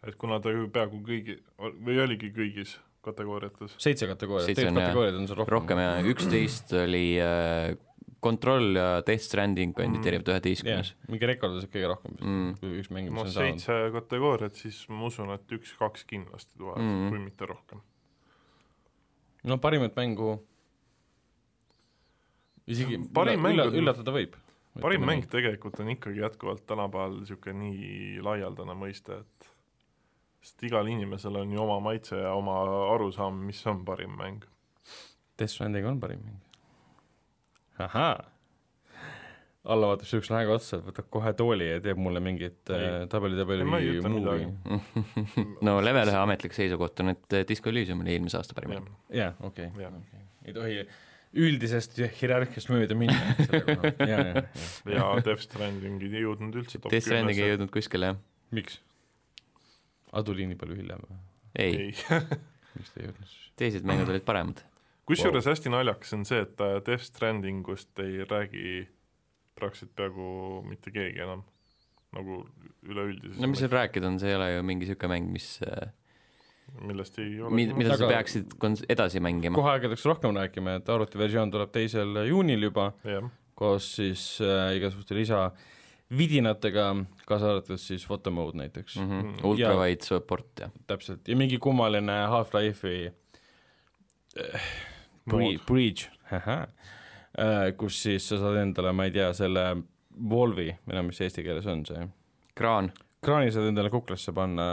[0.07, 5.27] et kuna ta ju peaaegu kõigi, või oligi kõigis kategooriates, seitse kategooriat, tegelikult kategooriaid on
[5.27, 5.53] seal rohkem.
[5.53, 7.75] rohkem ja üksteist oli äh,
[8.25, 12.55] Control ja Death Stranding kandideerivad jah üheteistkümnes, mingi rekordis kui kõige rohkem Mm.
[12.59, 13.61] kui üks mäng, mis no on saanud.
[13.61, 17.81] seitse kategooriat, siis ma usun, et üks-kaks kindlasti tulevad mm, kui mitte rohkem.
[19.45, 20.33] no parimat mängu
[22.67, 24.35] isegi Parim mäng ülla, on- üllatada võib.
[24.81, 25.25] parim mäng.
[25.31, 29.51] tegelikult on ikkagi jätkuvalt tänapäeval niisugune nii laialdane mõiste, et
[30.45, 32.57] sest igal inimesel on ju oma maitse ja oma
[32.95, 34.43] arusaam, mis on parim mäng.
[35.39, 36.41] Death Stranding on parim mäng.
[37.83, 38.15] ahaa.
[39.65, 43.65] alla vaatab siukse näoga otsa, võtab kohe tooli ja teeb mulle mingit äh, tabeli, tabeli
[43.65, 44.45] midagi.
[45.67, 48.77] no Level ühe ametlik seisukoht on, et Disco Elysium oli eelmise aasta parim
[49.09, 50.23] jaa, okei Jah., okei.
[50.45, 50.79] ei tohi
[51.35, 53.35] üldisest hierarhiast mööda minna.
[54.07, 54.43] ja, ja,
[54.87, 55.07] ja.
[55.25, 58.21] Death Stranding ei jõudnud üldse top Death Stranding ei jõudnud kuskile jah,
[58.55, 58.79] miks?
[60.13, 61.19] aga tuli nii palju hiljem või?
[61.59, 62.21] ei, ei,
[62.77, 63.41] miks ta ei jõudnud siis?
[63.59, 64.63] teised mängud olid paremad.
[65.09, 68.87] Kusjuures hästi naljakas on see, et äh, Death Strandingust ei räägi
[69.55, 71.43] praktiliselt peaaegu mitte keegi enam,
[72.15, 72.41] nagu
[72.85, 75.47] üleüldises no mis seal rääkida on, see ei ole ju mingi niisugune mäng, mis,
[76.81, 79.55] millest ei ole mida sa Aga- peaksid kons-, edasi mängima.
[79.57, 85.15] kohe hakatakse rohkem rääkima, et arvutiversioon tuleb teisel juunil juba jah, koos siis äh, igasuguste
[85.15, 86.89] lisavidinatega,
[87.29, 89.07] kaasa arvatud siis photomode näiteks mm.
[89.11, 89.29] -hmm.
[89.29, 89.45] Mhm.
[89.51, 93.13] ultrawide support ja täpselt, ja mingi kummaline Half-Life'i
[94.41, 94.67] äh,
[95.29, 96.09] breach,
[97.77, 99.65] kus siis sa saad endale, ma ei tea, selle
[100.15, 102.05] Volvi, ei tea, mis eesti keeles on see,
[102.55, 102.91] kraan,
[103.25, 104.67] kraani saad endale kuklasse panna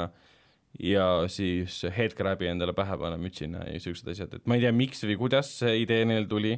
[0.81, 5.03] ja siis headcrab'i endale pähe panna mütsina ja siuksed asjad, et ma ei tea, miks
[5.05, 6.55] või kuidas see idee neil tuli,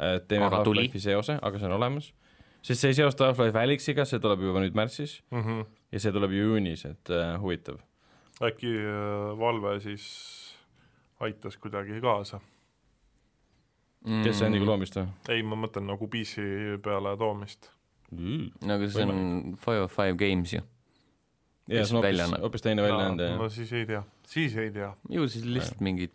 [0.00, 0.48] et teeme.
[0.52, 2.12] Half-Life'i seose, aga see on olemas,
[2.64, 5.42] sest see ei seosta Half-Life Alyxiga, see tuleb juba nüüd märtsis mm.
[5.42, 5.66] -hmm.
[5.92, 7.82] ja see tuleb ju juunis, et äh, huvitav.
[8.42, 10.06] äkki äh, Valve siis
[11.20, 12.40] aitas kuidagi kaasa?
[14.04, 15.06] Kes see Andiga loomist või?
[15.32, 16.42] ei, ma mõtlen nagu PC
[16.84, 17.70] peale toomist.
[18.12, 20.60] no aga see on Five of Five Games ju.
[21.68, 23.48] jaa, see on hoopis, hoopis teine väljaande no no,.
[23.48, 24.92] siis ei tea, siis ei tea.
[25.10, 26.12] ju siis lihtsalt mingid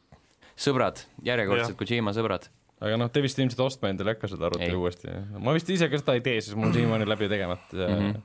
[0.60, 1.76] sõbrad, järjekordsed.
[1.80, 2.50] Kojima sõbrad.
[2.80, 4.76] aga noh, te vist ilmselt ostma endale ei hakka seda arvuti Ei.
[4.76, 5.16] uuesti.
[5.40, 8.12] ma vist ise ka seda ei tee, sest mul on siiamaani läbi tegemata mm Mhm.
[8.12, 8.22] -hmm.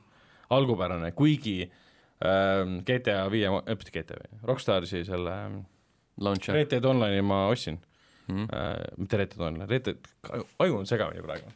[0.49, 1.57] algupärane, kuigi
[2.21, 5.59] ähm, GTA viie, mitte GTA viie, Rockstarsi selle ähm,
[6.21, 7.79] Launcher Red Dead Online'i ma ostsin
[8.27, 8.47] mm..
[8.49, 10.11] äh,, mitte Red Dead Online, Red Dead,
[10.59, 11.51] aju on segamini praegu.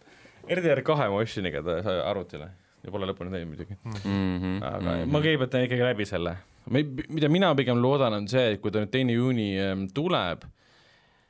[0.49, 2.49] RDR kahe ma ostsin igatahes arvutile
[2.83, 4.55] ja pole lõpuni teinud muidugi, Mm -hmm.
[4.63, 5.11] aga mm -hmm.
[5.11, 6.37] ma kõigepealt teen ikkagi läbi selle.
[7.09, 10.43] mida mina pigem loodan, on see, et kui ta nüüd teine juuni ähm, tuleb,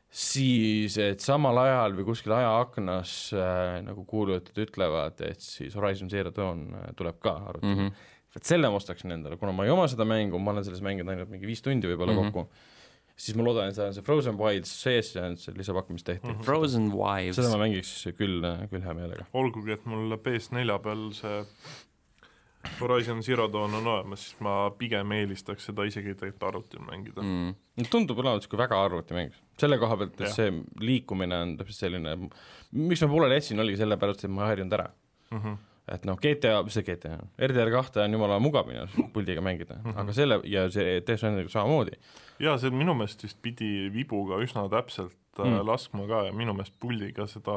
[0.10, 6.32] siis et samal ajal või kuskil ajaaknas äh, nagu kuulujutud ütlevad, et siis Horizon Zero
[6.36, 7.88] Dawn äh, tuleb ka arvutile mm.
[7.88, 8.36] -hmm.
[8.36, 11.14] et selle ma ostaksin endale, kuna ma ei oma seda mängu, ma olen selles mänginud
[11.14, 12.20] ainult mingi viis tundi võib-olla mm.
[12.20, 12.32] -hmm.
[12.32, 12.52] kokku,
[13.20, 16.38] siis ma loodan, et seal on see Frozen Wilds sees ja see lisapakkumis tehti mm.
[16.38, 16.48] -hmm.
[16.48, 19.28] Frozen Wives seda ma mängiks küll, küll hea meelega.
[19.34, 21.44] olgugi, et mul PS4 peal see
[22.80, 27.86] Horizon Zero Dawn on olemas, siis ma pigem eelistaks seda isegi tegelikult arvutil mängida mm..
[27.92, 30.52] tundub olevat sihuke väga arvutimäng, selle koha pealt, et see
[30.84, 32.16] liikumine on täpselt selline,
[32.76, 34.90] miks ma pooleli jätsin, oligi sellepärast, et ma ei harjunud ära.
[35.30, 35.58] Mm -hmm.
[35.96, 39.42] et noh, GTA, mis see GTA on, RDR kahte on jumala mugav minu arust puldiga
[39.42, 39.92] mängida mm.
[39.92, 40.00] -hmm.
[40.02, 42.00] aga selle ja see Death Strandinguga samamoodi.
[42.40, 45.46] Ja see minu meelest vist pidi vibuga üsna täpselt mm.
[45.50, 45.68] Mm.
[45.68, 47.56] laskma ka ja minu meelest puldiga seda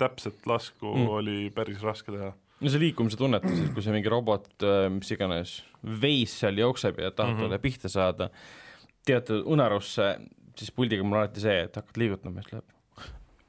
[0.00, 1.08] täpset lasku mm.
[1.18, 2.32] Oli päris raske teha.
[2.60, 4.50] no see liikumise tunnetus, et kui see mingi robot,
[4.96, 5.60] mis iganes,
[6.02, 7.64] veis seal jookseb ja tahab talle mm -hmm.
[7.64, 8.30] pihta saada,
[9.06, 10.12] teatud unarusse,
[10.56, 12.76] siis puldiga mul alati see, et hakkad liigutama ja siis läheb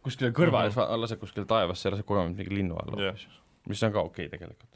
[0.02, 1.02] kuskile kõrvale mm, -hmm.
[1.04, 3.28] laseb kuskile taevasse ja laseb kogemata mingi linnu alla hoopis
[3.68, 4.71] mis on ka okei okay tegelikult.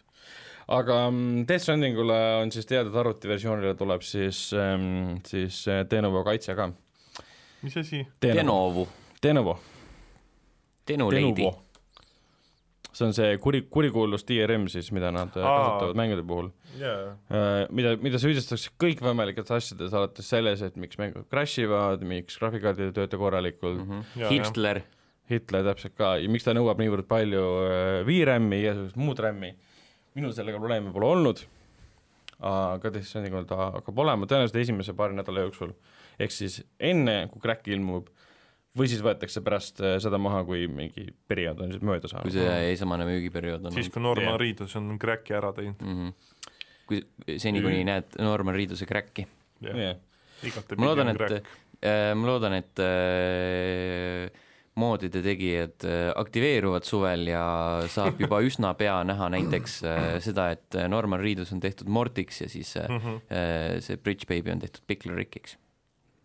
[0.67, 6.55] Aga mm, Death Strandingule on siis teada, et arvutiversioonile tuleb siis ähm,, siis Denovo kaitse
[6.57, 6.71] ka.
[7.61, 8.05] mis asi?
[8.21, 8.87] Denovo.
[9.23, 9.59] Denovo.
[12.95, 15.55] see on see kuri, kurikuulus DRM siis, mida nad äh, Aa.
[15.59, 16.49] kasutavad mängude puhul.
[16.79, 17.15] jaa,
[17.75, 22.95] mida, mida süüdistatakse kõikvõimalikes asjades, alates selles, et miks mängud crash ivad, miks graafikakaardid ei
[22.95, 24.21] tööta korralikult mm, -hmm.
[24.23, 24.33] jah.
[24.33, 24.81] Hitler,
[25.31, 29.55] Hitler täpselt ka ja miks ta nõuab niivõrd palju äh, VRAM-i ja igasugust muud RAM-i.
[30.15, 31.41] Minul sellega probleeme pole olnud,
[32.45, 35.75] aga Death Strandingul ta hakkab olema tõenäoliselt esimese paari nädala jooksul.
[36.19, 38.07] ehk siis enne, kui crack ilmub
[38.75, 42.35] või siis võetakse pärast äh, seda maha, kui mingi periood on siis mööda kui saanud.
[42.35, 44.39] see esimene müügiperiood on siis, kui Norman Jah.
[44.41, 45.83] Reedus on crack'i ära teinud.
[45.83, 45.99] mm.
[45.99, 46.49] -hmm.
[46.87, 49.27] kui seni, kuni näed Norman Reeduse crack'i.
[49.63, 49.95] jah,
[50.43, 54.43] igatepidi ma loodan, et äh,, ma loodan, et äh,
[54.75, 57.43] moodide tegijad äh, aktiveeruvad suvel ja
[57.91, 62.49] saab juba üsna pea näha näiteks äh, seda, et Norman Reedus on tehtud Mortiks ja
[62.51, 63.21] siis äh, Mhm.
[63.31, 65.57] äh, see Bridge Baby on tehtud Pickle Rickiks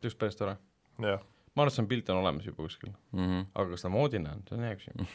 [0.03, 0.57] oleks päris tore.
[1.01, 1.16] ma
[1.62, 3.24] arvan, et see on pilt on olemas juba kuskil, mm.
[3.26, 3.46] -hmm.
[3.55, 5.09] aga kas ta moodina on, see on hea küsimus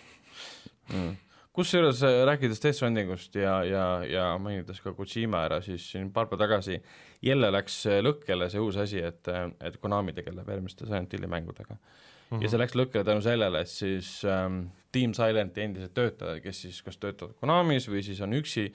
[0.93, 1.15] mm..
[1.53, 6.27] kusjuures äh, rääkides Death Strandingust ja, ja, ja mainides ka Kojima ära, siis siin paar
[6.27, 6.81] päeva tagasi
[7.21, 9.27] jälle läks äh, lõkkele see uus asi, et,
[9.61, 12.03] et Konami tegeleb järgmiste Silent Hilli mängudega mm.
[12.29, 12.37] Mhm.
[12.39, 12.43] -hmm.
[12.43, 14.61] ja see läks lõkkele tänu sellele, et siis ähm,
[14.91, 18.69] Team Silenti endised töötajad, kes siis kas töötavad Konamis või siis on üksi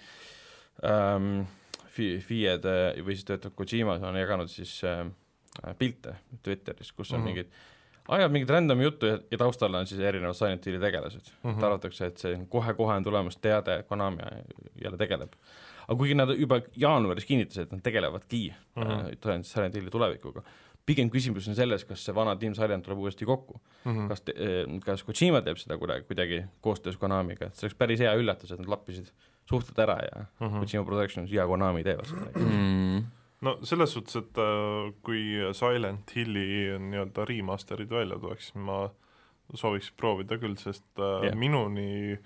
[0.84, 1.42] ähm,
[1.88, 5.14] fi-, FIE-d äh, või siis töötavad Kojimas, on jaganud siis ähm,
[5.78, 7.22] pilte Twitteris, kus on mm.
[7.22, 7.34] -hmm.
[7.34, 7.52] mingid
[8.10, 11.50] ajavad mingit random juttu ja, ja taustal on siis erinevad Silent Hilli tegelased mm.
[11.50, 11.64] -hmm.
[11.64, 14.22] arvatakse, et see kohe-kohe on tulemas teade, et Konami
[14.84, 15.32] jälle tegeleb.
[15.88, 18.82] aga kuigi nad juba jaanuaris kinnitasid, et nad tegelevadki mm.
[18.82, 19.16] -hmm.
[19.16, 20.42] tõenäoliselt Silent Hilli tulevikuga,
[20.86, 23.92] pigem küsimus on selles, kas see vana Team Silent tuleb uuesti kokku mm.
[23.92, 24.08] -hmm.
[24.08, 24.24] kas,
[24.84, 28.62] kas Kojima teeb seda kuidagi, kuidagi koostöös Konamiga, et see oleks päris hea üllatus, et
[28.62, 29.12] nad lappisid
[29.50, 30.46] suhted ära ja mm.
[30.46, 30.58] -hmm.
[30.64, 33.04] Kojima Productions ja Konami teevad seda Mm -hmm.
[33.40, 38.90] no selles suhtes, et äh, kui Silent Hilli nii-öelda remaster'id välja tuleks, siis ma
[39.54, 41.36] sooviks proovida küll, sest äh, yeah.
[41.36, 42.18] minuni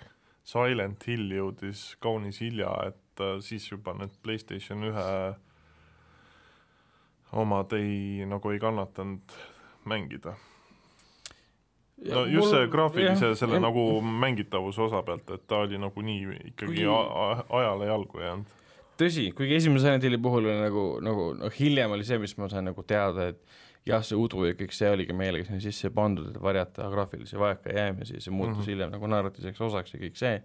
[0.44, 5.34] Silent Hill jõudis kaunis hilja, et äh, siis juba need PlayStation ühe
[7.34, 9.38] omad ei, nagu ei kannatanud
[9.84, 10.34] mängida.
[12.10, 16.86] no just see graafilise selle nagu mängitavuse osa pealt, et ta oli nagu nii ikkagi
[16.90, 18.54] a- ajale jalgu jäänud.
[19.00, 22.48] tõsi, kuigi esimese Silent Hilli puhul oli nagu, nagu noh, hiljem oli see, mis ma
[22.48, 23.40] sain nagu teada, et
[23.86, 28.20] jah, see udu ja kõik see oligi meelega sinna sisse pandud, et varjata graafilisi vajakajäämisi,
[28.20, 28.62] see muutus mm.
[28.62, 28.70] -hmm.
[28.70, 30.40] hiljem nagu narratiivseks osaks ja kõik see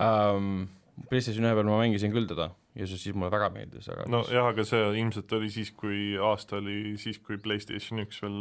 [0.00, 0.66] um,.
[1.10, 4.22] PlayStation ühe peal ma mängisin küll teda ja see siis mulle väga meeldis, aga no
[4.32, 8.40] jah, aga see ilmselt oli siis, kui aasta oli siis, kui PlayStation üks veel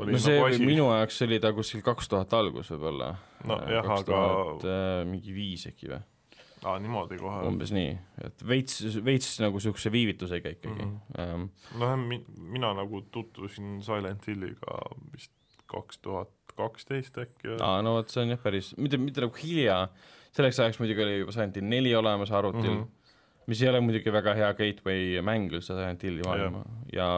[0.00, 0.66] oli no see nagu asi.
[0.66, 3.14] minu ajaks oli ta kuskil kaks tuhat algus võib-olla.
[3.46, 4.76] No jah, aga- aga
[5.08, 6.00] mingi viis äkki või,
[6.64, 7.42] aa, niimoodi kohe.
[7.50, 7.92] umbes nii,
[8.24, 10.96] et veits, veits nagu niisuguse viivitusega ikkagi mm.
[11.12, 11.48] -hmm.
[11.82, 11.96] noh,
[12.56, 14.80] mina nagu tutvusin Silent Hilliga
[15.12, 15.32] vist
[15.70, 19.36] kaks tuhat kaksteist äkki või aa, no vot, see on jah päris, mitte, mitte nagu
[19.42, 19.82] hilja,
[20.36, 22.82] selleks ajaks muidugi oli juba Silent Hill neli olemas arvutil mm.
[22.82, 23.42] -hmm.
[23.46, 27.08] mis ei ole muidugi väga hea gateway mäng üldse Silent Hilli maailma ja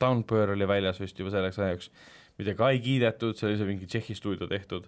[0.00, 1.90] Downpour oli väljas vist juba selleks ajaks,
[2.38, 4.86] mida ka ei kiidetud, see oli see mingi Tšehhi stuudio tehtud,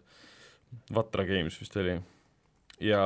[0.94, 2.00] Vatra Games vist oli.
[2.80, 3.00] ja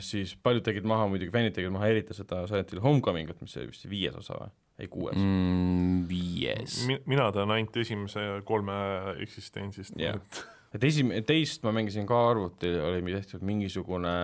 [0.00, 3.72] siis paljud tegid maha, muidugi fännid tegid maha eriti seda Silent Hill Homecomingut, mis oli
[3.72, 6.04] vist viies osa või, ei kuues mm,.
[6.08, 6.78] viies.
[6.86, 8.78] Mi- mina tean ainult esimese kolme
[9.24, 10.22] eksistentsist Jah.
[10.78, 14.14] et esim-, teist ma mängisin ka arvutil, oli tehtud mingisugune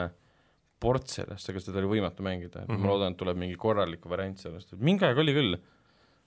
[0.85, 2.79] port sellest, aga seda oli võimatu mängida, et mm -hmm.
[2.79, 2.87] Mhm.
[2.87, 5.57] ma loodan, et tuleb mingi korralik variant sellest, et mingi aeg oli küll,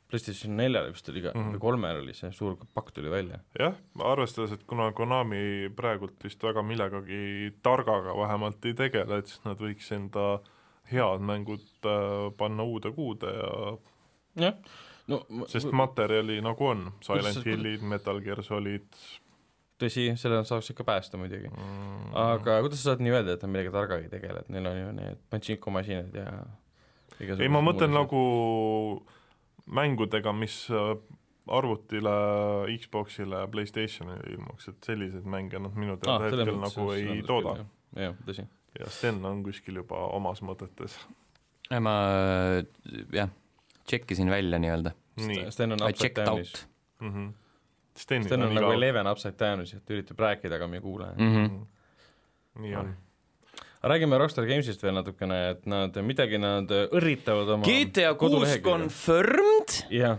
[0.07, 1.47] PlayStation neljale vist oli ka mm, Mhm.
[1.49, 1.55] -hmm.
[1.55, 3.39] või kolmel oli see suur pakk tuli välja.
[3.59, 9.41] jah, arvestades, et kuna Konami praegult vist väga millegagi targaga vähemalt ei tegele, et siis
[9.45, 10.39] nad võiks enda
[10.91, 13.77] head mängud äh, panna uude kuude ja
[14.45, 14.53] jah,
[15.07, 18.87] no sest materjali nagu on, Silent Hillid, Metal Gear Solid
[19.81, 21.49] tõsi, selle saaks ikka päästa muidugi.
[21.51, 24.71] mm,, aga kuidas sa saad nii öelda, et nad millegi targaga ei tegele, et neil
[24.71, 26.31] on ju need Pachinko masinad ja
[27.19, 28.21] ei ma mõtlen nagu
[29.67, 30.93] mängudega, mis äh,
[31.51, 32.13] arvutile,
[32.77, 37.57] Xboxile ja Playstationile ilmuks, et selliseid mänge nad minu teada ah, hetkel nagu ei tooda.
[37.97, 38.47] jah, tõsi.
[38.79, 40.99] ja Sten on kuskil juba omas mõtetes.
[41.71, 41.97] ma
[43.15, 43.33] jah,
[43.85, 44.95] tšekkisin välja nii-öelda.
[45.23, 46.67] nii Sten on upside down'is
[47.97, 51.35] Sten on on nagu Eleven upside down'is, et üritab rääkida, aga me ei kuule mm.
[51.35, 51.59] -hmm.
[52.61, 52.95] nii on.
[53.83, 59.83] räägime Rockstar Gamesist veel natukene, et nad, midagi nad õrritavad oma GTA kuus confirmed.
[59.89, 60.17] jah,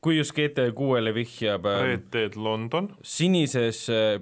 [0.00, 4.20] kui just GTA kuuele vihjab äh, Red Dead London, sinises äh,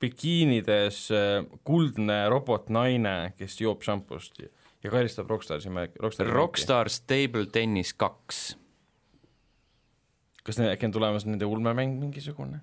[0.00, 7.92] bikiinides äh, kuldne robotnaine, kes joob šampust ja karistab Rockstarsi märki, Rockstari Rockstar Stable Tennis
[7.94, 8.56] kaks.
[10.46, 12.60] Kas ne- äkki on tulemas nende ulmemäng mingisugune?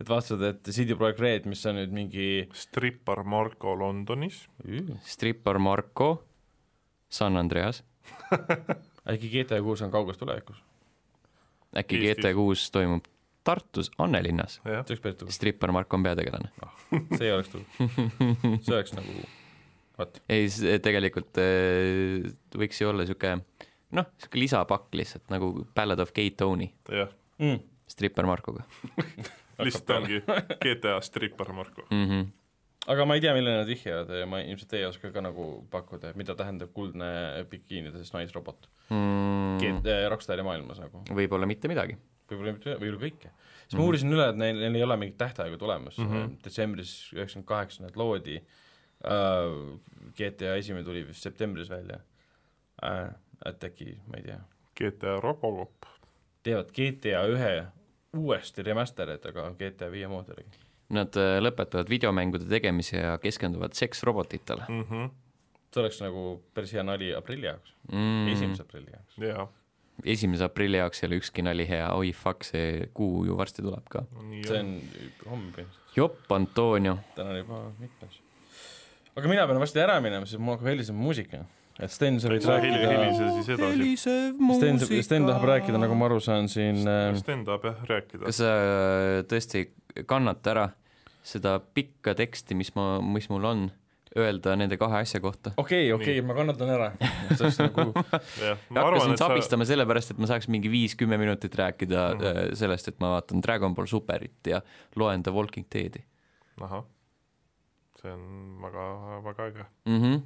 [0.00, 4.42] et vaatad, et CD Projekt Red, mis on nüüd mingi Strippar Marko Londonis,
[5.08, 6.10] Stripper Marko,
[7.08, 7.82] San Andreas.
[9.10, 10.60] äkki GTA kuus on kauges tulevikus,
[11.76, 12.24] äkki Eestis.
[12.26, 13.08] GT kuus toimub
[13.46, 14.60] Tartus, Annelinnas.
[15.32, 16.50] Stripper Marko on peategelane.
[17.16, 17.66] see oleks tuus,
[18.66, 19.16] see oleks nagu
[19.96, 20.48] vot, ei,
[20.82, 22.26] tegelikult äh,
[22.58, 23.40] võiks ju olla niisugune
[23.96, 27.08] noh, niisugune lisapakk lihtsalt nagu Ballad of Gay Tony jah,
[27.42, 27.58] mm..
[27.88, 28.64] Stripper Markoga
[29.66, 30.22] lihtsalt ongi
[30.62, 31.86] GTA Strippar Marko.
[31.90, 32.04] mm.
[32.10, 32.26] -hmm.
[32.92, 36.10] aga ma ei tea, millele nad vihjavad ja ma ilmselt ei oska ka nagu pakkuda,
[36.12, 39.80] et mida tähendab kuldne bikiinides naisrobot Mm, mm.
[40.12, 41.96] Rockstari maailmas nagu, võib-olla mitte midagi.
[42.30, 43.30] võib-olla mitte, võib-olla kõike.
[43.66, 46.16] siis ma uurisin üle, et neil, neil ei ole mingit tähtaega tulemas mm, Mhm.
[46.16, 46.36] -hmm.
[46.44, 48.36] detsembris üheksakümmend kaheksa need loodi
[49.04, 49.78] uh,,
[50.16, 51.98] GTA esimene tuli vist septembris välja
[52.82, 53.10] uh,,
[53.44, 54.38] et äkki, ma ei tea,
[54.76, 55.88] GTA Robocop,
[56.46, 57.50] teevad GTA ühe
[58.16, 60.64] uuesti remaster'id, aga GTA viie mooduriga
[60.94, 64.82] Nad äh, lõpetavad videomängude tegemise ja keskenduvad seksrobotitele mm.
[64.90, 65.08] -hmm.
[65.74, 69.18] see oleks nagu päris hea nali aprilli jaoks mm., esimese aprilli jaoks.
[69.18, 69.48] jaa,
[70.04, 73.88] esimese aprilli jaoks ei ole ükski nali hea, oi fuck, see kuu ju varsti tuleb
[73.90, 74.04] ka.
[74.46, 74.70] see on.
[75.26, 76.98] on homme põhimõtteliselt, jopp, Antonio.
[77.16, 78.20] täna on juba mitmes.
[79.16, 81.44] aga mina pean varsti ära minema, sest mul hakkab helisema muusika.
[81.80, 83.88] Et Sten, sa võid heli, rääkida, helise siis edasi.
[84.56, 88.40] Sten, Sten tahab rääkida, nagu ma aru saan siin äh, Sten tahab jah rääkida kas.
[88.42, 89.66] sa äh, tõesti
[90.08, 90.68] kannata ära
[91.26, 93.68] seda pikka teksti, mis ma, mis mul on,
[94.16, 95.52] öelda nende kahe asja kohta?
[95.60, 96.90] okei, okei, ma kannatan ära.
[97.66, 102.52] nagu, hakkasin et sa, sabistama sellepärast, et ma saaks mingi viis-kümme minutit rääkida mm.
[102.56, 104.62] sellest, et ma vaatan Dragon Ball Superit ja
[104.96, 106.04] loen The Walking Deadi
[106.64, 106.84] ahah,
[108.00, 108.86] see on väga,
[109.24, 109.64] väga äge.
[109.84, 110.02] mm.
[110.02, 110.20] -hmm.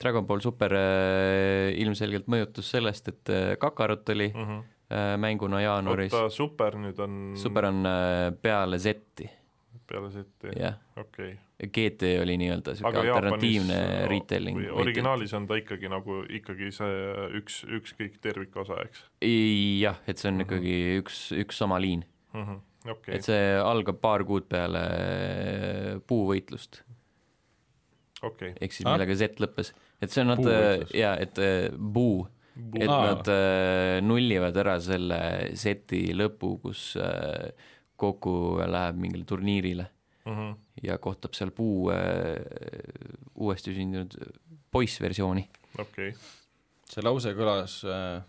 [0.00, 4.46] Dragon Ball Super äh, ilmselgelt mõjutus sellest, et äh, Kakarot oli mm.
[4.46, 5.18] -hmm.
[5.22, 6.12] mänguna jaanuaris.
[6.14, 7.84] oota, Super nüüd on Super on
[8.42, 9.28] peale Z-i,
[9.86, 10.10] peale
[10.56, 10.74] jah.
[10.96, 11.36] okei.
[11.60, 14.56] GT oli nii-öelda aga alternatiivne Jaapanis retelling.
[14.58, 16.94] või originaalis on ta ikkagi nagu ikkagi see
[17.40, 19.04] üks, ükskõik tervikosa, eks
[19.80, 20.46] jah, et see on Mhm.
[20.46, 22.90] ikkagi üks, üks sama liin, mm -hmm.?
[22.90, 26.80] okei et, see algab paar kuud peale puuvõitlust,
[28.22, 28.54] okei.
[28.60, 28.94] ehk siis Ah?
[28.96, 29.72] millega Z lõppes,
[30.02, 30.94] et see on nad Puuvõitlus.
[30.96, 32.26] ja et äh, puu,
[32.74, 35.20] et nad äh, nullivad ära selle
[35.54, 37.50] seti lõpu, kus äh,
[38.00, 39.88] Goku läheb mingile turniirile
[40.26, 40.56] Mm -hmm.
[40.82, 42.36] ja kohtab seal puu äh,
[43.34, 44.12] uuesti sündinud
[44.70, 45.48] poissversiooni.
[45.78, 46.12] okei,
[46.90, 48.22] see lause kõlas äh,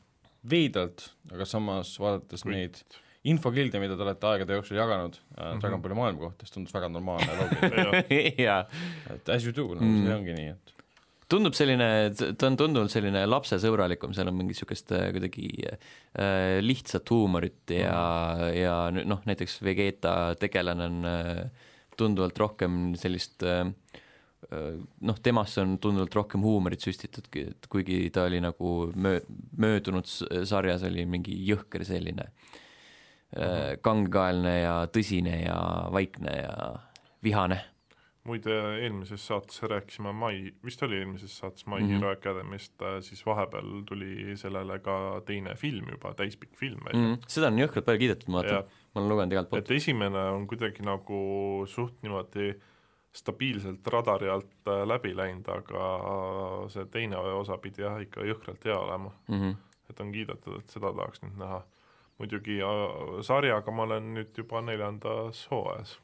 [0.49, 2.79] veidralt, aga samas vaadates Kui- neid
[3.27, 5.59] infokilde, mida te olete aegade jooksul jaganud äh, Mhm.
[5.61, 8.65] Dragon Balli maailma kohta, siis tundus väga normaalne laul, jaa
[9.13, 10.05] et as you do, nagu Mm.
[10.05, 10.70] see ongi nii, et
[11.31, 17.09] tundub selline, ta on tunduvalt selline lapsesõbralikum, seal on mingit niisugust äh, kuidagi äh, lihtsat
[17.13, 18.01] huumorit ja,
[18.55, 21.67] ja nü- noh, näiteks Vegeta tegelane on äh,
[21.99, 23.63] tunduvalt rohkem sellist äh,
[24.51, 24.75] äh,
[25.07, 27.31] noh, temasse on tunduvalt rohkem huumorit süstitud,
[27.71, 29.23] kuigi ta oli nagu möö-,
[29.57, 30.09] möödunud
[30.47, 35.59] sarjas oli mingi jõhker selline äh, kangekaelne ja tõsine ja
[35.95, 36.71] vaikne ja
[37.23, 37.61] vihane
[38.23, 41.87] muide eelmises saates rääkisime Mai, vist oli eelmises saates My mm.
[41.87, 41.93] -hmm.
[41.95, 47.17] Hero Academy'st, siis vahepeal tuli sellele ka teine film juba, täispikk film välja mm,.
[47.27, 49.77] seda on jõhkralt palju kiidetud, ma vaatan, ma olen lugenud igalt poolt et.
[49.77, 51.21] esimene on kuidagi nagu
[51.67, 52.53] suht niimoodi
[53.13, 55.87] stabiilselt radari alt äh, läbi läinud, aga
[56.71, 59.11] see teine osa pidi jah, ikka jõhkralt hea olema.
[59.27, 59.55] Mm -hmm.
[59.89, 61.63] et on kiidetud, et seda tahaks nüüd näha.
[62.17, 65.99] muidugi äh, sarjaga ma olen nüüd juba neljandas hooajas.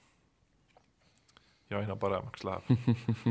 [1.70, 2.70] Ja aina paremaks läheb.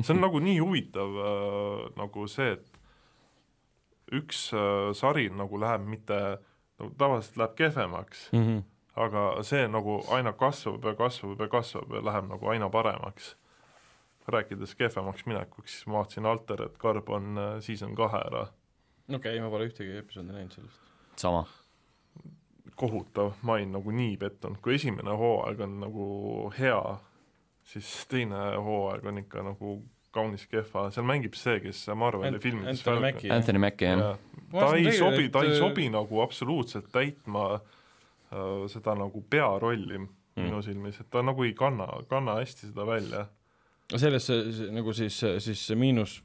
[0.02, 6.20] see on nagu nii huvitav äh, nagu see, et üks äh, sari nagu läheb mitte,
[6.80, 8.44] no tavaliselt läheb kehvemaks, mm.
[8.44, 8.62] -hmm.
[9.06, 13.36] aga see nagu aina kasvab ja kasvab ja kasvab ja läheb nagu aina paremaks.
[14.26, 18.46] rääkides kehvemaks minekuks, siis ma vaatasin Altered Carbon äh, season kahe ära
[19.14, 20.80] okei okay,, ma pole ühtegi episoodi näinud sellest.
[21.16, 21.44] sama.
[22.76, 26.06] kohutav, ma olin nagu nii pettunud, kui esimene hooaeg on nagu
[26.58, 26.80] hea,
[27.66, 29.76] siis teine hooaeg on ikka nagu
[30.16, 33.30] kaunis kehva, seal mängib see, kes Marveli Ant- filmides Anthony Mackie.
[33.34, 34.20] Anthony Mackie, jah.
[34.54, 40.06] ta ei sobi, ta ei sobi nagu absoluutselt täitma äh, seda nagu pearolli
[40.36, 40.50] Mm.
[40.50, 43.22] minu silmis, et ta nagu ei kanna, kanna hästi seda välja.
[43.96, 46.18] see, nagu siis, siis see miinus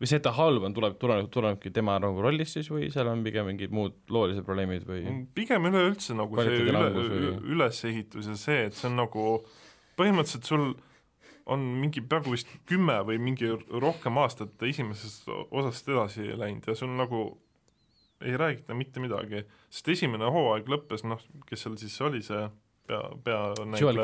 [0.00, 3.06] või see, et ta halb on, tuleb, tuleb, tulenebki tema nagu rollist siis või seal
[3.12, 5.04] on pigem mingid muud loolised probleemid või
[5.38, 6.82] pigem üleüldse nagu see üle,
[7.54, 9.24] ülesehitus ja see, et see on nagu
[9.96, 10.68] põhimõtteliselt sul
[11.46, 16.90] on mingi peaaegu vist kümme või mingi rohkem aastat esimesest osast edasi läinud ja sul
[16.98, 17.28] nagu
[18.24, 22.46] ei räägita mitte midagi, sest esimene hooaeg lõppes, noh, kes seal siis oli see
[22.88, 23.02] pea,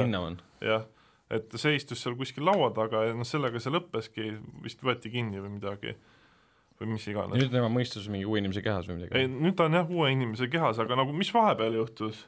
[0.05, 0.37] Kinnaman.
[0.61, 0.85] jah,
[1.33, 4.29] et see istus seal kuskil laua taga ja noh, sellega see lõppeski,
[4.65, 5.97] vist võeti kinni või midagi
[6.81, 7.39] või mis iganes.
[7.39, 9.27] nüüd tema mõistus mingi uue inimese kehas või ei, midagi.
[9.47, 12.27] nüüd ta on jah uue inimese kehas, aga nagu mis vahepeal juhtus?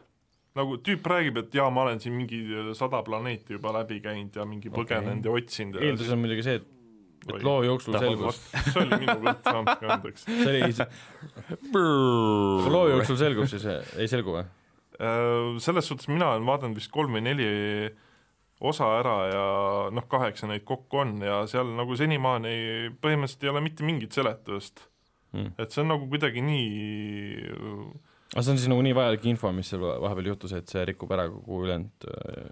[0.58, 2.40] Nagu tüüp räägib, et jaa, ma olen siin mingi
[2.78, 6.60] sada planeeti juba läbi käinud ja mingi põgenenud ja otsinud ja eeldus on muidugi see,
[6.60, 6.68] et,
[7.26, 10.26] et loo jooksul selgus, see oli minu kõrv, andke andeks.
[10.28, 10.86] see oli,
[12.70, 13.66] loo jooksul selgub siis,
[13.98, 14.46] ei selgu või?
[15.02, 17.50] Äh, selles suhtes mina olen vaadanud vist kolm või neli
[18.64, 19.44] osa ära ja
[19.92, 22.56] noh, kaheksa neid kokku on ja seal nagu senimaani
[23.02, 24.86] põhimõtteliselt ei ole mitte mingit seletust.
[25.34, 25.50] Mm.
[25.58, 27.88] et see on nagu kuidagi nii
[28.32, 31.12] aga see on siis nagu nii vajalik info, mis seal vahepeal juhtus, et see rikub
[31.14, 32.06] ära kogu ülejäänud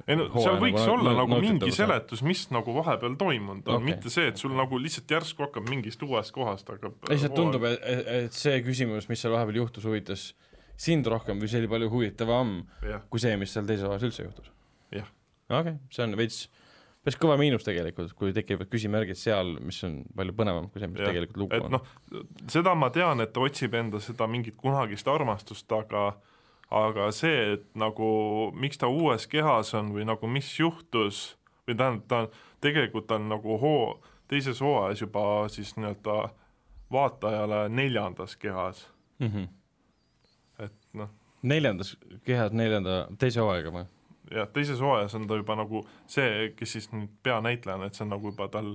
[0.07, 1.73] ei no seal võiks olla nagu mingi.
[1.75, 5.67] seletus, mis nagu vahepeal toimunud on okay., mitte see, et sul nagu lihtsalt järsku hakkab
[5.73, 7.83] mingist uuest kohast hakkab lihtsalt tundub, et,
[8.19, 10.31] et see küsimus, mis seal vahepeal juhtus, huvitas
[10.83, 14.27] sind rohkem või see oli palju huvitavam jah, kui see, mis seal teises osas üldse
[14.27, 14.53] juhtus?
[14.95, 15.09] Jah.
[15.49, 16.45] okei okay,, see on veits,
[17.03, 21.03] päris kõva miinus tegelikult, kui tekivad küsimärgid seal, mis on palju põnevam kui see, mis
[21.03, 21.11] Jah.
[21.11, 21.77] tegelikult lugu et on.
[21.77, 26.13] noh, seda ma tean, et ta otsib enda seda mingit kunagist armastust, aga
[26.73, 28.07] aga see, et nagu
[28.57, 31.35] miks ta uues kehas on või nagu mis juhtus
[31.67, 32.31] või tähendab, ta on,
[32.65, 33.83] tegelikult on nagu hoo,
[34.31, 36.17] teises hooajas juba siis nii-öelda
[36.93, 38.87] vaatajale neljandas kehas,
[39.19, 39.29] mm.
[39.29, 39.49] -hmm.
[40.65, 41.11] et noh,
[41.43, 43.85] neljandas kehas neljanda, teise hooaega või?
[44.35, 48.07] jah, teises hooajas on ta juba nagu see, kes siis nüüd peanäitleja on, et see
[48.07, 48.75] on nagu juba tal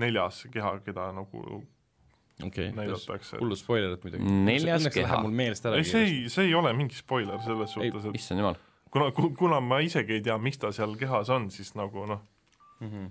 [0.00, 1.44] neljas keha, keda nagu
[2.46, 3.38] okei okay,, näidatakse.
[3.40, 4.34] hullud spoilerid muidugi.
[4.48, 5.20] Neljas Õnneks keha.
[5.24, 8.20] mul meelest ära ei, see ei, see ei ole mingi spoiler selles Ei, suhtes, et
[8.20, 8.60] issand jumal.
[8.94, 12.22] kuna, kuna ma isegi ei tea, miks ta seal kehas on, siis nagu noh.
[12.80, 12.90] mm.
[12.92, 13.10] -hmm.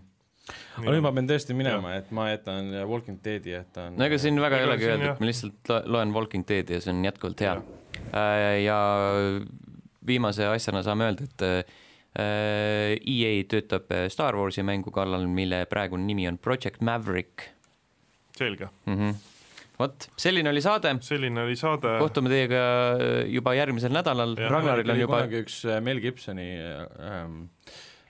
[0.81, 4.41] aga nüüd ma pean tõesti minema, et ma jätan Walking Deadi, jätan no ega siin
[4.41, 7.57] väga ei olegi et ma lihtsalt lo- loen Walking Deadi ja see on jätkuvalt hea.
[8.65, 8.79] ja
[10.09, 11.77] viimase asjana saame öelda, et äh,
[13.05, 17.45] EA töötab Star Warsi mängu kallal, mille praegune nimi on Project Maverick
[18.39, 18.95] selge, mm.
[18.95, 19.15] -hmm.
[19.79, 21.97] vot, selline oli saade, selline oli saade.
[21.99, 22.63] kohtume teiega
[23.27, 24.35] juba järgmisel nädalal.
[24.49, 27.41] Ragnaril on juba, üks äh, Mel Gibsoni ähm,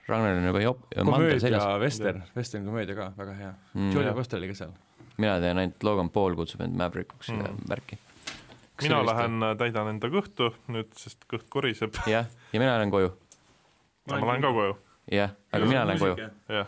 [0.08, 1.66] Ragnaril on juba jop-, komöödia seljas.
[1.80, 4.14] Western, Western komöödia ka, väga hea Mm, jah.
[4.14, 4.72] Foster oli ka seal.
[5.20, 7.42] mina tean ainult Logan Paul kutsub end Maverickuks Mm.
[7.42, 7.68] mm.
[7.68, 7.98] värki.
[8.84, 11.96] Mina lähen äh, täidan enda kõhtu nüüd, sest kõht koriseb.
[12.14, 13.10] jah, ja mina lähen koju,
[14.10, 14.76] ma lähen ka koju,
[15.14, 16.14] jah, aga mina lähen koju.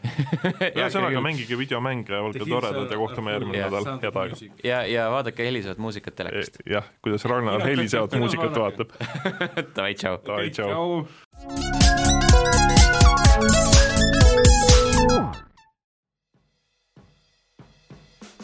[0.80, 4.34] ühesõnaga, mängige videomänge, olge toredad ja kohtume järgmine nädal, head aega.
[4.64, 6.62] ja, ja vaadake helisevat muusikat telekast.
[6.68, 8.96] jah, kuidas Ragnar helisevat muusikat vaatab.
[9.76, 10.18] Davai, tšau.
[10.26, 11.06] Davai, tšau.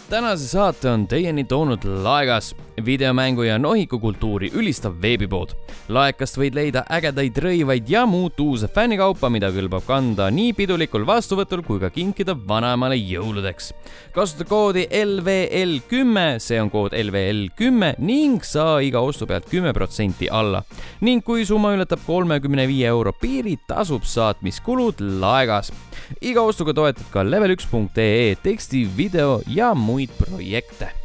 [0.08, 2.56] tänase saate on teieni toonud Laegas.
[2.84, 5.54] Videomängu ja nohikukultuuri ülistav veebipood.
[5.88, 11.62] laekast võid leida ägedaid rõivaid ja muud uuse fännikaupa, mida kõlbab kanda nii pidulikul vastuvõtul
[11.66, 13.72] kui ka kinkida vanaemale jõuludeks.
[14.14, 19.72] kasuta koodi LVL kümme, see on kood LVL kümme ning saa iga ostu pealt kümme
[19.72, 20.62] protsenti alla.
[21.00, 25.72] ning kui summa ületab kolmekümne viie euro piiri, tasub saatmiskulud laegas.
[26.20, 30.97] iga ostuga toetad ka level1.ee teksti, video ja muid projekte